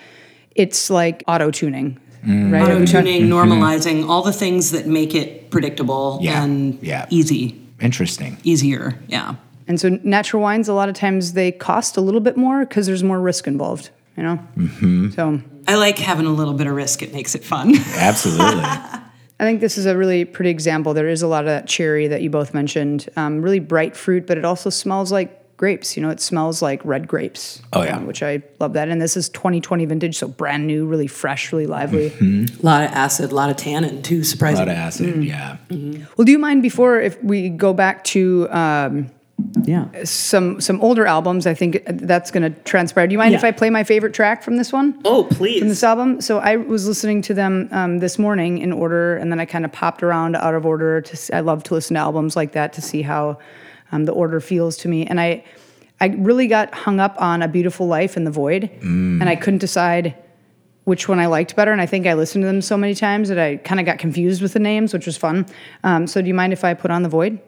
it's 0.58 0.90
like 0.90 1.24
auto 1.28 1.52
tuning 1.52 2.00
right 2.26 2.62
Auto 2.64 2.72
Every 2.74 2.88
time- 2.88 3.06
tuning, 3.06 3.28
normalizing, 3.30 4.10
all 4.10 4.22
the 4.22 4.34
things 4.34 4.72
that 4.72 4.86
make 4.88 5.16
it 5.16 5.50
predictable 5.50 6.20
Yeah, 6.22 6.44
and 6.44 6.78
yeah. 6.82 7.06
easy, 7.10 7.56
Interesting. 7.80 8.38
easier. 8.44 8.96
Yeah. 9.08 9.36
and 9.68 9.80
so 9.80 9.98
natural 10.04 10.42
wines 10.42 10.68
a 10.68 10.74
lot 10.74 10.90
of 10.90 10.96
times 10.96 11.34
they 11.34 11.52
cost 11.52 11.96
a 11.98 12.02
little 12.02 12.20
bit 12.22 12.36
more 12.36 12.66
because 12.66 12.86
there's 12.88 13.04
more 13.04 13.20
risk 13.22 13.48
involved 13.48 13.90
you 14.18 14.24
know 14.24 14.40
mm-hmm. 14.58 15.12
so 15.12 15.40
I 15.68 15.76
like 15.76 15.98
having 16.00 16.26
a 16.26 16.32
little 16.32 16.54
bit 16.54 16.66
of 16.68 16.74
risk. 16.74 17.02
It 17.04 17.14
makes 17.14 17.36
it 17.36 17.44
fun. 17.44 17.76
Absolutely. 17.96 18.64
i 19.40 19.44
think 19.48 19.62
this 19.62 19.78
is 19.78 19.86
a 19.86 19.96
really 19.96 20.26
pretty 20.26 20.50
example 20.50 20.94
there 20.96 21.08
is 21.10 21.22
a 21.22 21.28
lot 21.28 21.42
of 21.42 21.48
that 21.56 21.68
cherry 21.68 22.08
that 22.08 22.22
you 22.24 22.30
both 22.30 22.54
mentioned 22.54 23.08
um, 23.16 23.42
really 23.42 23.60
bright 23.60 23.96
fruit 23.96 24.26
but 24.26 24.38
it 24.38 24.44
also 24.46 24.70
smells 24.70 25.12
like 25.12 25.30
grapes 25.58 25.98
you 25.98 26.04
know 26.04 26.10
it 26.10 26.20
smells 26.20 26.62
like 26.62 26.80
red 26.86 27.08
grapes 27.08 27.62
Oh, 27.74 27.82
yeah. 27.84 27.98
um, 27.98 28.06
which 28.06 28.22
i 28.22 28.42
love 28.60 28.74
that 28.74 28.90
and 28.90 29.02
this 29.02 29.18
is 29.18 29.28
2020 29.30 29.86
vintage 29.86 30.16
so 30.18 30.28
brand 30.28 30.68
new 30.68 30.86
really 30.86 31.08
fresh 31.08 31.52
really 31.52 31.66
lively 31.66 32.08
a 32.22 32.46
lot 32.64 32.84
of 32.84 32.92
acid, 32.92 33.32
a 33.32 33.36
lot 33.36 33.50
of 33.50 33.58
tannin 33.58 34.02
too, 34.04 34.24
Surprising. 34.24 34.64
a 34.64 34.66
lot 34.68 34.72
of 34.72 34.78
acid. 34.78 35.24
Yeah. 35.24 35.58
well 35.70 36.26
do 36.26 36.32
you 36.32 36.38
mind 36.40 36.62
before 36.62 37.02
if 37.02 37.22
we 37.24 37.50
go 37.50 37.74
back 37.74 38.04
to 38.06 38.48
um, 38.52 39.10
Yeah. 39.66 39.88
some 40.04 40.62
some 40.62 40.80
older 40.82 41.06
albums. 41.06 41.46
I 41.48 41.54
think 41.54 41.84
that's 41.88 42.32
going 42.32 42.44
to 42.52 42.60
transpire. 42.62 43.06
Do 43.08 43.12
you 43.14 43.18
mind 43.20 43.34
if 43.36 43.44
I 43.44 43.52
play 43.52 43.70
my 43.70 43.84
favorite 43.84 44.14
track 44.14 44.42
from 44.44 44.58
this 44.58 44.72
one? 44.74 45.00
Oh, 45.06 45.26
please. 45.30 45.60
From 45.60 45.70
this 45.70 45.84
album. 45.84 46.22
So 46.22 46.40
I 46.40 46.56
was 46.56 46.88
listening 46.88 47.22
to 47.24 47.34
them 47.36 47.70
um, 47.72 48.00
this 48.00 48.18
morning 48.18 48.58
in 48.60 48.72
order, 48.74 49.16
and 49.18 49.32
then 49.32 49.40
I 49.40 49.46
kind 49.46 49.64
of 49.66 49.72
popped 49.72 50.02
around 50.02 50.36
out 50.36 50.56
of 50.56 50.66
order. 50.66 51.02
To 51.02 51.14
s- 51.14 51.30
I 51.32 51.42
love 51.42 51.62
to 51.66 51.74
listen 51.76 51.94
to 51.96 52.00
albums 52.00 52.36
like 52.36 52.54
that 52.54 52.74
to 52.74 52.82
see 52.82 53.04
how 53.04 53.38
um, 53.92 54.06
the 54.06 54.12
order 54.12 54.40
feels 54.40 54.78
to 54.78 54.88
me. 54.88 55.06
And 55.06 55.20
I 55.20 55.44
I 56.00 56.08
really 56.08 56.48
got 56.48 56.74
hung 56.74 57.00
up 57.00 57.20
on 57.20 57.42
A 57.42 57.48
Beautiful 57.48 57.88
Life 57.88 58.18
and 58.18 58.28
The 58.28 58.32
Void, 58.32 58.70
and 58.82 59.28
I 59.28 59.36
couldn't 59.36 59.60
decide 59.60 60.16
which 60.84 61.10
one 61.10 61.20
I 61.20 61.26
liked 61.26 61.56
better. 61.56 61.72
And 61.72 61.82
I 61.82 61.86
think 61.86 62.06
I 62.06 62.14
listened 62.14 62.44
to 62.44 62.46
them 62.46 62.62
so 62.62 62.78
many 62.78 62.94
times 62.94 63.30
that 63.30 63.40
I 63.40 63.58
kind 63.58 63.80
of 63.80 63.86
got 63.86 63.98
confused 63.98 64.42
with 64.42 64.54
the 64.54 64.60
names, 64.60 64.94
which 64.94 65.06
was 65.06 65.18
fun. 65.18 65.46
Um, 65.84 66.06
so 66.08 66.22
do 66.22 66.28
you 66.28 66.34
mind 66.36 66.54
if 66.54 66.64
I 66.64 66.74
put 66.76 66.92
on 66.92 67.02
The 67.04 67.10
Void? 67.10 67.40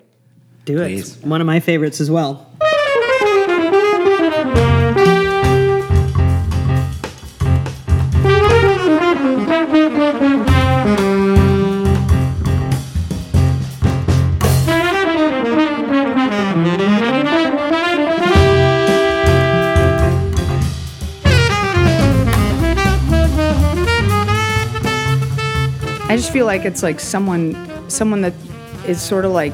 Do 0.66 0.82
it. 0.82 0.88
Please. 0.88 1.16
It's 1.16 1.24
one 1.24 1.42
of 1.42 1.48
my 1.48 1.60
favorites 1.60 2.02
as 2.02 2.10
well. 2.10 2.48
Just 26.30 26.38
feel 26.38 26.46
like 26.46 26.64
it's 26.64 26.84
like 26.84 27.00
someone 27.00 27.56
someone 27.90 28.22
that 28.22 28.34
is 28.86 29.02
sort 29.02 29.26
of 29.26 29.32
like 29.32 29.52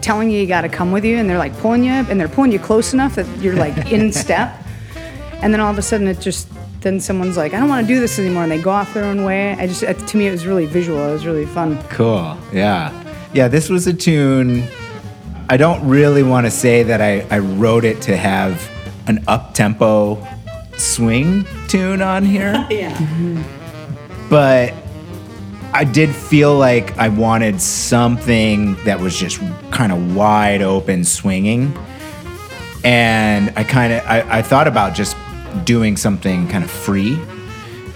telling 0.00 0.30
you 0.30 0.38
you 0.40 0.46
got 0.46 0.60
to 0.60 0.68
come 0.68 0.92
with 0.92 1.04
you 1.04 1.16
and 1.16 1.28
they're 1.28 1.38
like 1.38 1.56
pulling 1.58 1.82
you 1.82 1.90
and 1.90 2.20
they're 2.20 2.28
pulling 2.28 2.52
you 2.52 2.58
close 2.60 2.94
enough 2.94 3.16
that 3.16 3.26
you're 3.42 3.56
like 3.56 3.90
in 3.90 4.12
step 4.24 4.64
and 5.42 5.52
then 5.52 5.58
all 5.60 5.72
of 5.72 5.76
a 5.78 5.82
sudden 5.82 6.06
it 6.06 6.20
just 6.20 6.48
then 6.82 7.00
someone's 7.00 7.36
like 7.36 7.52
I 7.52 7.58
don't 7.58 7.68
want 7.68 7.84
to 7.84 7.92
do 7.92 7.98
this 7.98 8.20
anymore 8.20 8.44
and 8.44 8.52
they 8.52 8.62
go 8.62 8.70
off 8.70 8.94
their 8.94 9.04
own 9.04 9.24
way. 9.24 9.54
I 9.54 9.66
just 9.66 9.80
to 9.80 10.16
me 10.16 10.28
it 10.28 10.30
was 10.30 10.46
really 10.46 10.66
visual. 10.66 11.00
It 11.08 11.12
was 11.12 11.26
really 11.26 11.46
fun. 11.46 11.82
Cool. 11.88 12.38
Yeah. 12.52 12.92
Yeah. 13.32 13.48
This 13.48 13.68
was 13.68 13.88
a 13.88 13.92
tune 13.92 14.68
I 15.48 15.56
don't 15.56 15.84
really 15.84 16.22
want 16.22 16.46
to 16.46 16.50
say 16.50 16.84
that 16.84 17.00
I, 17.00 17.26
I 17.34 17.40
wrote 17.40 17.84
it 17.84 18.00
to 18.02 18.16
have 18.16 18.70
an 19.08 19.24
up 19.26 19.52
tempo 19.52 20.24
swing 20.76 21.44
tune 21.66 22.02
on 22.02 22.24
here, 22.24 22.52
Yeah. 22.70 22.94
Mm-hmm. 22.96 24.28
but 24.30 24.72
I 25.74 25.82
did 25.84 26.14
feel 26.14 26.56
like 26.56 26.96
I 26.98 27.08
wanted 27.08 27.60
something 27.60 28.76
that 28.84 29.00
was 29.00 29.16
just 29.18 29.40
kind 29.72 29.90
of 29.92 30.14
wide 30.14 30.62
open 30.62 31.04
swinging. 31.04 31.76
And 32.84 33.52
I 33.56 33.64
kind 33.64 33.92
of 33.92 34.06
I, 34.06 34.38
I 34.38 34.42
thought 34.42 34.68
about 34.68 34.94
just 34.94 35.16
doing 35.64 35.96
something 35.96 36.46
kind 36.48 36.62
of 36.62 36.70
free. 36.70 37.18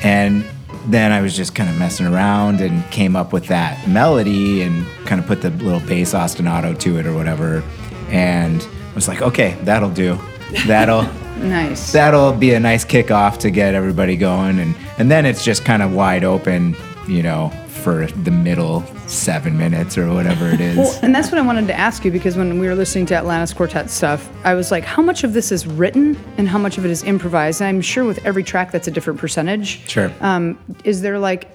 And 0.02 0.44
then 0.86 1.12
I 1.12 1.20
was 1.20 1.36
just 1.36 1.54
kind 1.54 1.68
of 1.70 1.78
messing 1.78 2.06
around 2.06 2.60
and 2.60 2.88
came 2.90 3.14
up 3.14 3.32
with 3.32 3.46
that 3.46 3.86
melody 3.88 4.62
and 4.62 4.84
kind 5.06 5.20
of 5.20 5.26
put 5.26 5.42
the 5.42 5.50
little 5.50 5.80
bass 5.86 6.14
ostinato 6.14 6.76
to 6.80 6.98
it 6.98 7.06
or 7.06 7.14
whatever. 7.14 7.62
And 8.08 8.60
I 8.90 8.94
was 8.94 9.06
like, 9.06 9.22
okay, 9.22 9.56
that'll 9.62 9.90
do. 9.90 10.18
That'll 10.66 11.02
Nice. 11.38 11.92
that'll 11.92 12.32
be 12.32 12.54
a 12.54 12.58
nice 12.58 12.84
kickoff 12.84 13.38
to 13.38 13.50
get 13.52 13.76
everybody 13.76 14.16
going 14.16 14.58
and 14.58 14.74
and 14.98 15.08
then 15.08 15.24
it's 15.24 15.44
just 15.44 15.64
kind 15.64 15.84
of 15.84 15.94
wide 15.94 16.24
open 16.24 16.74
you 17.06 17.22
know 17.22 17.52
for 17.78 18.06
the 18.06 18.30
middle 18.30 18.84
seven 19.06 19.56
minutes 19.56 19.96
or 19.96 20.12
whatever 20.12 20.48
it 20.48 20.60
is 20.60 20.76
Well, 20.76 20.98
and 21.02 21.14
that's 21.14 21.30
what 21.30 21.38
I 21.38 21.42
wanted 21.42 21.66
to 21.68 21.74
ask 21.78 22.04
you 22.04 22.10
because 22.10 22.36
when 22.36 22.58
we 22.58 22.66
were 22.66 22.74
listening 22.74 23.06
to 23.06 23.14
Atlantis 23.14 23.52
Quartet 23.54 23.88
stuff, 23.90 24.28
I 24.44 24.54
was 24.54 24.70
like, 24.70 24.84
how 24.84 25.02
much 25.02 25.24
of 25.24 25.32
this 25.32 25.50
is 25.52 25.66
written 25.66 26.16
and 26.36 26.48
how 26.48 26.58
much 26.58 26.76
of 26.78 26.84
it 26.84 26.90
is 26.90 27.02
improvised? 27.04 27.60
And 27.60 27.68
I'm 27.68 27.80
sure 27.80 28.04
with 28.04 28.24
every 28.26 28.42
track 28.44 28.72
that's 28.72 28.88
a 28.88 28.90
different 28.90 29.18
percentage. 29.18 29.88
Sure. 29.88 30.12
Um, 30.20 30.58
is 30.84 31.00
there 31.02 31.18
like 31.18 31.48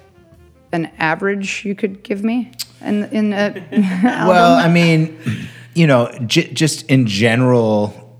an 0.72 0.90
average 0.98 1.64
you 1.64 1.74
could 1.74 2.02
give 2.02 2.24
me? 2.24 2.50
In, 2.80 3.04
in 3.04 3.32
a 3.32 3.54
well 4.28 4.56
i 4.58 4.68
mean 4.68 5.18
you 5.74 5.86
know 5.86 6.10
j- 6.26 6.52
just 6.52 6.82
in 6.90 7.06
general 7.06 8.18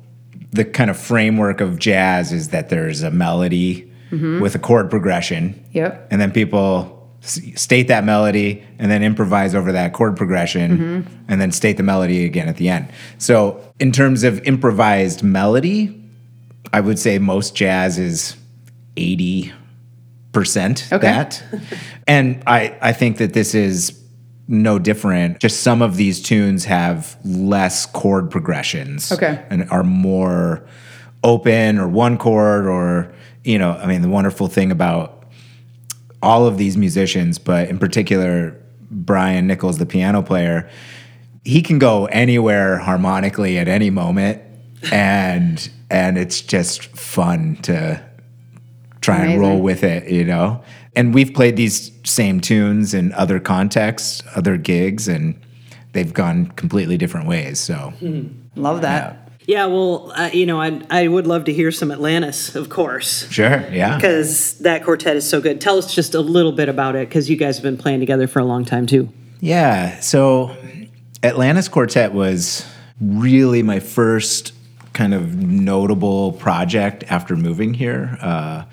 the 0.52 0.64
kind 0.64 0.88
of 0.88 0.96
framework 0.98 1.60
of 1.60 1.78
jazz 1.78 2.32
is 2.32 2.48
that 2.48 2.70
there's 2.70 3.02
a 3.02 3.10
melody 3.10 3.92
with 4.10 4.54
a 4.54 4.58
chord 4.58 4.88
progression 4.88 5.62
Yep. 5.72 6.08
and 6.10 6.18
then 6.18 6.30
people 6.30 7.03
state 7.24 7.88
that 7.88 8.04
melody 8.04 8.62
and 8.78 8.90
then 8.90 9.02
improvise 9.02 9.54
over 9.54 9.72
that 9.72 9.92
chord 9.92 10.16
progression 10.16 10.78
mm-hmm. 10.78 11.24
and 11.28 11.40
then 11.40 11.50
state 11.52 11.76
the 11.76 11.82
melody 11.82 12.24
again 12.24 12.48
at 12.48 12.56
the 12.56 12.68
end. 12.68 12.88
So, 13.18 13.60
in 13.80 13.92
terms 13.92 14.24
of 14.24 14.40
improvised 14.46 15.22
melody, 15.22 16.00
I 16.72 16.80
would 16.80 16.98
say 16.98 17.18
most 17.18 17.54
jazz 17.54 17.98
is 17.98 18.36
80% 18.96 19.52
Okay. 20.92 21.06
that. 21.06 21.42
and 22.06 22.42
I, 22.46 22.76
I 22.80 22.92
think 22.92 23.18
that 23.18 23.32
this 23.32 23.54
is 23.54 24.00
no 24.46 24.78
different. 24.78 25.40
Just 25.40 25.62
some 25.62 25.82
of 25.82 25.96
these 25.96 26.20
tunes 26.20 26.64
have 26.66 27.16
less 27.24 27.86
chord 27.86 28.30
progressions 28.30 29.10
Okay. 29.12 29.42
and 29.50 29.68
are 29.70 29.84
more 29.84 30.66
open 31.22 31.78
or 31.78 31.88
one 31.88 32.18
chord 32.18 32.66
or, 32.66 33.12
you 33.44 33.58
know, 33.58 33.72
I 33.72 33.86
mean, 33.86 34.02
the 34.02 34.08
wonderful 34.08 34.48
thing 34.48 34.70
about 34.70 35.13
all 36.24 36.46
of 36.46 36.58
these 36.58 36.76
musicians, 36.76 37.38
but 37.38 37.68
in 37.68 37.78
particular, 37.78 38.56
Bryan 38.90 39.46
Nichols, 39.46 39.78
the 39.78 39.86
piano 39.86 40.22
player, 40.22 40.68
he 41.44 41.62
can 41.62 41.78
go 41.78 42.06
anywhere 42.06 42.78
harmonically 42.78 43.58
at 43.58 43.68
any 43.68 43.90
moment, 43.90 44.42
and 44.90 45.70
and 45.90 46.16
it's 46.18 46.40
just 46.40 46.84
fun 46.96 47.56
to 47.62 48.02
try 49.00 49.24
and 49.26 49.40
roll 49.40 49.60
with 49.60 49.84
it, 49.84 50.10
you 50.10 50.24
know. 50.24 50.62
And 50.96 51.12
we've 51.12 51.34
played 51.34 51.56
these 51.56 51.92
same 52.04 52.40
tunes 52.40 52.94
in 52.94 53.12
other 53.12 53.38
contexts, 53.38 54.22
other 54.34 54.56
gigs, 54.56 55.06
and 55.08 55.38
they've 55.92 56.12
gone 56.12 56.46
completely 56.52 56.96
different 56.96 57.26
ways. 57.26 57.60
So 57.60 57.92
Love 58.56 58.80
that. 58.82 59.12
Yeah, 59.12 59.23
well, 59.48 60.12
uh, 60.14 60.30
you 60.32 60.46
know, 60.46 60.60
I 60.60 60.80
I 60.90 61.08
would 61.08 61.26
love 61.26 61.44
to 61.44 61.52
hear 61.52 61.70
some 61.70 61.90
Atlantis, 61.90 62.54
of 62.54 62.68
course, 62.68 63.30
sure, 63.30 63.64
yeah. 63.70 63.96
because 63.96 64.58
that 64.60 64.84
quartet 64.84 65.16
is 65.16 65.28
so 65.28 65.40
good. 65.40 65.60
Tell 65.60 65.78
us 65.78 65.94
just 65.94 66.14
a 66.14 66.20
little 66.20 66.52
bit 66.52 66.68
about 66.68 66.96
it, 66.96 67.08
because 67.08 67.28
you 67.28 67.36
guys 67.36 67.56
have 67.56 67.62
been 67.62 67.76
playing 67.76 68.00
together 68.00 68.26
for 68.26 68.38
a 68.38 68.44
long 68.44 68.64
time 68.64 68.86
too. 68.86 69.08
Yeah. 69.40 70.00
So 70.00 70.56
Atlantis 71.22 71.68
Quartet 71.68 72.14
was 72.14 72.66
really 73.00 73.62
my 73.62 73.80
first 73.80 74.52
kind 74.94 75.12
of 75.12 75.34
notable 75.36 76.32
project 76.32 77.04
after 77.08 77.36
moving 77.36 77.74
here. 77.74 78.16
Uh, 78.22 78.64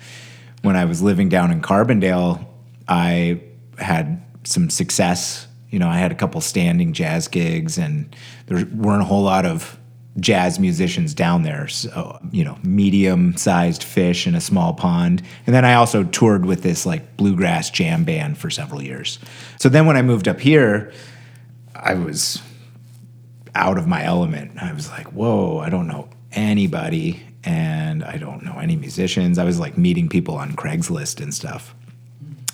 when 0.62 0.76
I 0.76 0.84
was 0.84 1.02
living 1.02 1.28
down 1.28 1.50
in 1.50 1.60
Carbondale, 1.60 2.46
I 2.88 3.42
had 3.78 4.22
some 4.44 4.70
success. 4.70 5.46
You 5.70 5.78
know, 5.78 5.88
I 5.88 5.98
had 5.98 6.12
a 6.12 6.14
couple 6.14 6.40
standing 6.40 6.92
jazz 6.92 7.28
gigs, 7.28 7.76
and 7.78 8.14
there 8.46 8.64
weren't 8.66 9.02
a 9.02 9.04
whole 9.04 9.22
lot 9.22 9.44
of 9.44 9.78
jazz 10.20 10.58
musicians 10.58 11.14
down 11.14 11.42
there. 11.42 11.68
So, 11.68 12.18
you 12.30 12.44
know, 12.44 12.58
medium 12.62 13.36
sized 13.36 13.82
fish 13.82 14.26
in 14.26 14.34
a 14.34 14.40
small 14.40 14.74
pond. 14.74 15.22
And 15.46 15.54
then 15.54 15.64
I 15.64 15.74
also 15.74 16.04
toured 16.04 16.44
with 16.44 16.62
this 16.62 16.84
like 16.84 17.16
bluegrass 17.16 17.70
jam 17.70 18.04
band 18.04 18.38
for 18.38 18.50
several 18.50 18.82
years. 18.82 19.18
So 19.58 19.68
then 19.68 19.86
when 19.86 19.96
I 19.96 20.02
moved 20.02 20.28
up 20.28 20.40
here, 20.40 20.92
I 21.74 21.94
was 21.94 22.42
out 23.54 23.78
of 23.78 23.86
my 23.86 24.04
element. 24.04 24.62
I 24.62 24.72
was 24.72 24.88
like, 24.90 25.06
whoa, 25.12 25.58
I 25.58 25.70
don't 25.70 25.86
know 25.86 26.08
anybody 26.32 27.22
and 27.44 28.04
I 28.04 28.18
don't 28.18 28.44
know 28.44 28.58
any 28.58 28.76
musicians. 28.76 29.38
I 29.38 29.44
was 29.44 29.58
like 29.58 29.76
meeting 29.76 30.08
people 30.08 30.36
on 30.36 30.52
Craigslist 30.52 31.20
and 31.20 31.32
stuff. 31.34 31.74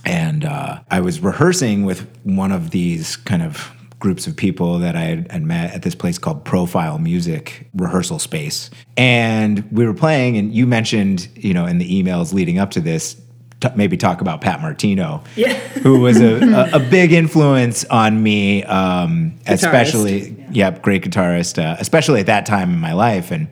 And 0.04 0.44
uh, 0.44 0.80
I 0.90 1.00
was 1.00 1.20
rehearsing 1.20 1.84
with 1.84 2.08
one 2.22 2.52
of 2.52 2.70
these 2.70 3.16
kind 3.16 3.42
of 3.42 3.70
groups 3.98 4.26
of 4.26 4.36
people 4.36 4.78
that 4.78 4.94
I 4.94 5.24
had, 5.28 5.42
met 5.44 5.74
at 5.74 5.82
this 5.82 5.94
place 5.94 6.18
called 6.18 6.44
Profile 6.44 6.98
Music 6.98 7.68
Rehearsal 7.74 8.18
Space. 8.20 8.70
And 8.96 9.68
we 9.72 9.84
were 9.86 9.94
playing, 9.94 10.36
and 10.36 10.54
you 10.54 10.66
mentioned, 10.66 11.28
you 11.34 11.52
know, 11.52 11.66
in 11.66 11.78
the 11.78 12.02
emails 12.02 12.32
leading 12.32 12.58
up 12.58 12.70
to 12.72 12.80
this, 12.80 13.20
t- 13.60 13.68
maybe 13.74 13.96
talk 13.96 14.20
about 14.20 14.40
Pat 14.40 14.60
Martino, 14.60 15.24
Yeah. 15.34 15.54
who 15.82 15.98
was 16.00 16.20
a, 16.20 16.40
a, 16.40 16.76
a 16.76 16.78
big 16.90 17.12
influence 17.12 17.84
on 17.86 18.22
me, 18.22 18.62
um, 18.64 19.36
especially, 19.46 20.36
yep, 20.52 20.80
great 20.82 21.02
guitarist, 21.02 21.60
uh, 21.60 21.76
especially 21.80 22.20
at 22.20 22.26
that 22.26 22.46
time 22.46 22.70
in 22.72 22.78
my 22.78 22.92
life. 22.92 23.32
And 23.32 23.48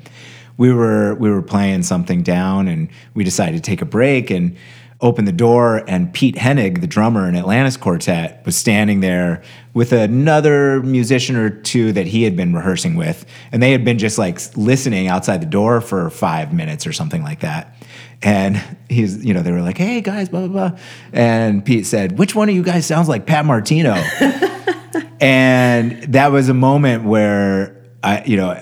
we 0.59 0.73
were 0.73 1.15
we 1.17 1.29
were 1.29 1.43
playing 1.43 1.83
something 1.83 2.23
down, 2.23 2.67
and 2.69 2.89
we 3.15 3.25
decided 3.25 3.57
to 3.57 3.61
take 3.61 3.83
a 3.83 3.85
break 3.85 4.31
and 4.31 4.57
open 5.01 5.25
the 5.25 5.33
door. 5.33 5.85
And 5.87 6.13
Pete 6.13 6.37
Hennig, 6.37 6.81
the 6.81 6.87
drummer 6.87 7.29
in 7.29 7.37
Atlantis 7.37 7.77
Quartet, 7.77 8.45
was 8.45 8.57
standing 8.57 9.01
there 9.01 9.43
with 9.75 9.93
another 9.93 10.83
musician 10.83 11.37
or 11.37 11.51
two 11.51 11.93
that 11.93 12.07
he 12.07 12.23
had 12.23 12.37
been 12.37 12.55
rehearsing 12.55 12.97
with, 12.97 13.27
and 13.53 13.63
they 13.63 13.73
had 13.73 13.85
been 13.85 13.99
just 13.99 14.19
like 14.19 14.41
listening 14.57 15.09
outside 15.09 15.43
the 15.43 15.47
door 15.47 15.81
for 15.81 16.09
five 16.11 16.53
minutes 16.53 16.87
or 16.87 16.93
something 16.93 17.23
like 17.23 17.41
that. 17.41 17.77
And 18.23 18.63
he's, 18.89 19.23
you 19.23 19.35
know, 19.35 19.43
they 19.43 19.53
were 19.53 19.61
like, 19.61 19.77
"Hey 19.77 20.01
guys, 20.01 20.31
blah 20.31 20.47
blah 20.47 20.71
blah," 20.71 20.79
and 21.13 21.63
Pete 21.63 21.85
said, 21.85 22.19
"Which 22.19 22.35
one 22.35 22.49
of 22.49 22.55
you 22.55 22.63
guys 22.63 22.87
sounds 22.87 23.09
like 23.09 23.27
Pat 23.27 23.45
Martino?" 23.45 23.93
and 25.21 26.03
that 26.15 26.33
was 26.33 26.49
a 26.49 26.55
moment 26.55 27.05
where 27.05 27.76
I, 28.07 28.25
you 28.25 28.37
know, 28.37 28.57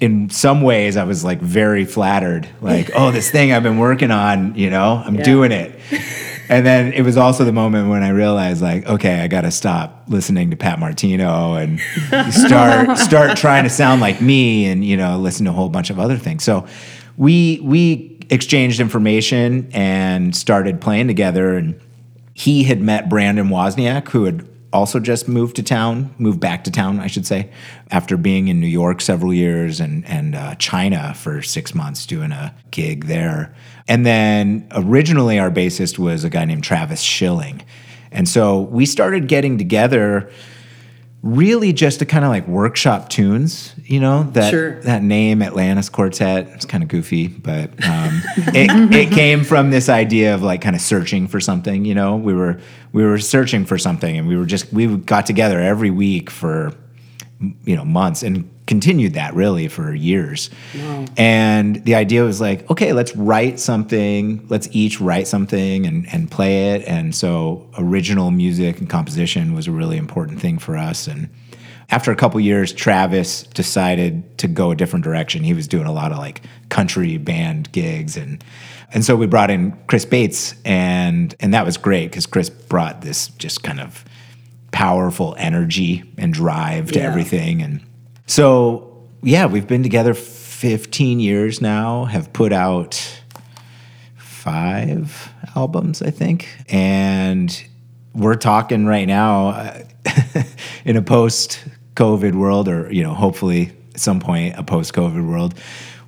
in 0.00 0.28
some 0.28 0.60
ways 0.60 0.96
I 0.96 1.04
was 1.04 1.24
like 1.24 1.40
very 1.40 1.84
flattered, 1.84 2.48
like, 2.60 2.90
"Oh, 2.94 3.10
this 3.10 3.30
thing 3.30 3.52
I've 3.52 3.62
been 3.62 3.78
working 3.78 4.10
on, 4.10 4.54
you 4.54 4.68
know, 4.68 5.02
I'm 5.04 5.16
doing 5.16 5.52
it." 5.52 5.78
And 6.50 6.66
then 6.66 6.92
it 6.92 7.02
was 7.02 7.16
also 7.16 7.44
the 7.44 7.52
moment 7.52 7.88
when 7.88 8.02
I 8.02 8.08
realized, 8.08 8.60
like, 8.60 8.84
okay, 8.84 9.20
I 9.20 9.28
got 9.28 9.42
to 9.42 9.52
stop 9.52 10.02
listening 10.08 10.50
to 10.50 10.56
Pat 10.56 10.80
Martino 10.80 11.54
and 11.54 11.80
start 12.32 12.98
start 12.98 13.36
trying 13.36 13.64
to 13.64 13.70
sound 13.70 14.00
like 14.00 14.20
me, 14.20 14.66
and 14.66 14.84
you 14.84 14.96
know, 14.96 15.16
listen 15.18 15.44
to 15.44 15.52
a 15.52 15.54
whole 15.54 15.68
bunch 15.68 15.90
of 15.90 15.98
other 16.00 16.16
things. 16.16 16.42
So 16.42 16.66
we 17.16 17.60
we 17.62 18.18
exchanged 18.30 18.80
information 18.80 19.68
and 19.72 20.34
started 20.34 20.80
playing 20.80 21.08
together. 21.08 21.54
And 21.54 21.80
he 22.34 22.64
had 22.64 22.80
met 22.80 23.08
Brandon 23.08 23.48
Wozniak, 23.48 24.08
who 24.08 24.24
had 24.24 24.48
also 24.72 25.00
just 25.00 25.28
moved 25.28 25.56
to 25.56 25.62
town, 25.62 26.14
moved 26.18 26.40
back 26.40 26.64
to 26.64 26.70
town, 26.70 27.00
I 27.00 27.06
should 27.08 27.26
say, 27.26 27.50
after 27.90 28.16
being 28.16 28.48
in 28.48 28.60
New 28.60 28.66
York 28.66 29.00
several 29.00 29.34
years 29.34 29.80
and 29.80 30.04
and 30.06 30.34
uh, 30.34 30.54
China 30.56 31.14
for 31.14 31.42
six 31.42 31.74
months 31.74 32.06
doing 32.06 32.32
a 32.32 32.54
gig 32.70 33.06
there. 33.06 33.54
And 33.88 34.06
then 34.06 34.68
originally 34.72 35.38
our 35.38 35.50
bassist 35.50 35.98
was 35.98 36.24
a 36.24 36.30
guy 36.30 36.44
named 36.44 36.64
Travis 36.64 37.00
Schilling, 37.00 37.62
and 38.12 38.28
so 38.28 38.60
we 38.60 38.86
started 38.86 39.28
getting 39.28 39.58
together 39.58 40.30
really 41.22 41.72
just 41.72 41.98
to 41.98 42.06
kind 42.06 42.24
of 42.24 42.30
like 42.30 42.48
workshop 42.48 43.08
tunes, 43.10 43.74
you 43.84 44.00
know, 44.00 44.24
that 44.32 44.50
Sure. 44.50 44.80
that 44.82 45.02
name 45.02 45.42
Atlantis 45.42 45.88
Quartet. 45.88 46.48
It's 46.54 46.64
kind 46.64 46.82
of 46.82 46.88
goofy, 46.88 47.28
but 47.28 47.70
um, 47.84 48.22
it, 48.54 48.92
it 48.94 49.12
came 49.12 49.44
from 49.44 49.70
this 49.70 49.88
idea 49.88 50.34
of 50.34 50.42
like 50.42 50.62
kind 50.62 50.74
of 50.74 50.80
searching 50.82 51.28
for 51.28 51.40
something, 51.40 51.84
you 51.84 51.94
know. 51.94 52.16
We 52.16 52.32
were 52.32 52.58
we 52.92 53.04
were 53.04 53.18
searching 53.18 53.66
for 53.66 53.76
something 53.78 54.16
and 54.16 54.26
we 54.28 54.36
were 54.36 54.46
just 54.46 54.72
we 54.72 54.86
got 54.96 55.26
together 55.26 55.60
every 55.60 55.90
week 55.90 56.30
for 56.30 56.72
you 57.64 57.76
know 57.76 57.84
months 57.84 58.22
and 58.22 58.48
continued 58.70 59.14
that 59.14 59.34
really 59.34 59.66
for 59.66 59.92
years. 59.92 60.48
And 61.16 61.84
the 61.84 61.96
idea 61.96 62.22
was 62.22 62.40
like, 62.40 62.70
okay, 62.70 62.92
let's 62.92 63.16
write 63.16 63.58
something. 63.58 64.46
Let's 64.48 64.68
each 64.70 65.00
write 65.00 65.26
something 65.26 65.86
and, 65.86 66.06
and 66.12 66.30
play 66.30 66.74
it. 66.74 66.86
And 66.86 67.12
so 67.12 67.68
original 67.76 68.30
music 68.30 68.78
and 68.78 68.88
composition 68.88 69.54
was 69.54 69.66
a 69.66 69.72
really 69.72 69.96
important 69.96 70.40
thing 70.40 70.58
for 70.60 70.76
us. 70.76 71.08
And 71.08 71.28
after 71.90 72.12
a 72.12 72.16
couple 72.16 72.38
years, 72.38 72.72
Travis 72.72 73.42
decided 73.42 74.38
to 74.38 74.46
go 74.46 74.70
a 74.70 74.76
different 74.76 75.02
direction. 75.04 75.42
He 75.42 75.52
was 75.52 75.66
doing 75.66 75.86
a 75.86 75.92
lot 75.92 76.12
of 76.12 76.18
like 76.18 76.40
country 76.68 77.16
band 77.18 77.72
gigs 77.72 78.16
and 78.16 78.42
and 78.92 79.04
so 79.04 79.16
we 79.16 79.26
brought 79.26 79.50
in 79.50 79.72
Chris 79.88 80.04
Bates 80.04 80.54
and 80.64 81.34
and 81.40 81.52
that 81.54 81.64
was 81.66 81.76
great 81.76 82.10
because 82.12 82.26
Chris 82.26 82.48
brought 82.50 83.00
this 83.00 83.26
just 83.38 83.64
kind 83.64 83.80
of 83.80 84.04
powerful 84.70 85.34
energy 85.38 86.04
and 86.18 86.32
drive 86.32 86.92
to 86.92 87.00
Yeah. 87.00 87.06
everything. 87.08 87.62
And 87.62 87.80
so 88.30 89.08
yeah, 89.22 89.46
we've 89.46 89.66
been 89.66 89.82
together 89.82 90.14
15 90.14 91.18
years 91.18 91.60
now, 91.60 92.04
have 92.04 92.32
put 92.32 92.52
out 92.52 93.22
five 94.16 95.32
albums, 95.56 96.00
I 96.00 96.10
think. 96.10 96.48
And 96.68 97.64
we're 98.14 98.36
talking 98.36 98.86
right 98.86 99.06
now 99.08 99.48
uh, 99.48 99.82
in 100.84 100.96
a 100.96 101.02
post 101.02 101.64
COVID 101.96 102.36
world, 102.36 102.68
or, 102.68 102.92
you 102.92 103.02
know, 103.02 103.14
hopefully 103.14 103.72
at 103.94 104.00
some 104.00 104.20
point 104.20 104.56
a 104.56 104.62
post 104.62 104.92
COVID 104.94 105.28
world. 105.28 105.54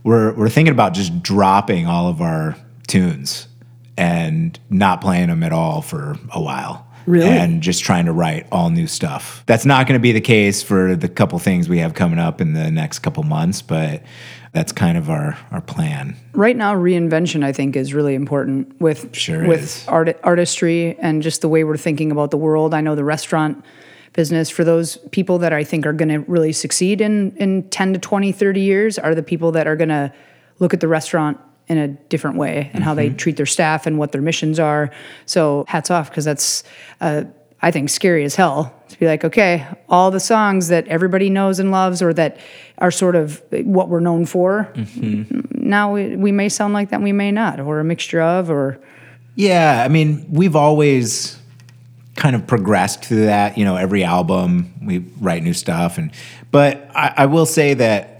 We're, 0.04 0.32
we're 0.34 0.48
thinking 0.48 0.72
about 0.72 0.94
just 0.94 1.24
dropping 1.24 1.88
all 1.88 2.08
of 2.08 2.20
our 2.20 2.56
tunes 2.86 3.48
and 3.96 4.60
not 4.70 5.00
playing 5.00 5.28
them 5.28 5.42
at 5.42 5.52
all 5.52 5.82
for 5.82 6.16
a 6.30 6.40
while. 6.40 6.86
Really? 7.06 7.28
And 7.28 7.62
just 7.62 7.82
trying 7.84 8.06
to 8.06 8.12
write 8.12 8.46
all 8.52 8.70
new 8.70 8.86
stuff. 8.86 9.42
That's 9.46 9.66
not 9.66 9.86
going 9.86 9.98
to 9.98 10.02
be 10.02 10.12
the 10.12 10.20
case 10.20 10.62
for 10.62 10.96
the 10.96 11.08
couple 11.08 11.38
things 11.38 11.68
we 11.68 11.78
have 11.78 11.94
coming 11.94 12.18
up 12.18 12.40
in 12.40 12.52
the 12.52 12.70
next 12.70 13.00
couple 13.00 13.22
months, 13.22 13.62
but 13.62 14.02
that's 14.52 14.70
kind 14.70 14.98
of 14.98 15.08
our, 15.08 15.36
our 15.50 15.60
plan. 15.60 16.16
Right 16.32 16.56
now, 16.56 16.74
reinvention 16.74 17.42
I 17.42 17.52
think 17.52 17.74
is 17.74 17.94
really 17.94 18.14
important 18.14 18.80
with 18.80 19.14
Sure 19.14 19.46
with 19.46 19.84
art 19.88 20.18
artistry 20.22 20.96
and 20.98 21.22
just 21.22 21.40
the 21.40 21.48
way 21.48 21.64
we're 21.64 21.76
thinking 21.76 22.12
about 22.12 22.30
the 22.30 22.36
world. 22.36 22.74
I 22.74 22.80
know 22.80 22.94
the 22.94 23.04
restaurant 23.04 23.64
business 24.12 24.50
for 24.50 24.62
those 24.62 24.98
people 25.10 25.38
that 25.38 25.54
I 25.54 25.64
think 25.64 25.86
are 25.86 25.94
going 25.94 26.10
to 26.10 26.18
really 26.30 26.52
succeed 26.52 27.00
in 27.00 27.34
in 27.36 27.68
10 27.70 27.94
to 27.94 27.98
20, 27.98 28.30
30 28.30 28.60
years 28.60 28.98
are 28.98 29.14
the 29.14 29.22
people 29.22 29.52
that 29.52 29.66
are 29.66 29.76
going 29.76 29.88
to 29.88 30.12
look 30.58 30.74
at 30.74 30.80
the 30.80 30.88
restaurant 30.88 31.40
in 31.72 31.78
a 31.78 31.88
different 31.88 32.36
way 32.36 32.70
and 32.72 32.84
how 32.84 32.94
they 32.94 33.08
Mm-hmm. 33.08 33.16
treat 33.16 33.36
their 33.36 33.46
staff 33.46 33.86
and 33.86 33.98
what 33.98 34.12
their 34.12 34.22
missions 34.22 34.58
are. 34.60 34.90
So 35.26 35.64
hats 35.66 35.90
off 35.90 36.08
because 36.10 36.24
that's 36.24 36.62
uh, 37.00 37.24
I 37.64 37.70
think 37.70 37.90
scary 37.90 38.24
as 38.24 38.34
hell 38.34 38.72
to 38.88 38.98
be 38.98 39.06
like, 39.06 39.24
okay, 39.24 39.66
all 39.88 40.10
the 40.10 40.20
songs 40.20 40.68
that 40.68 40.86
everybody 40.88 41.30
knows 41.30 41.58
and 41.60 41.70
loves 41.70 42.02
or 42.02 42.12
that 42.14 42.36
are 42.78 42.90
sort 42.90 43.14
of 43.16 43.40
what 43.50 43.88
we're 43.88 44.00
known 44.00 44.26
for. 44.26 44.72
Now 45.52 45.92
we, 45.94 46.16
we 46.16 46.32
may 46.32 46.48
sound 46.48 46.74
like 46.74 46.90
that, 46.90 47.00
we 47.00 47.12
may 47.12 47.30
not, 47.30 47.60
or 47.60 47.78
a 47.80 47.84
mixture 47.84 48.20
of, 48.20 48.50
or 48.50 48.80
Yeah, 49.36 49.82
I 49.84 49.88
mean, 49.88 50.26
we've 50.28 50.56
always 50.56 51.38
kind 52.16 52.34
of 52.36 52.46
progressed 52.46 53.04
through 53.04 53.26
that. 53.26 53.56
You 53.56 53.64
know, 53.64 53.76
every 53.76 54.02
album 54.04 54.74
we 54.84 54.98
write 55.20 55.42
new 55.44 55.54
stuff, 55.54 55.98
and 55.98 56.10
but 56.50 56.90
I, 56.94 57.14
I 57.18 57.26
will 57.26 57.46
say 57.46 57.74
that 57.74 58.11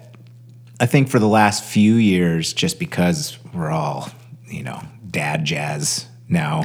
I 0.83 0.87
think 0.87 1.09
for 1.09 1.21
the 1.21 1.29
last 1.29 1.63
few 1.63 1.95
years, 1.95 2.53
just 2.53 2.81
because 2.81 3.39
we're 3.55 3.71
all 3.71 4.09
you 4.49 4.65
know 4.65 4.83
dad 5.09 5.45
jazz 5.45 6.09
now, 6.29 6.65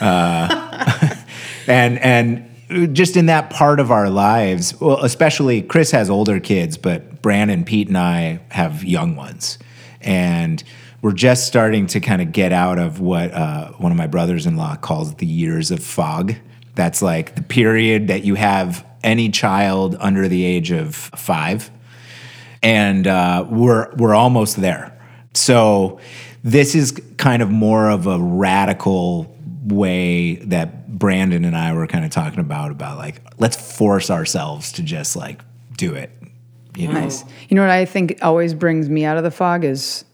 uh, 0.00 1.16
and 1.66 1.98
and 1.98 2.94
just 2.94 3.16
in 3.16 3.26
that 3.26 3.50
part 3.50 3.80
of 3.80 3.90
our 3.90 4.10
lives, 4.10 4.80
well, 4.80 5.04
especially 5.04 5.60
Chris 5.62 5.90
has 5.90 6.08
older 6.08 6.38
kids, 6.38 6.78
but 6.78 7.20
Brandon, 7.20 7.64
Pete, 7.64 7.88
and 7.88 7.98
I 7.98 8.38
have 8.50 8.84
young 8.84 9.16
ones, 9.16 9.58
and 10.02 10.62
we're 11.02 11.10
just 11.10 11.48
starting 11.48 11.88
to 11.88 11.98
kind 11.98 12.22
of 12.22 12.30
get 12.30 12.52
out 12.52 12.78
of 12.78 13.00
what 13.00 13.32
uh, 13.32 13.72
one 13.72 13.90
of 13.90 13.98
my 13.98 14.06
brothers-in-law 14.06 14.76
calls 14.76 15.16
the 15.16 15.26
years 15.26 15.72
of 15.72 15.82
fog. 15.82 16.36
That's 16.76 17.02
like 17.02 17.34
the 17.34 17.42
period 17.42 18.06
that 18.06 18.22
you 18.22 18.36
have 18.36 18.86
any 19.02 19.30
child 19.30 19.96
under 19.98 20.28
the 20.28 20.44
age 20.44 20.70
of 20.70 20.94
five 20.94 21.72
and 22.62 23.06
uh, 23.06 23.46
we're 23.48 23.94
we're 23.96 24.14
almost 24.14 24.60
there. 24.60 24.98
So 25.34 26.00
this 26.42 26.74
is 26.74 27.00
kind 27.16 27.42
of 27.42 27.50
more 27.50 27.90
of 27.90 28.06
a 28.06 28.18
radical 28.18 29.34
way 29.64 30.36
that 30.36 30.88
Brandon 30.88 31.44
and 31.44 31.56
I 31.56 31.72
were 31.74 31.86
kind 31.86 32.04
of 32.04 32.10
talking 32.10 32.40
about 32.40 32.70
about 32.70 32.98
like 32.98 33.22
let's 33.38 33.76
force 33.76 34.10
ourselves 34.10 34.72
to 34.72 34.82
just 34.82 35.16
like 35.16 35.42
do 35.76 35.94
it. 35.94 36.10
You 36.76 36.88
know? 36.88 36.94
nice. 36.94 37.24
You 37.48 37.56
know 37.56 37.62
what 37.62 37.70
I 37.70 37.84
think 37.84 38.18
always 38.22 38.54
brings 38.54 38.88
me 38.88 39.04
out 39.04 39.16
of 39.16 39.24
the 39.24 39.30
fog 39.30 39.64
is 39.64 40.04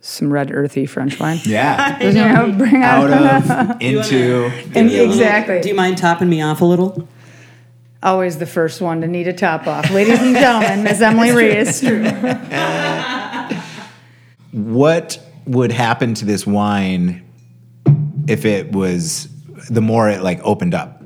some 0.00 0.32
red 0.32 0.50
earthy 0.52 0.86
French 0.86 1.18
wine. 1.18 1.40
Yeah. 1.44 1.98
You 2.06 2.12
know, 2.12 2.52
bring 2.56 2.82
out, 2.82 3.10
Out 3.10 3.72
of 3.72 3.76
into 3.82 4.50
And 4.74 4.90
exactly. 4.90 5.60
Do 5.60 5.68
you 5.68 5.74
mind 5.74 5.98
topping 5.98 6.28
me 6.28 6.40
off 6.40 6.60
a 6.60 6.64
little? 6.64 7.08
Always 8.06 8.38
the 8.38 8.46
first 8.46 8.80
one 8.80 9.00
to 9.00 9.08
need 9.08 9.26
a 9.28 9.32
top 9.32 9.66
off. 9.66 9.90
Ladies 9.90 10.20
and 10.20 10.34
gentlemen, 10.34 10.84
Miss 10.84 11.00
Emily 11.00 11.32
Reese. 11.32 11.82
what 14.52 15.20
would 15.46 15.72
happen 15.72 16.14
to 16.14 16.24
this 16.24 16.46
wine 16.46 17.28
if 18.28 18.44
it 18.44 18.72
was 18.72 19.28
the 19.68 19.82
more 19.82 20.08
it 20.08 20.22
like 20.22 20.40
opened 20.42 20.74
up? 20.74 21.02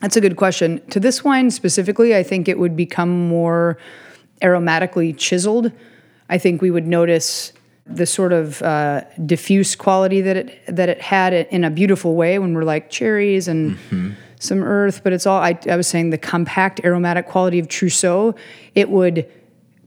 That's 0.00 0.16
a 0.16 0.20
good 0.20 0.36
question. 0.36 0.80
To 0.90 1.00
this 1.00 1.24
wine 1.24 1.50
specifically, 1.50 2.14
I 2.14 2.22
think 2.22 2.48
it 2.48 2.58
would 2.58 2.76
become 2.76 3.28
more 3.28 3.76
aromatically 4.40 5.16
chiseled. 5.18 5.72
I 6.28 6.38
think 6.38 6.62
we 6.62 6.70
would 6.70 6.86
notice 6.86 7.52
the 7.86 8.06
sort 8.06 8.32
of 8.32 8.62
uh, 8.62 9.02
diffuse 9.26 9.74
quality 9.74 10.20
that 10.20 10.36
it 10.36 10.60
that 10.68 10.88
it 10.88 11.00
had 11.00 11.32
in 11.32 11.64
a 11.64 11.70
beautiful 11.70 12.14
way 12.14 12.38
when 12.38 12.54
we're 12.54 12.62
like 12.62 12.90
cherries 12.90 13.48
and 13.48 13.76
some 14.38 14.62
earth. 14.62 15.02
But 15.04 15.12
it's 15.12 15.26
all 15.26 15.40
I, 15.40 15.58
I 15.68 15.76
was 15.76 15.86
saying 15.86 16.10
the 16.10 16.18
compact 16.18 16.80
aromatic 16.84 17.26
quality 17.26 17.58
of 17.58 17.68
Trousseau. 17.68 18.34
It 18.74 18.90
would 18.90 19.30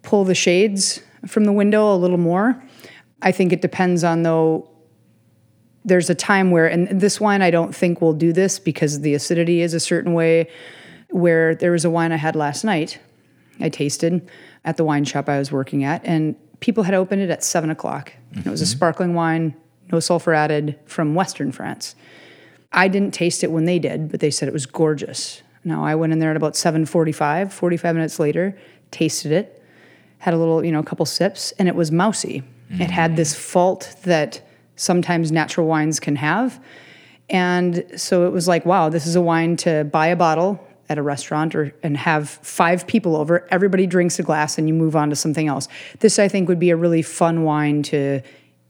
pull 0.04 0.24
the 0.24 0.36
shades 0.36 1.02
from 1.28 1.46
the 1.46 1.54
window 1.54 1.94
a 1.94 1.98
little 1.98 2.18
more. 2.18 2.62
I 3.22 3.32
think 3.32 3.54
it 3.54 3.62
depends 3.62 4.04
on 4.04 4.24
though 4.24 4.68
there's 5.84 6.10
a 6.10 6.16
time 6.16 6.52
where, 6.52 6.68
and 6.68 6.88
this 7.02 7.20
wine 7.20 7.42
I 7.42 7.52
don't 7.52 7.74
think 7.74 8.02
will 8.02 8.14
do 8.14 8.34
this 8.34 8.60
because 8.60 9.02
the 9.02 9.14
acidity 9.14 9.62
is 9.62 9.74
a 9.74 9.80
certain 9.80 10.14
way. 10.14 10.50
Where 11.10 11.56
there 11.56 11.72
was 11.72 11.84
a 11.84 11.90
wine 11.90 12.14
I 12.14 12.16
had 12.16 12.38
last 12.38 12.64
night, 12.64 12.98
I 13.60 13.68
tasted 13.68 14.30
at 14.64 14.78
the 14.78 14.86
wine 14.86 15.04
shop 15.04 15.28
I 15.28 15.40
was 15.40 15.52
working 15.52 15.84
at, 15.84 16.06
and 16.06 16.36
people 16.62 16.84
had 16.84 16.94
opened 16.94 17.22
it 17.22 17.30
at 17.30 17.44
seven 17.44 17.70
o'clock. 17.70 18.14
And 18.34 18.46
It 18.46 18.50
was 18.50 18.62
a 18.62 18.64
mm-hmm. 18.64 18.72
sparkling 18.72 19.14
wine, 19.14 19.54
no 19.92 20.00
sulfur 20.00 20.34
added, 20.34 20.80
from 20.86 21.14
Western 21.14 21.52
France. 21.52 21.96
I 22.72 22.88
didn't 22.88 23.14
taste 23.14 23.44
it 23.44 23.52
when 23.52 23.66
they 23.66 23.80
did, 23.80 24.10
but 24.10 24.20
they 24.20 24.32
said 24.32 24.48
it 24.48 24.54
was 24.54 24.66
gorgeous. 24.66 25.42
Now 25.64 25.84
I 25.84 25.96
went 25.96 26.14
in 26.14 26.20
there 26.20 26.32
at 26.32 26.38
about 26.38 26.54
7:45, 26.54 27.52
45 27.52 27.96
minutes 27.96 28.20
later, 28.20 28.58
tasted 28.92 29.32
it, 29.32 29.64
had 30.20 30.34
a 30.34 30.38
little, 30.38 30.64
you 30.64 30.72
know, 30.72 30.80
a 30.80 30.84
couple 30.84 31.06
sips, 31.06 31.52
and 31.60 31.68
it 31.68 31.76
was 31.76 31.92
mousy. 31.92 32.44
It 32.70 32.88
mm. 32.88 32.90
had 32.90 33.16
this 33.16 33.36
fault 33.36 33.96
that 34.04 34.42
sometimes 34.76 35.32
natural 35.32 35.68
wines 35.68 36.00
can 36.00 36.16
have. 36.16 36.60
And 37.30 37.86
so 37.96 38.26
it 38.28 38.32
was 38.32 38.48
like, 38.48 38.66
wow, 38.66 38.90
this 38.90 39.06
is 39.06 39.16
a 39.16 39.22
wine 39.22 39.56
to 39.58 39.84
buy 39.86 40.08
a 40.08 40.16
bottle 40.16 40.66
at 40.90 40.98
a 40.98 41.02
restaurant 41.02 41.56
or 41.56 41.74
and 41.84 41.96
have 41.96 42.30
five 42.30 42.86
people 42.88 43.16
over. 43.16 43.48
Everybody 43.50 43.88
drinks 43.88 44.20
a 44.20 44.24
glass 44.24 44.58
and 44.58 44.68
you 44.68 44.74
move 44.74 44.96
on 44.96 45.10
to 45.10 45.16
something 45.16 45.48
else. 45.48 45.68
This 46.00 46.20
I 46.20 46.28
think 46.28 46.50
would 46.50 46.60
be 46.60 46.70
a 46.70 46.76
really 46.76 47.02
fun 47.02 47.44
wine 47.44 47.84
to, 47.84 48.22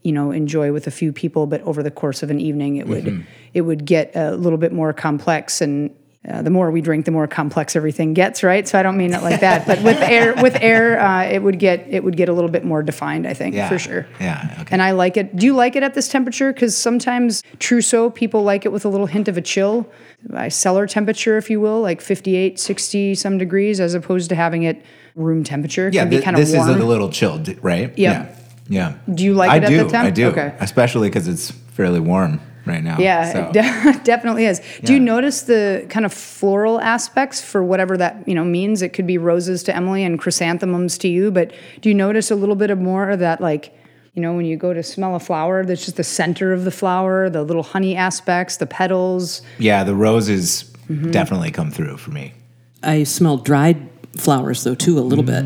you 0.02 0.12
know, 0.12 0.30
enjoy 0.30 0.72
with 0.72 0.86
a 0.86 0.90
few 0.90 1.12
people, 1.12 1.46
but 1.46 1.60
over 1.62 1.82
the 1.82 1.90
course 1.90 2.22
of 2.22 2.30
an 2.30 2.40
evening 2.40 2.76
it 2.76 2.86
would 2.88 3.24
it 3.54 3.60
would 3.62 3.84
get 3.84 4.14
a 4.16 4.34
little 4.36 4.58
bit 4.58 4.72
more 4.72 4.92
complex 4.92 5.60
and 5.60 5.90
uh, 6.28 6.40
the 6.40 6.50
more 6.50 6.70
we 6.70 6.80
drink, 6.80 7.04
the 7.04 7.10
more 7.10 7.26
complex 7.26 7.74
everything 7.74 8.14
gets, 8.14 8.44
right? 8.44 8.68
So 8.68 8.78
I 8.78 8.84
don't 8.84 8.96
mean 8.96 9.12
it 9.12 9.24
like 9.24 9.40
that, 9.40 9.66
but 9.66 9.82
with 9.82 10.00
air, 10.00 10.34
with 10.40 10.56
air, 10.62 11.00
uh, 11.00 11.24
it 11.24 11.42
would 11.42 11.58
get 11.58 11.84
it 11.88 12.04
would 12.04 12.16
get 12.16 12.28
a 12.28 12.32
little 12.32 12.50
bit 12.50 12.64
more 12.64 12.80
defined, 12.80 13.26
I 13.26 13.34
think, 13.34 13.56
Yeah. 13.56 13.68
for 13.68 13.76
sure. 13.76 14.06
Yeah. 14.20 14.56
Okay. 14.60 14.68
And 14.70 14.80
I 14.80 14.92
like 14.92 15.16
it. 15.16 15.34
Do 15.34 15.46
you 15.46 15.54
like 15.54 15.74
it 15.74 15.82
at 15.82 15.94
this 15.94 16.06
temperature? 16.08 16.52
Because 16.52 16.76
sometimes 16.76 17.42
Trousseau, 17.58 18.08
people 18.08 18.44
like 18.44 18.64
it 18.64 18.70
with 18.70 18.84
a 18.84 18.88
little 18.88 19.06
hint 19.06 19.26
of 19.26 19.36
a 19.36 19.40
chill, 19.40 19.90
uh, 20.32 20.48
cellar 20.48 20.86
temperature, 20.86 21.36
if 21.38 21.50
you 21.50 21.60
will, 21.60 21.80
like 21.80 22.00
58, 22.00 22.60
60 22.60 23.16
some 23.16 23.36
degrees, 23.36 23.80
as 23.80 23.94
opposed 23.94 24.28
to 24.28 24.36
having 24.36 24.62
it 24.62 24.80
room 25.16 25.42
temperature. 25.42 25.88
It 25.88 25.94
yeah, 25.94 26.02
can 26.02 26.10
be 26.10 26.20
kind 26.20 26.36
of 26.36 26.40
this 26.46 26.54
warm. 26.54 26.70
is 26.70 26.76
a 26.76 26.86
little 26.86 27.10
chilled, 27.10 27.48
right? 27.64 27.88
Yep. 27.98 27.98
Yeah. 27.98 28.36
Yeah. 28.68 28.94
Do 29.12 29.24
you 29.24 29.34
like 29.34 29.50
I 29.50 29.56
it 29.56 29.64
at 29.64 29.68
do, 29.68 29.76
that 29.78 29.90
temp? 29.90 30.06
I 30.06 30.10
do. 30.10 30.26
Okay. 30.28 30.54
Especially 30.60 31.08
because 31.08 31.28
it's 31.28 31.50
fairly 31.50 32.00
warm 32.00 32.40
right 32.64 32.82
now. 32.82 32.98
Yeah, 32.98 33.32
so. 33.32 33.40
it 33.46 33.52
de- 33.98 34.04
definitely 34.04 34.46
is. 34.46 34.60
Do 34.84 34.94
you 34.94 35.00
notice 35.00 35.42
the 35.42 35.84
kind 35.90 36.06
of 36.06 36.12
floral 36.12 36.80
aspects 36.80 37.40
for 37.42 37.62
whatever 37.64 37.96
that 37.96 38.26
you 38.26 38.34
know 38.34 38.44
means? 38.44 38.82
It 38.82 38.90
could 38.90 39.06
be 39.06 39.18
roses 39.18 39.62
to 39.64 39.76
Emily 39.76 40.04
and 40.04 40.18
chrysanthemums 40.18 40.96
to 40.98 41.08
you, 41.08 41.30
but 41.30 41.52
do 41.80 41.88
you 41.88 41.94
notice 41.94 42.30
a 42.30 42.36
little 42.36 42.54
bit 42.56 42.70
of 42.70 42.78
more 42.78 43.10
of 43.10 43.18
that, 43.18 43.40
like 43.40 43.76
you 44.14 44.20
know, 44.20 44.34
when 44.34 44.44
you 44.44 44.58
go 44.58 44.74
to 44.74 44.82
smell 44.82 45.14
a 45.16 45.18
flower, 45.20 45.64
that's 45.64 45.84
just 45.86 45.96
the 45.96 46.04
center 46.04 46.52
of 46.52 46.64
the 46.64 46.70
flower, 46.70 47.30
the 47.30 47.42
little 47.42 47.62
honey 47.62 47.96
aspects, 47.96 48.58
the 48.58 48.66
petals. 48.66 49.42
Yeah, 49.58 49.84
the 49.84 49.94
roses 49.94 50.68
Mm-hmm. 50.88 51.12
definitely 51.12 51.50
come 51.52 51.70
through 51.70 51.96
for 51.96 52.10
me. 52.10 52.34
I 52.82 53.04
smell 53.04 53.36
dried 53.38 53.88
flowers 54.18 54.64
though 54.64 54.74
too 54.74 54.98
a 54.98 55.00
little 55.00 55.24
bit. 55.24 55.44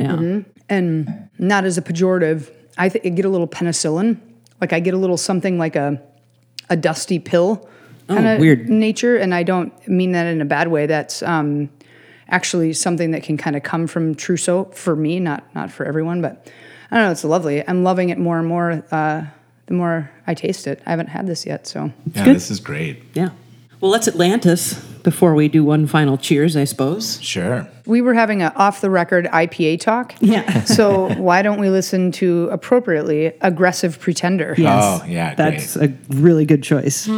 Yeah. 0.00 0.40
and 0.70 1.28
not 1.40 1.64
as 1.64 1.78
a 1.78 1.82
pejorative. 1.82 2.50
I, 2.78 2.88
th- 2.88 3.04
I 3.04 3.08
get 3.08 3.24
a 3.24 3.28
little 3.28 3.48
penicillin, 3.48 4.18
like 4.60 4.72
I 4.72 4.80
get 4.80 4.94
a 4.94 4.96
little 4.96 5.16
something 5.16 5.58
like 5.58 5.74
a 5.76 6.00
a 6.68 6.76
dusty 6.76 7.18
pill 7.18 7.68
kind 8.06 8.26
of 8.28 8.38
weird. 8.40 8.68
nature, 8.68 9.16
and 9.16 9.34
I 9.34 9.42
don't 9.42 9.72
mean 9.88 10.12
that 10.12 10.26
in 10.26 10.40
a 10.40 10.44
bad 10.44 10.68
way. 10.68 10.86
That's 10.86 11.22
um, 11.22 11.68
actually 12.28 12.72
something 12.74 13.10
that 13.10 13.22
can 13.24 13.36
kind 13.36 13.56
of 13.56 13.62
come 13.64 13.86
from 13.88 14.14
Trousseau 14.14 14.64
for 14.66 14.94
me, 14.94 15.18
not 15.18 15.42
not 15.54 15.72
for 15.72 15.84
everyone, 15.84 16.22
but 16.22 16.46
I 16.90 16.96
don't 16.96 17.06
know. 17.06 17.10
It's 17.12 17.24
lovely. 17.24 17.66
I'm 17.66 17.82
loving 17.82 18.10
it 18.10 18.18
more 18.18 18.38
and 18.38 18.46
more. 18.46 18.84
Uh, 18.90 19.24
the 19.66 19.74
more 19.74 20.10
I 20.26 20.34
taste 20.34 20.66
it, 20.66 20.80
I 20.86 20.90
haven't 20.90 21.08
had 21.08 21.26
this 21.26 21.46
yet, 21.46 21.66
so 21.66 21.92
Yeah, 22.14 22.24
good. 22.24 22.36
this 22.36 22.50
is 22.50 22.58
great. 22.60 23.02
Yeah. 23.14 23.30
Well, 23.80 23.90
let's 23.90 24.06
Atlantis 24.06 24.74
before 25.02 25.34
we 25.34 25.48
do 25.48 25.64
one 25.64 25.86
final 25.86 26.18
cheers, 26.18 26.54
I 26.54 26.64
suppose. 26.64 27.20
Sure. 27.22 27.66
we 27.86 28.02
were 28.02 28.12
having 28.12 28.42
an 28.42 28.52
off 28.54 28.82
the 28.82 28.90
record 28.90 29.24
IPA 29.26 29.80
talk. 29.80 30.14
Yeah. 30.20 30.64
so 30.64 31.14
why 31.14 31.40
don't 31.40 31.58
we 31.58 31.70
listen 31.70 32.12
to 32.12 32.48
appropriately 32.52 33.32
aggressive 33.40 33.98
pretender? 33.98 34.54
Oh, 34.58 35.02
yeah, 35.06 35.34
That's 35.34 35.76
a 35.76 35.92
really 36.10 36.44
good 36.44 36.62
choice. 36.62 37.08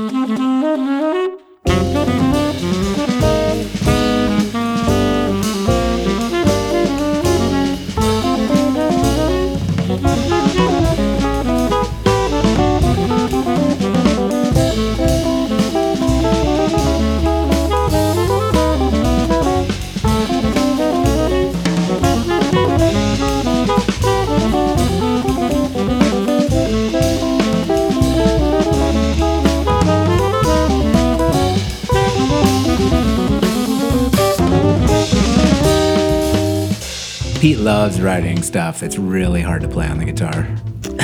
Loves 37.62 38.00
writing 38.00 38.42
stuff 38.42 38.80
that's 38.80 38.98
really 38.98 39.40
hard 39.40 39.62
to 39.62 39.68
play 39.68 39.86
on 39.86 39.98
the 39.98 40.04
guitar. 40.04 40.46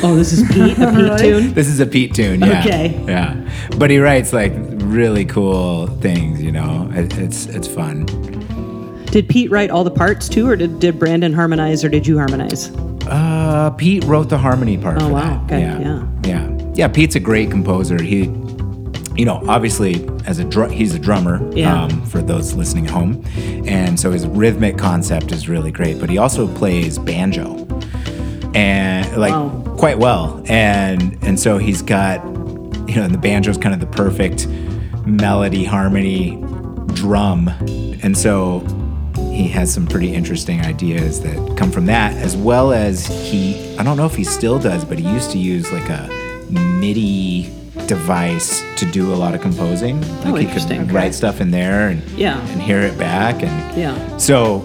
Oh, 0.02 0.14
this 0.16 0.32
is 0.32 0.42
Pete, 0.48 0.78
a 0.78 0.92
Pete 0.94 1.18
tune? 1.18 1.54
This 1.54 1.68
is 1.68 1.80
a 1.80 1.86
Pete 1.86 2.14
tune, 2.14 2.40
yeah. 2.40 2.60
Okay. 2.60 3.04
Yeah. 3.06 3.48
But 3.78 3.90
he 3.90 3.98
writes 3.98 4.32
like 4.32 4.52
really 4.56 5.24
cool 5.24 5.86
things, 6.00 6.42
you 6.42 6.52
know. 6.52 6.90
It, 6.94 7.16
it's 7.18 7.46
it's 7.46 7.68
fun. 7.68 8.06
Did 9.06 9.28
Pete 9.28 9.50
write 9.50 9.70
all 9.70 9.84
the 9.84 9.90
parts 9.90 10.28
too, 10.28 10.48
or 10.48 10.56
did, 10.56 10.80
did 10.80 10.98
Brandon 10.98 11.32
harmonize, 11.32 11.84
or 11.84 11.88
did 11.88 12.06
you 12.06 12.18
harmonize? 12.18 12.70
Uh, 13.06 13.70
Pete 13.70 14.04
wrote 14.04 14.28
the 14.28 14.36
harmony 14.38 14.76
part. 14.76 15.00
Oh, 15.00 15.06
for 15.06 15.12
wow. 15.14 15.20
that. 15.20 15.44
Okay, 15.44 15.60
Yeah. 15.62 15.78
yeah. 15.80 16.08
yeah. 16.24 16.72
Yeah. 16.74 16.88
Pete's 16.88 17.14
a 17.16 17.20
great 17.20 17.50
composer. 17.50 18.00
He, 18.02 18.26
you 19.18 19.24
know, 19.24 19.42
obviously 19.48 20.08
as 20.26 20.38
a 20.38 20.44
dr- 20.44 20.70
he's 20.70 20.94
a 20.94 20.98
drummer. 20.98 21.46
Yeah. 21.54 21.82
Um, 21.82 22.06
for 22.06 22.22
those 22.22 22.54
listening 22.54 22.86
at 22.86 22.92
home, 22.92 23.22
and 23.66 23.98
so 24.00 24.10
his 24.12 24.26
rhythmic 24.26 24.78
concept 24.78 25.32
is 25.32 25.48
really 25.48 25.70
great. 25.72 25.98
But 26.00 26.08
he 26.08 26.16
also 26.18 26.46
plays 26.54 26.98
banjo, 26.98 27.66
and 28.54 29.16
like 29.16 29.32
Wow. 29.32 29.74
quite 29.76 29.98
well. 29.98 30.42
And 30.46 31.18
and 31.22 31.38
so 31.38 31.58
he's 31.58 31.82
got, 31.82 32.24
you 32.88 32.94
know, 32.96 33.02
and 33.02 33.12
the 33.12 33.18
banjo's 33.18 33.58
kind 33.58 33.74
of 33.74 33.80
the 33.80 33.86
perfect 33.86 34.46
melody 35.06 35.64
harmony 35.64 36.36
drum, 36.94 37.48
and 38.02 38.16
so 38.16 38.60
he 39.32 39.46
has 39.48 39.72
some 39.72 39.86
pretty 39.86 40.12
interesting 40.14 40.60
ideas 40.62 41.20
that 41.22 41.56
come 41.56 41.70
from 41.70 41.86
that, 41.86 42.12
as 42.14 42.36
well 42.36 42.72
as 42.72 43.06
he, 43.06 43.76
I 43.78 43.82
don't 43.84 43.96
know 43.96 44.06
if 44.06 44.16
he 44.16 44.24
still 44.24 44.58
does, 44.58 44.84
but 44.84 44.98
he 44.98 45.08
used 45.08 45.30
to 45.30 45.38
use 45.38 45.70
like 45.70 45.88
a 45.88 46.08
MIDI 46.50 47.48
device 47.88 48.62
to 48.76 48.84
do 48.86 49.12
a 49.12 49.16
lot 49.16 49.34
of 49.34 49.40
composing. 49.40 49.96
Oh, 50.04 50.08
like 50.08 50.24
he 50.26 50.30
Oh, 50.30 50.36
interesting. 50.36 50.78
could 50.80 50.88
Okay. 50.90 50.96
write 50.96 51.14
stuff 51.14 51.40
in 51.40 51.50
there 51.50 51.88
and, 51.88 52.02
Yeah. 52.16 52.38
and 52.52 52.62
hear 52.62 52.80
it 52.80 52.96
back. 52.98 53.42
And 53.42 53.76
Yeah. 53.76 53.94
so 54.18 54.62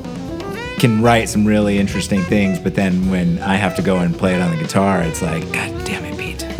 can 0.78 1.02
write 1.02 1.30
some 1.30 1.46
really 1.46 1.80
interesting 1.80 2.22
things, 2.24 2.60
but 2.60 2.76
then 2.76 3.10
when 3.10 3.40
I 3.42 3.56
have 3.56 3.76
to 3.78 3.82
go 3.82 3.98
and 4.00 4.16
play 4.18 4.36
it 4.36 4.42
on 4.42 4.52
the 4.52 4.58
guitar, 4.58 5.02
it's 5.02 5.22
like, 5.22 5.50
God 5.54 5.72
damn 5.86 6.04
it, 6.06 6.18
Pete. 6.18 6.46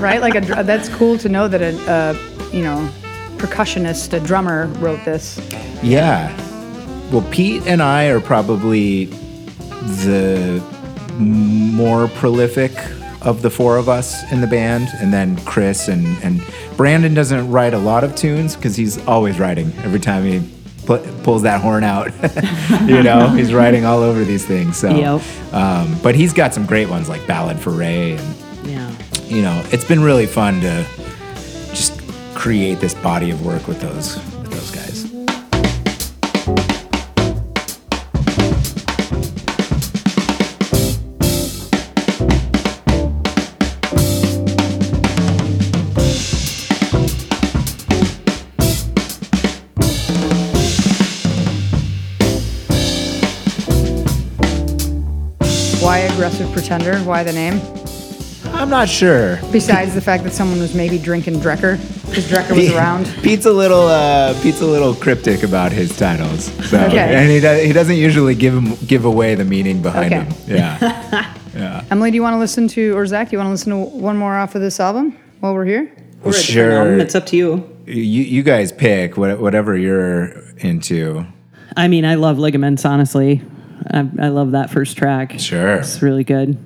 right? 0.00 0.20
Like 0.20 0.36
a, 0.36 0.40
dr- 0.40 0.64
that's 0.66 0.88
cool 0.90 1.18
to 1.18 1.28
know 1.28 1.48
that 1.48 1.60
a, 1.60 1.74
a 1.90 2.56
you 2.56 2.62
know 2.62 2.88
percussionist, 3.38 4.12
a 4.12 4.20
drummer 4.20 4.66
wrote 4.78 5.04
this. 5.04 5.40
Yeah. 5.82 6.30
Well, 7.10 7.24
Pete 7.30 7.62
and 7.66 7.82
I 7.82 8.04
are 8.04 8.20
probably 8.20 9.06
the 10.04 10.62
more 11.18 12.06
prolific 12.08 12.72
of 13.22 13.42
the 13.42 13.50
four 13.50 13.76
of 13.76 13.88
us 13.88 14.30
in 14.32 14.40
the 14.40 14.46
band, 14.46 14.88
and 15.00 15.12
then 15.12 15.36
Chris 15.44 15.88
and 15.88 16.06
and 16.22 16.42
Brandon 16.76 17.12
doesn't 17.14 17.50
write 17.50 17.74
a 17.74 17.78
lot 17.78 18.04
of 18.04 18.14
tunes 18.14 18.56
because 18.56 18.76
he's 18.76 19.04
always 19.06 19.38
writing. 19.38 19.72
Every 19.82 20.00
time 20.00 20.24
he 20.24 20.40
pu- 20.86 20.98
pulls 21.22 21.42
that 21.42 21.60
horn 21.60 21.84
out, 21.84 22.10
you 22.88 23.02
know, 23.02 23.28
he's 23.36 23.52
writing 23.52 23.84
all 23.84 24.00
over 24.02 24.24
these 24.24 24.46
things. 24.46 24.76
So, 24.78 24.88
Yep. 24.90 25.54
um, 25.54 25.98
but 26.02 26.14
he's 26.14 26.32
got 26.32 26.54
some 26.54 26.64
great 26.66 26.88
ones 26.88 27.08
like 27.08 27.26
Ballad 27.26 27.58
for 27.58 27.70
Ray, 27.70 28.12
and 28.12 28.36
Yeah. 28.64 28.90
you 29.26 29.42
know, 29.42 29.62
it's 29.70 29.84
been 29.84 30.02
really 30.02 30.26
fun 30.26 30.60
to 30.62 30.84
just 31.74 32.00
create 32.34 32.80
this 32.80 32.94
body 32.94 33.30
of 33.30 33.44
work 33.44 33.68
with 33.68 33.80
those 33.80 34.16
Why 56.30 56.36
aggressive 56.36 56.52
pretender? 56.52 56.98
Why 57.00 57.24
the 57.24 57.32
name? 57.32 57.60
I'm 58.54 58.70
not 58.70 58.88
sure. 58.88 59.38
Besides 59.50 59.94
the 59.94 60.00
fact 60.00 60.22
that 60.24 60.32
someone 60.32 60.60
was 60.60 60.74
maybe 60.76 60.96
drinking 60.98 61.34
Drekker, 61.40 61.76
because 62.06 62.24
Drekker 62.30 62.50
was 62.50 62.66
Pete- 62.68 62.72
around. 62.76 63.06
Pete's 63.22 63.46
a 63.46 63.52
little 63.52 63.86
uh, 63.88 64.40
Pete's 64.40 64.60
a 64.60 64.66
little 64.66 64.94
cryptic 64.94 65.42
about 65.42 65.72
his 65.72 65.96
titles, 65.96 66.44
so 66.68 66.78
Okay. 66.84 66.98
and 67.16 67.28
he, 67.30 67.40
does, 67.40 67.62
he 67.62 67.72
doesn't 67.72 67.96
usually 67.96 68.34
give 68.36 68.54
him 68.54 68.74
give 68.86 69.04
away 69.04 69.34
the 69.34 69.44
meaning 69.44 69.82
behind 69.82 70.12
Okay. 70.14 70.24
them. 70.46 71.34
Yeah, 71.52 71.84
Emily, 71.90 72.12
do 72.12 72.14
you 72.14 72.22
want 72.22 72.34
to 72.34 72.38
listen 72.38 72.68
to, 72.68 72.96
or 72.96 73.04
Zach, 73.08 73.28
do 73.28 73.32
you 73.32 73.38
want 73.38 73.48
to 73.48 73.50
listen 73.50 73.70
to 73.72 73.76
one 73.76 74.16
more 74.16 74.36
off 74.36 74.54
of 74.54 74.60
this 74.60 74.78
album 74.78 75.18
while 75.40 75.52
we're 75.52 75.64
here? 75.64 75.92
Or 76.22 76.30
a 76.30 76.32
different 76.32 76.36
sure. 76.36 76.72
album, 76.72 77.00
It's 77.00 77.14
up 77.16 77.26
to 77.26 77.36
you. 77.36 77.76
You 77.86 77.94
you 78.22 78.42
guys 78.44 78.70
pick 78.70 79.16
what, 79.16 79.40
whatever 79.40 79.76
you're 79.76 80.26
into. 80.58 81.26
I 81.76 81.88
mean, 81.88 82.04
I 82.04 82.14
love 82.14 82.38
Ligaments, 82.38 82.84
honestly. 82.84 83.42
I, 83.86 84.08
I 84.18 84.28
love 84.28 84.52
that 84.52 84.70
first 84.70 84.96
track. 84.96 85.38
Sure. 85.38 85.76
It's 85.76 86.02
really 86.02 86.24
good. 86.24 86.58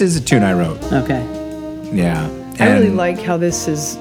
This 0.00 0.16
is 0.16 0.22
a 0.22 0.24
tune 0.24 0.42
I 0.42 0.54
wrote. 0.54 0.82
Okay. 0.94 1.20
Yeah, 1.92 2.26
I 2.58 2.72
really 2.72 2.88
like 2.88 3.18
how 3.18 3.36
this 3.36 3.68
is. 3.68 3.96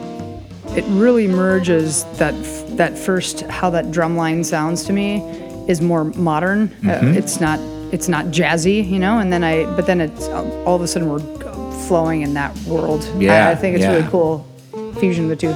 It 0.78 0.86
really 0.88 1.28
merges 1.28 2.06
that 2.20 2.34
that 2.78 2.98
first 2.98 3.42
how 3.42 3.70
that 3.72 3.92
drum 3.92 4.16
line 4.16 4.46
sounds 4.46 4.86
to 4.86 4.94
me 4.94 5.20
is 5.68 5.82
more 5.82 6.06
modern. 6.06 6.70
Mm-hmm. 6.70 6.90
Uh, 6.90 7.18
it's 7.18 7.42
not 7.42 7.60
it's 7.92 8.08
not 8.08 8.28
jazzy, 8.28 8.90
you 8.90 8.98
know. 8.98 9.20
And 9.20 9.34
then 9.34 9.44
I 9.44 9.66
but 9.76 9.88
then 9.88 10.00
it's 10.00 10.30
uh, 10.30 10.64
all 10.64 10.78
of 10.78 10.82
a 10.82 10.88
sudden 10.88 11.10
we're 11.10 11.20
flowing 11.86 12.22
in 12.22 12.34
that 12.34 12.58
world. 12.60 13.04
Yeah, 13.18 13.50
I, 13.50 13.56
think 13.56 13.76
it's 13.76 13.84
yeah. 13.84 13.96
really 13.96 14.10
cool 14.10 14.48
fusion 15.02 15.26
of 15.26 15.30
the 15.32 15.36
two. 15.36 15.50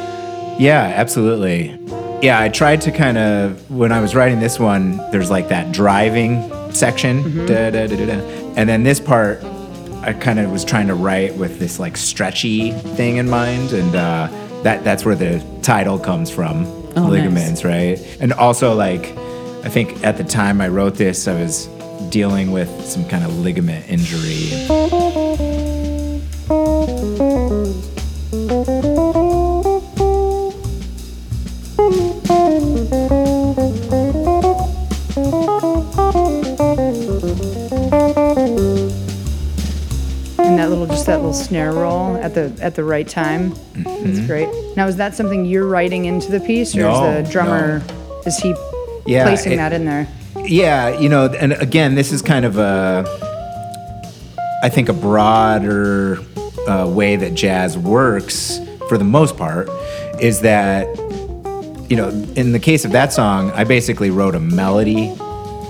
Yeah, 0.62 0.92
absolutely. 0.94 1.80
Yeah, 2.22 2.42
I 2.42 2.50
tried 2.50 2.82
to 2.82 2.92
kind 2.92 3.18
of 3.18 3.72
when 3.72 3.94
I 3.94 4.02
was 4.02 4.14
writing 4.14 4.42
this 4.42 4.60
one. 4.60 4.98
There's 5.10 5.32
like 5.32 5.48
that 5.48 5.72
driving 5.72 6.52
section, 6.74 7.46
da, 7.46 7.70
da, 7.70 7.88
da, 7.88 7.96
da, 7.96 8.06
da. 8.06 8.14
and 8.58 8.68
then 8.68 8.84
this 8.84 9.00
part, 9.00 9.42
I 10.06 10.14
kind 10.14 10.40
of 10.40 10.52
was 10.52 10.66
trying 10.66 10.88
to 10.88 10.96
write 10.96 11.36
with 11.36 11.60
this 11.60 11.80
like 11.80 11.96
stretchy 11.98 12.72
thing 12.72 13.18
in 13.18 13.30
mind, 13.30 13.72
and 13.74 13.96
uh, 13.96 14.28
that 14.64 14.84
that's 14.84 15.06
where 15.06 15.16
the 15.16 15.44
title 15.62 15.98
comes 16.00 16.30
from, 16.30 16.66
Oh, 16.96 17.04
nice. 17.04 17.10
ligaments, 17.12 17.64
right? 17.64 17.98
And 18.20 18.34
also 18.34 18.74
like, 18.76 19.06
I 19.66 19.70
think 19.70 20.04
at 20.04 20.18
the 20.18 20.24
time 20.24 20.60
I 20.62 20.68
wrote 20.68 20.96
this, 20.96 21.28
I 21.28 21.40
was 21.40 21.68
dealing 22.10 22.52
with 22.52 22.70
some 22.86 23.06
kind 23.08 23.24
of 23.24 23.38
ligament 23.40 23.88
injury. 23.90 24.68
Just 41.04 41.08
that 41.08 41.18
little 41.18 41.34
snare 41.34 41.74
roll 41.74 42.16
at 42.18 42.34
the 42.34 42.58
at 42.62 42.76
the 42.76 42.84
right 42.84 43.08
time. 43.08 43.54
That's 43.76 44.22
great. 44.26 44.48
Now, 44.78 44.88
is 44.88 44.96
that 44.96 45.16
something 45.16 45.44
you're 45.46 45.68
writing 45.68 46.06
into 46.06 46.32
the 46.32 46.40
piece, 46.40 46.74
or 46.76 46.80
No, 46.80 47.12
is 47.12 47.26
the 47.26 47.32
drummer 47.32 47.82
is 48.26 48.38
he 48.38 48.56
Yeah, 49.06 49.26
placing 49.26 49.54
it- 49.54 49.58
that 49.58 49.74
in 49.74 49.84
there? 49.84 50.08
Yeah, 50.38 50.98
you 50.98 51.10
know, 51.10 51.26
and 51.28 51.52
again, 51.54 51.96
this 51.96 52.12
is 52.14 52.22
kind 52.22 52.46
of 52.46 52.58
a, 52.58 53.04
I 54.64 54.70
think, 54.70 54.88
a 54.90 54.94
broader 54.94 56.20
uh, 56.70 56.88
way 56.88 57.18
that 57.18 57.34
jazz 57.36 57.78
works 57.78 58.60
for 58.90 58.98
the 58.98 59.04
most 59.04 59.36
part 59.38 59.70
is 60.22 60.40
that, 60.42 60.88
you 61.90 61.98
know, 61.98 62.10
in 62.36 62.52
the 62.54 62.60
case 62.60 62.84
of 62.86 62.92
that 62.94 63.12
song, 63.14 63.52
I 63.52 63.64
basically 63.66 64.10
wrote 64.10 64.36
a 64.36 64.40
melody 64.40 65.14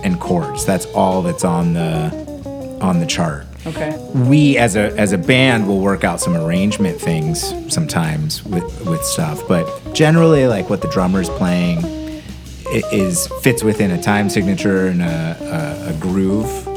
and 0.04 0.20
chords. 0.20 0.64
That's 0.66 0.86
all 0.94 1.22
that's 1.24 1.44
on 1.44 1.74
the 1.74 2.78
on 2.82 3.00
the 3.00 3.06
chart. 3.08 3.48
Okay. 3.66 3.98
we 4.14 4.58
as 4.58 4.76
a 4.76 4.92
as 5.00 5.14
a 5.14 5.18
band 5.18 5.68
will 5.68 5.80
work 5.80 6.04
out 6.04 6.20
some 6.20 6.36
arrangement 6.36 7.00
things 7.00 7.54
sometimes 7.74 8.44
with 8.44 8.64
with 8.86 9.02
stuff 9.04 9.42
but 9.48 9.66
generally 9.94 10.48
like 10.48 10.70
what 10.70 10.82
the 10.82 10.90
drummer's 10.90 11.30
playing 11.30 11.78
i- 12.68 12.84
is 12.92 13.28
fits 13.42 13.64
within 13.64 13.92
a 13.92 14.02
time 14.02 14.30
signature 14.30 14.88
and 14.88 15.02
a, 15.02 15.86
a, 15.88 15.96
a 15.96 16.00
groove 16.02 16.68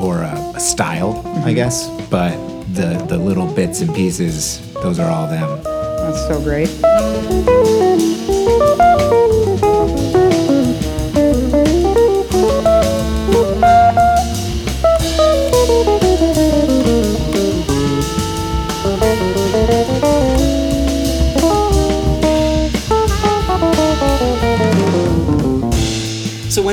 or 0.00 0.22
a, 0.22 0.52
a 0.54 0.60
style 0.60 1.10
i 1.10 1.22
mm-hmm. 1.24 1.54
guess 1.54 1.88
but 2.08 2.36
the 2.74 3.04
the 3.08 3.18
little 3.18 3.52
bits 3.54 3.80
and 3.80 3.92
pieces 3.94 4.60
those 4.74 4.98
are 5.00 5.10
all 5.10 5.26
them 5.26 5.60
That's 5.64 6.26
so 6.28 6.40
great. 6.40 7.81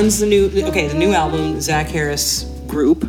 So 0.00 0.04
when's 0.04 0.18
the 0.18 0.24
new? 0.26 0.46
Okay, 0.68 0.88
the 0.88 0.96
new 0.96 1.12
album, 1.12 1.60
Zach 1.60 1.88
Harris 1.88 2.44
Group. 2.66 3.04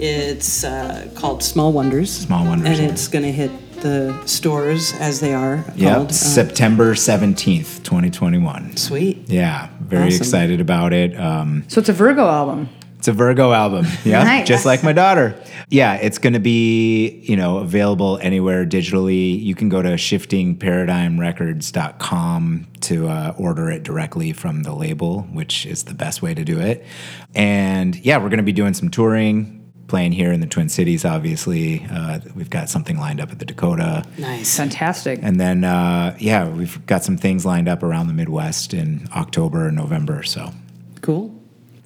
It's 0.00 0.64
uh, 0.64 1.06
called 1.14 1.42
Small 1.42 1.70
Wonders. 1.70 2.10
Mm-hmm. 2.16 2.26
Small 2.26 2.46
Wonders, 2.46 2.78
and 2.78 2.90
it's 2.90 3.08
going 3.08 3.24
to 3.26 3.30
hit 3.30 3.50
the 3.82 4.18
stores 4.24 4.94
as 5.00 5.20
they 5.20 5.34
are 5.34 5.62
yeah 5.76 5.96
called. 5.96 6.08
uh, 6.08 6.12
september 6.12 6.94
17th 6.94 7.82
2021 7.84 8.78
sweet. 8.78 9.28
yeah 9.28 9.68
very 9.80 10.06
Awesome. 10.06 10.16
excited 10.22 10.60
about 10.62 10.94
it 10.94 11.14
um 11.20 11.64
So 11.68 11.80
it's 11.80 11.90
a 11.90 11.92
Virgo 11.92 12.26
album. 12.26 12.70
It's 13.04 13.08
a 13.10 13.12
Virgo 13.12 13.52
album. 13.52 13.84
Yeah. 14.04 14.24
Nice. 14.24 14.48
Just 14.48 14.64
like 14.64 14.82
my 14.82 14.94
daughter. 14.94 15.38
Yeah, 15.68 15.96
it's 15.96 16.16
going 16.16 16.32
to 16.32 16.40
be, 16.40 17.20
you 17.22 17.36
know, 17.36 17.58
available 17.58 18.18
anywhere 18.22 18.64
digitally. 18.64 19.38
You 19.42 19.54
can 19.54 19.68
go 19.68 19.82
to 19.82 19.90
shiftingparadigmrecords.com 19.90 22.66
to 22.80 23.08
uh, 23.08 23.34
order 23.36 23.70
it 23.70 23.82
directly 23.82 24.32
from 24.32 24.62
the 24.62 24.74
label, 24.74 25.24
which 25.32 25.66
is 25.66 25.84
the 25.84 25.92
best 25.92 26.22
way 26.22 26.32
to 26.32 26.44
do 26.44 26.58
it. 26.60 26.82
And 27.34 27.94
yeah, 27.96 28.16
we're 28.16 28.30
going 28.30 28.38
to 28.38 28.42
be 28.42 28.52
doing 28.52 28.72
some 28.72 28.90
touring, 28.90 29.70
playing 29.86 30.12
here 30.12 30.32
in 30.32 30.40
the 30.40 30.46
Twin 30.46 30.70
Cities, 30.70 31.04
obviously. 31.04 31.86
Uh, 31.90 32.20
we've 32.34 32.48
got 32.48 32.70
something 32.70 32.98
lined 32.98 33.20
up 33.20 33.30
at 33.30 33.38
the 33.38 33.44
Dakota. 33.44 34.02
Nice. 34.16 34.56
Fantastic. 34.56 35.18
And 35.22 35.38
then, 35.38 35.64
uh, 35.64 36.16
yeah, 36.18 36.48
we've 36.48 36.86
got 36.86 37.04
some 37.04 37.18
things 37.18 37.44
lined 37.44 37.68
up 37.68 37.82
around 37.82 38.06
the 38.06 38.14
Midwest 38.14 38.72
in 38.72 39.08
October 39.14 39.68
and 39.68 39.76
November. 39.76 40.22
So 40.22 40.54
Cool. 41.02 41.33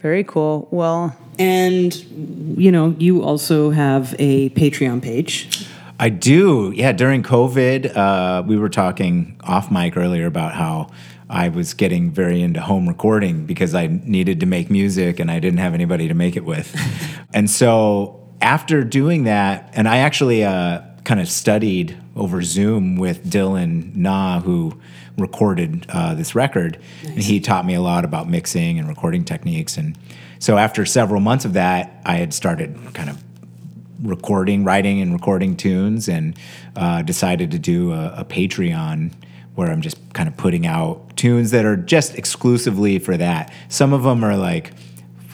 Very 0.01 0.25
cool. 0.25 0.69
Well, 0.71 1.17
And 1.39 1.95
you 2.59 2.73
know, 2.73 2.95
you 2.99 3.23
also 3.23 3.71
have 3.71 4.15
a 4.19 4.51
Patreon 4.51 5.03
page. 5.03 5.67
I 6.01 6.09
do. 6.09 6.73
Yeah, 6.75 6.93
during 6.93 7.23
COVID, 7.23 7.97
uh, 7.97 8.43
we 8.47 8.57
were 8.57 8.69
talking 8.69 9.41
off 9.43 9.71
mic 9.71 9.97
earlier 9.97 10.27
about 10.27 10.55
how 10.55 10.91
I 11.29 11.49
was 11.49 11.75
getting 11.75 12.11
very 12.11 12.41
into 12.41 12.61
home 12.61 12.89
recording 12.89 13.47
because 13.47 13.75
I 13.75 13.89
needed 13.89 14.41
to 14.41 14.47
make 14.47 14.71
music 14.71 15.19
and 15.19 15.31
I 15.31 15.41
didn't 15.41 15.59
have 15.59 15.75
anybody 15.75 16.09
to 16.09 16.15
make 16.15 16.37
it 16.37 16.45
with. 16.45 16.75
and 17.35 17.51
so 17.51 18.29
after 18.41 18.85
doing 18.85 19.25
that, 19.25 19.71
and 19.73 19.89
I 19.89 19.99
actually 19.99 20.45
uh, 20.45 20.83
kind 21.05 21.21
of 21.21 21.29
studied 21.29 21.97
over 22.15 22.43
Zoom 22.43 22.97
with 22.97 23.25
Dylan 23.25 23.95
Na, 23.97 24.41
who 24.41 24.81
recorded 25.19 25.87
uh, 25.89 26.15
this 26.15 26.35
record, 26.35 26.79
and 27.05 27.23
he 27.23 27.41
taught 27.41 27.67
me 27.67 27.75
a 27.75 27.81
lot 27.81 28.05
about 28.05 28.29
mixing 28.29 28.79
and 28.79 28.89
recording 28.89 29.25
techniques. 29.25 29.77
And 29.77 29.99
so 30.39 30.57
after 30.57 30.87
several 30.87 31.21
months 31.21 31.45
of 31.45 31.53
that, 31.55 32.01
I 32.05 32.17
had 32.17 32.33
started 32.33 32.77
kind 32.95 33.11
of 33.11 33.23
recording, 34.03 34.65
writing, 34.65 35.01
and 35.01 35.13
recording 35.13 35.57
tunes, 35.57 36.09
and 36.09 36.39
uh, 36.77 37.03
decided 37.03 37.51
to 37.51 37.59
do 37.59 37.93
a, 37.93 38.15
a 38.19 38.25
Patreon 38.25 39.13
where 39.55 39.71
I'm 39.71 39.81
just 39.81 39.97
kind 40.13 40.29
of 40.29 40.37
putting 40.37 40.67
out 40.67 41.17
tunes 41.17 41.51
that 41.51 41.65
are 41.65 41.77
just 41.77 42.15
exclusively 42.15 43.01
for 43.01 43.17
that. 43.17 43.53
Some 43.69 43.93
of 43.93 44.05
them 44.05 44.23
are 44.25 44.37
like 44.37 44.73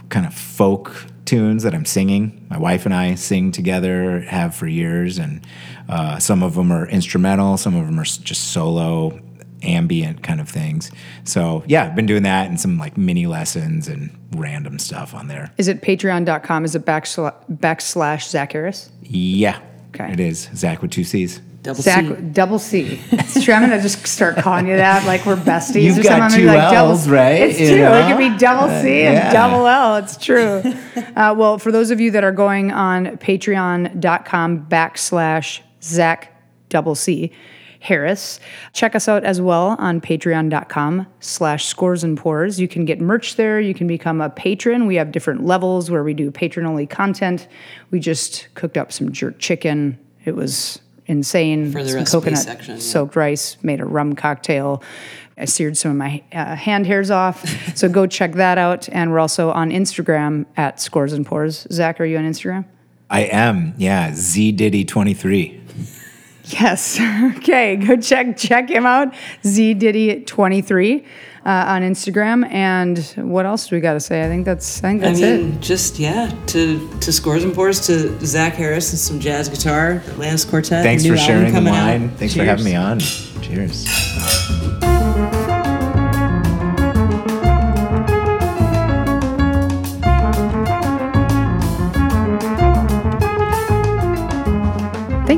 kind 0.09 0.25
of 0.25 0.33
folk 0.33 1.07
tunes 1.27 1.63
that 1.63 1.75
I'm 1.75 1.85
singing. 1.85 2.47
My 2.49 2.59
wife 2.59 2.87
and 2.87 2.95
I 2.95 3.17
sing 3.17 3.53
together, 3.53 4.21
have 4.21 4.55
for 4.55 4.67
years, 4.67 5.19
and 5.19 5.47
uh, 5.89 6.19
some 6.19 6.43
of 6.43 6.55
them 6.55 6.73
are 6.73 6.87
instrumental, 6.89 7.57
some 7.57 7.77
of 7.77 7.87
them 7.87 8.01
are 8.01 8.05
just 8.05 8.53
solo, 8.53 9.21
ambient 9.65 10.23
kind 10.23 10.41
of 10.41 10.49
things. 10.49 10.91
So 11.25 11.65
yeah, 11.67 11.85
I've 11.85 11.95
been 11.97 12.07
doing 12.07 12.23
that 12.25 12.49
and 12.49 12.61
some 12.61 12.79
like 12.79 12.97
mini 12.97 13.27
lessons 13.27 13.89
and 13.89 14.11
random 14.37 14.79
stuff 14.79 15.15
on 15.15 15.29
there. 15.29 15.53
is 15.59 15.69
it 15.69 15.81
patreon.com? 15.83 16.65
Is 16.65 16.75
it 16.75 16.85
backslash, 16.85 17.35
backslash 17.51 18.29
Zach 18.29 18.53
Harris? 18.53 18.91
Yeah, 19.03 19.61
Okay. 19.95 20.13
it 20.13 20.21
is 20.21 20.49
Zach 20.55 20.83
with 20.83 20.91
two 20.91 21.05
C's. 21.05 21.41
Double 21.63 21.81
Zach, 21.81 22.05
C. 22.05 22.15
double 22.33 22.59
C. 22.59 23.01
It's 23.11 23.43
true. 23.43 23.55
I'm 23.55 23.63
gonna 23.63 23.81
just 23.81 24.07
start 24.07 24.37
calling 24.37 24.67
you 24.67 24.77
that, 24.77 25.07
like 25.07 25.25
we're 25.25 25.35
besties. 25.35 25.85
You've 25.85 25.99
or 25.99 26.03
got 26.03 26.19
something. 26.19 26.23
I'm 26.23 26.29
gonna 26.31 26.37
be 26.37 26.43
two 26.43 26.47
like, 26.47 26.71
double- 26.75 26.91
Ls, 26.91 27.09
right? 27.09 27.41
It's 27.41 27.59
You 27.61 27.69
true. 27.69 27.85
It 27.87 28.09
could 28.09 28.19
be 28.19 28.37
double 28.39 28.69
C 28.83 29.03
and 29.05 29.15
yeah. 29.15 29.33
double 29.33 29.67
L. 29.67 29.97
It's 29.97 30.19
true. 30.19 30.63
uh, 31.17 31.35
well, 31.35 31.59
for 31.59 31.73
those 31.73 31.91
of 31.91 32.01
you 32.03 32.11
that 32.11 32.23
are 32.23 32.33
going 32.33 32.71
on 32.71 33.17
Patreon.com 33.17 34.67
backslash 34.67 35.61
Zach 35.83 36.31
double 36.69 36.95
C 36.95 37.33
Harris, 37.85 38.41
check 38.73 38.95
us 38.95 39.09
out 39.09 39.25
as 39.25 39.43
well 39.43 39.77
on 39.79 40.01
Patreon.com 40.01 41.07
slash 41.21 41.67
Scores 41.67 42.03
and 42.03 42.17
Pours. 42.17 42.59
You 42.59 42.67
can 42.67 42.87
get 42.87 42.99
merch 42.99 43.37
there. 43.37 43.61
You 43.61 43.75
can 43.75 43.87
become 43.87 44.23
a 44.23 44.31
patron. 44.31 44.87
We 44.87 44.95
have 44.95 45.13
different 45.13 45.45
levels 45.45 45.91
where 45.91 46.03
we 46.03 46.15
do 46.15 46.31
patron 46.31 46.65
only 46.65 46.87
content. 46.87 47.47
We 47.91 48.01
just 48.01 48.49
cooked 48.55 48.79
up 48.79 48.91
some 48.91 49.13
jerk 49.13 49.39
chicken. 49.39 49.99
It 50.25 50.35
was 50.35 50.81
insane. 51.05 51.73
For 51.73 51.83
the 51.83 51.91
Some 51.91 51.99
recipe 51.99 52.21
coconut 52.21 52.39
section, 52.39 52.75
yeah. 52.77 52.81
soaked 52.81 53.17
rice, 53.17 53.59
made 53.63 53.83
a 53.83 53.85
rum 53.85 54.15
cocktail. 54.15 54.83
I 55.37 55.45
seared 55.45 55.77
some 55.77 55.91
of 55.91 55.99
my 55.99 56.23
uh, 56.33 56.57
hand 56.57 56.87
hairs 56.87 57.11
off. 57.11 57.47
so 57.77 57.91
go 57.91 58.07
check 58.07 58.33
that 58.33 58.57
out. 58.57 58.89
And 58.89 59.13
we're 59.13 59.19
also 59.19 59.51
on 59.51 59.69
Instagram 59.69 60.47
at 60.57 60.81
Scores 60.81 61.13
and 61.13 61.27
Pours. 61.27 61.67
Zach, 61.71 62.01
are 62.01 62.07
you 62.07 62.17
on 62.17 62.25
Instagram? 62.25 62.65
I 63.11 63.25
am, 63.25 63.75
yeah, 63.77 64.15
Z 64.15 64.53
Diddy 64.53 64.87
23. 64.87 65.64
Yes. 66.45 66.99
okay. 67.39 67.77
Go 67.77 67.97
check 67.97 68.37
check 68.37 68.69
him 68.69 68.87
out. 68.87 69.15
Z 69.47 69.75
Diddy 69.75 70.21
twenty 70.25 70.61
three 70.61 71.05
uh, 71.47 71.65
on 71.69 71.83
Instagram. 71.83 72.51
And 72.51 72.99
what 73.17 73.47
else 73.47 73.69
do 73.69 73.77
we 73.77 73.81
got 73.81 73.95
to 73.95 74.01
say? 74.01 74.25
I 74.25 74.29
think 74.29 74.45
that's 74.45 74.79
I 74.79 74.81
think 74.83 75.03
I 75.03 75.09
that's 75.09 75.21
mean, 75.21 75.55
it. 75.55 75.61
just 75.61 75.99
yeah, 75.99 76.35
to 76.49 76.99
to 77.01 77.13
scores 77.13 77.45
and 77.45 77.55
pours 77.55 77.87
to 77.87 78.25
Zach 78.27 78.55
Harris 78.55 78.91
and 78.91 78.99
some 78.99 79.21
jazz 79.21 79.49
guitar, 79.49 80.03
Atlantis 80.09 80.45
Quartet. 80.45 80.83
Thanks 80.83 81.05
new 81.05 81.15
for 81.15 81.21
album 81.21 81.27
sharing 81.27 81.53
the 81.53 81.59
coming 81.59 81.75
out. 81.75 81.87
wine. 81.87 82.11
Thanks 82.17 82.35
for 82.35 82.45
having 82.45 82.65
me 82.65 82.75
on. 82.75 83.01
Cheers. 83.01 83.87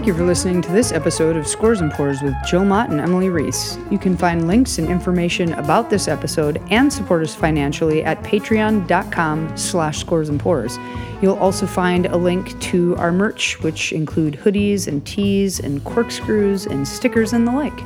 Thank 0.07 0.19
you 0.19 0.23
for 0.23 0.29
listening 0.29 0.63
to 0.63 0.71
this 0.71 0.93
episode 0.93 1.35
of 1.35 1.49
Scores 1.49 1.81
and 1.81 1.91
Pours 1.91 2.23
with 2.23 2.33
Jill 2.47 2.65
Mott 2.65 2.91
and 2.91 3.01
Emily 3.01 3.29
Reese. 3.29 3.77
You 3.91 3.99
can 3.99 4.17
find 4.17 4.47
links 4.47 4.79
and 4.79 4.87
information 4.87 5.53
about 5.55 5.91
this 5.91 6.07
episode 6.07 6.63
and 6.71 6.93
support 6.93 7.25
us 7.25 7.35
financially 7.35 8.05
at 8.05 8.23
patreon.com 8.23 9.57
slash 9.57 9.99
scores 9.99 10.29
and 10.29 10.39
pours. 10.39 10.79
You'll 11.21 11.39
also 11.39 11.67
find 11.67 12.07
a 12.07 12.17
link 12.17 12.57
to 12.71 12.95
our 12.99 13.11
merch, 13.11 13.61
which 13.65 13.91
include 13.91 14.35
hoodies 14.35 14.87
and 14.87 15.05
tees 15.05 15.59
and 15.59 15.83
corkscrews 15.83 16.67
and 16.67 16.87
stickers 16.87 17.33
and 17.33 17.45
the 17.45 17.51
like. 17.51 17.81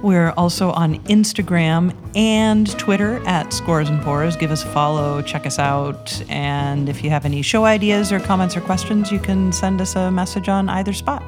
We're 0.00 0.30
also 0.38 0.70
on 0.70 0.94
Instagram 1.00 1.94
and 2.16 2.66
Twitter 2.78 3.18
at 3.26 3.52
Scores 3.52 3.90
and 3.90 4.00
Pours. 4.00 4.36
Give 4.36 4.50
us 4.50 4.64
a 4.64 4.68
follow, 4.68 5.20
check 5.20 5.44
us 5.44 5.58
out, 5.58 6.18
and 6.30 6.88
if 6.88 7.04
you 7.04 7.10
have 7.10 7.26
any 7.26 7.42
show 7.42 7.66
ideas 7.66 8.10
or 8.10 8.20
comments 8.20 8.56
or 8.56 8.62
questions, 8.62 9.12
you 9.12 9.18
can 9.18 9.52
send 9.52 9.82
us 9.82 9.96
a 9.96 10.10
message 10.10 10.48
on 10.48 10.70
either 10.70 10.94
spot. 10.94 11.22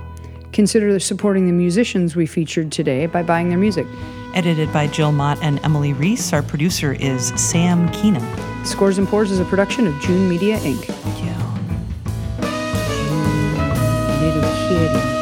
Consider 0.52 0.98
supporting 0.98 1.46
the 1.46 1.52
musicians 1.52 2.16
we 2.16 2.26
featured 2.26 2.72
today 2.72 3.06
by 3.06 3.22
buying 3.22 3.48
their 3.48 3.58
music. 3.58 3.86
Edited 4.34 4.72
by 4.72 4.86
Jill 4.86 5.12
Mott 5.12 5.38
and 5.42 5.58
Emily 5.64 5.92
Reese. 5.92 6.32
Our 6.32 6.42
producer 6.42 6.92
is 6.92 7.28
Sam 7.36 7.88
Keenan. 7.90 8.24
Scores 8.64 8.98
and 8.98 9.08
Pours 9.08 9.30
is 9.30 9.40
a 9.40 9.44
production 9.44 9.86
of 9.86 10.00
June 10.00 10.28
Media 10.28 10.58
Inc. 10.58 10.88
Yeah. 11.22 11.36
Little 14.20 14.42
kitty. 14.68 15.19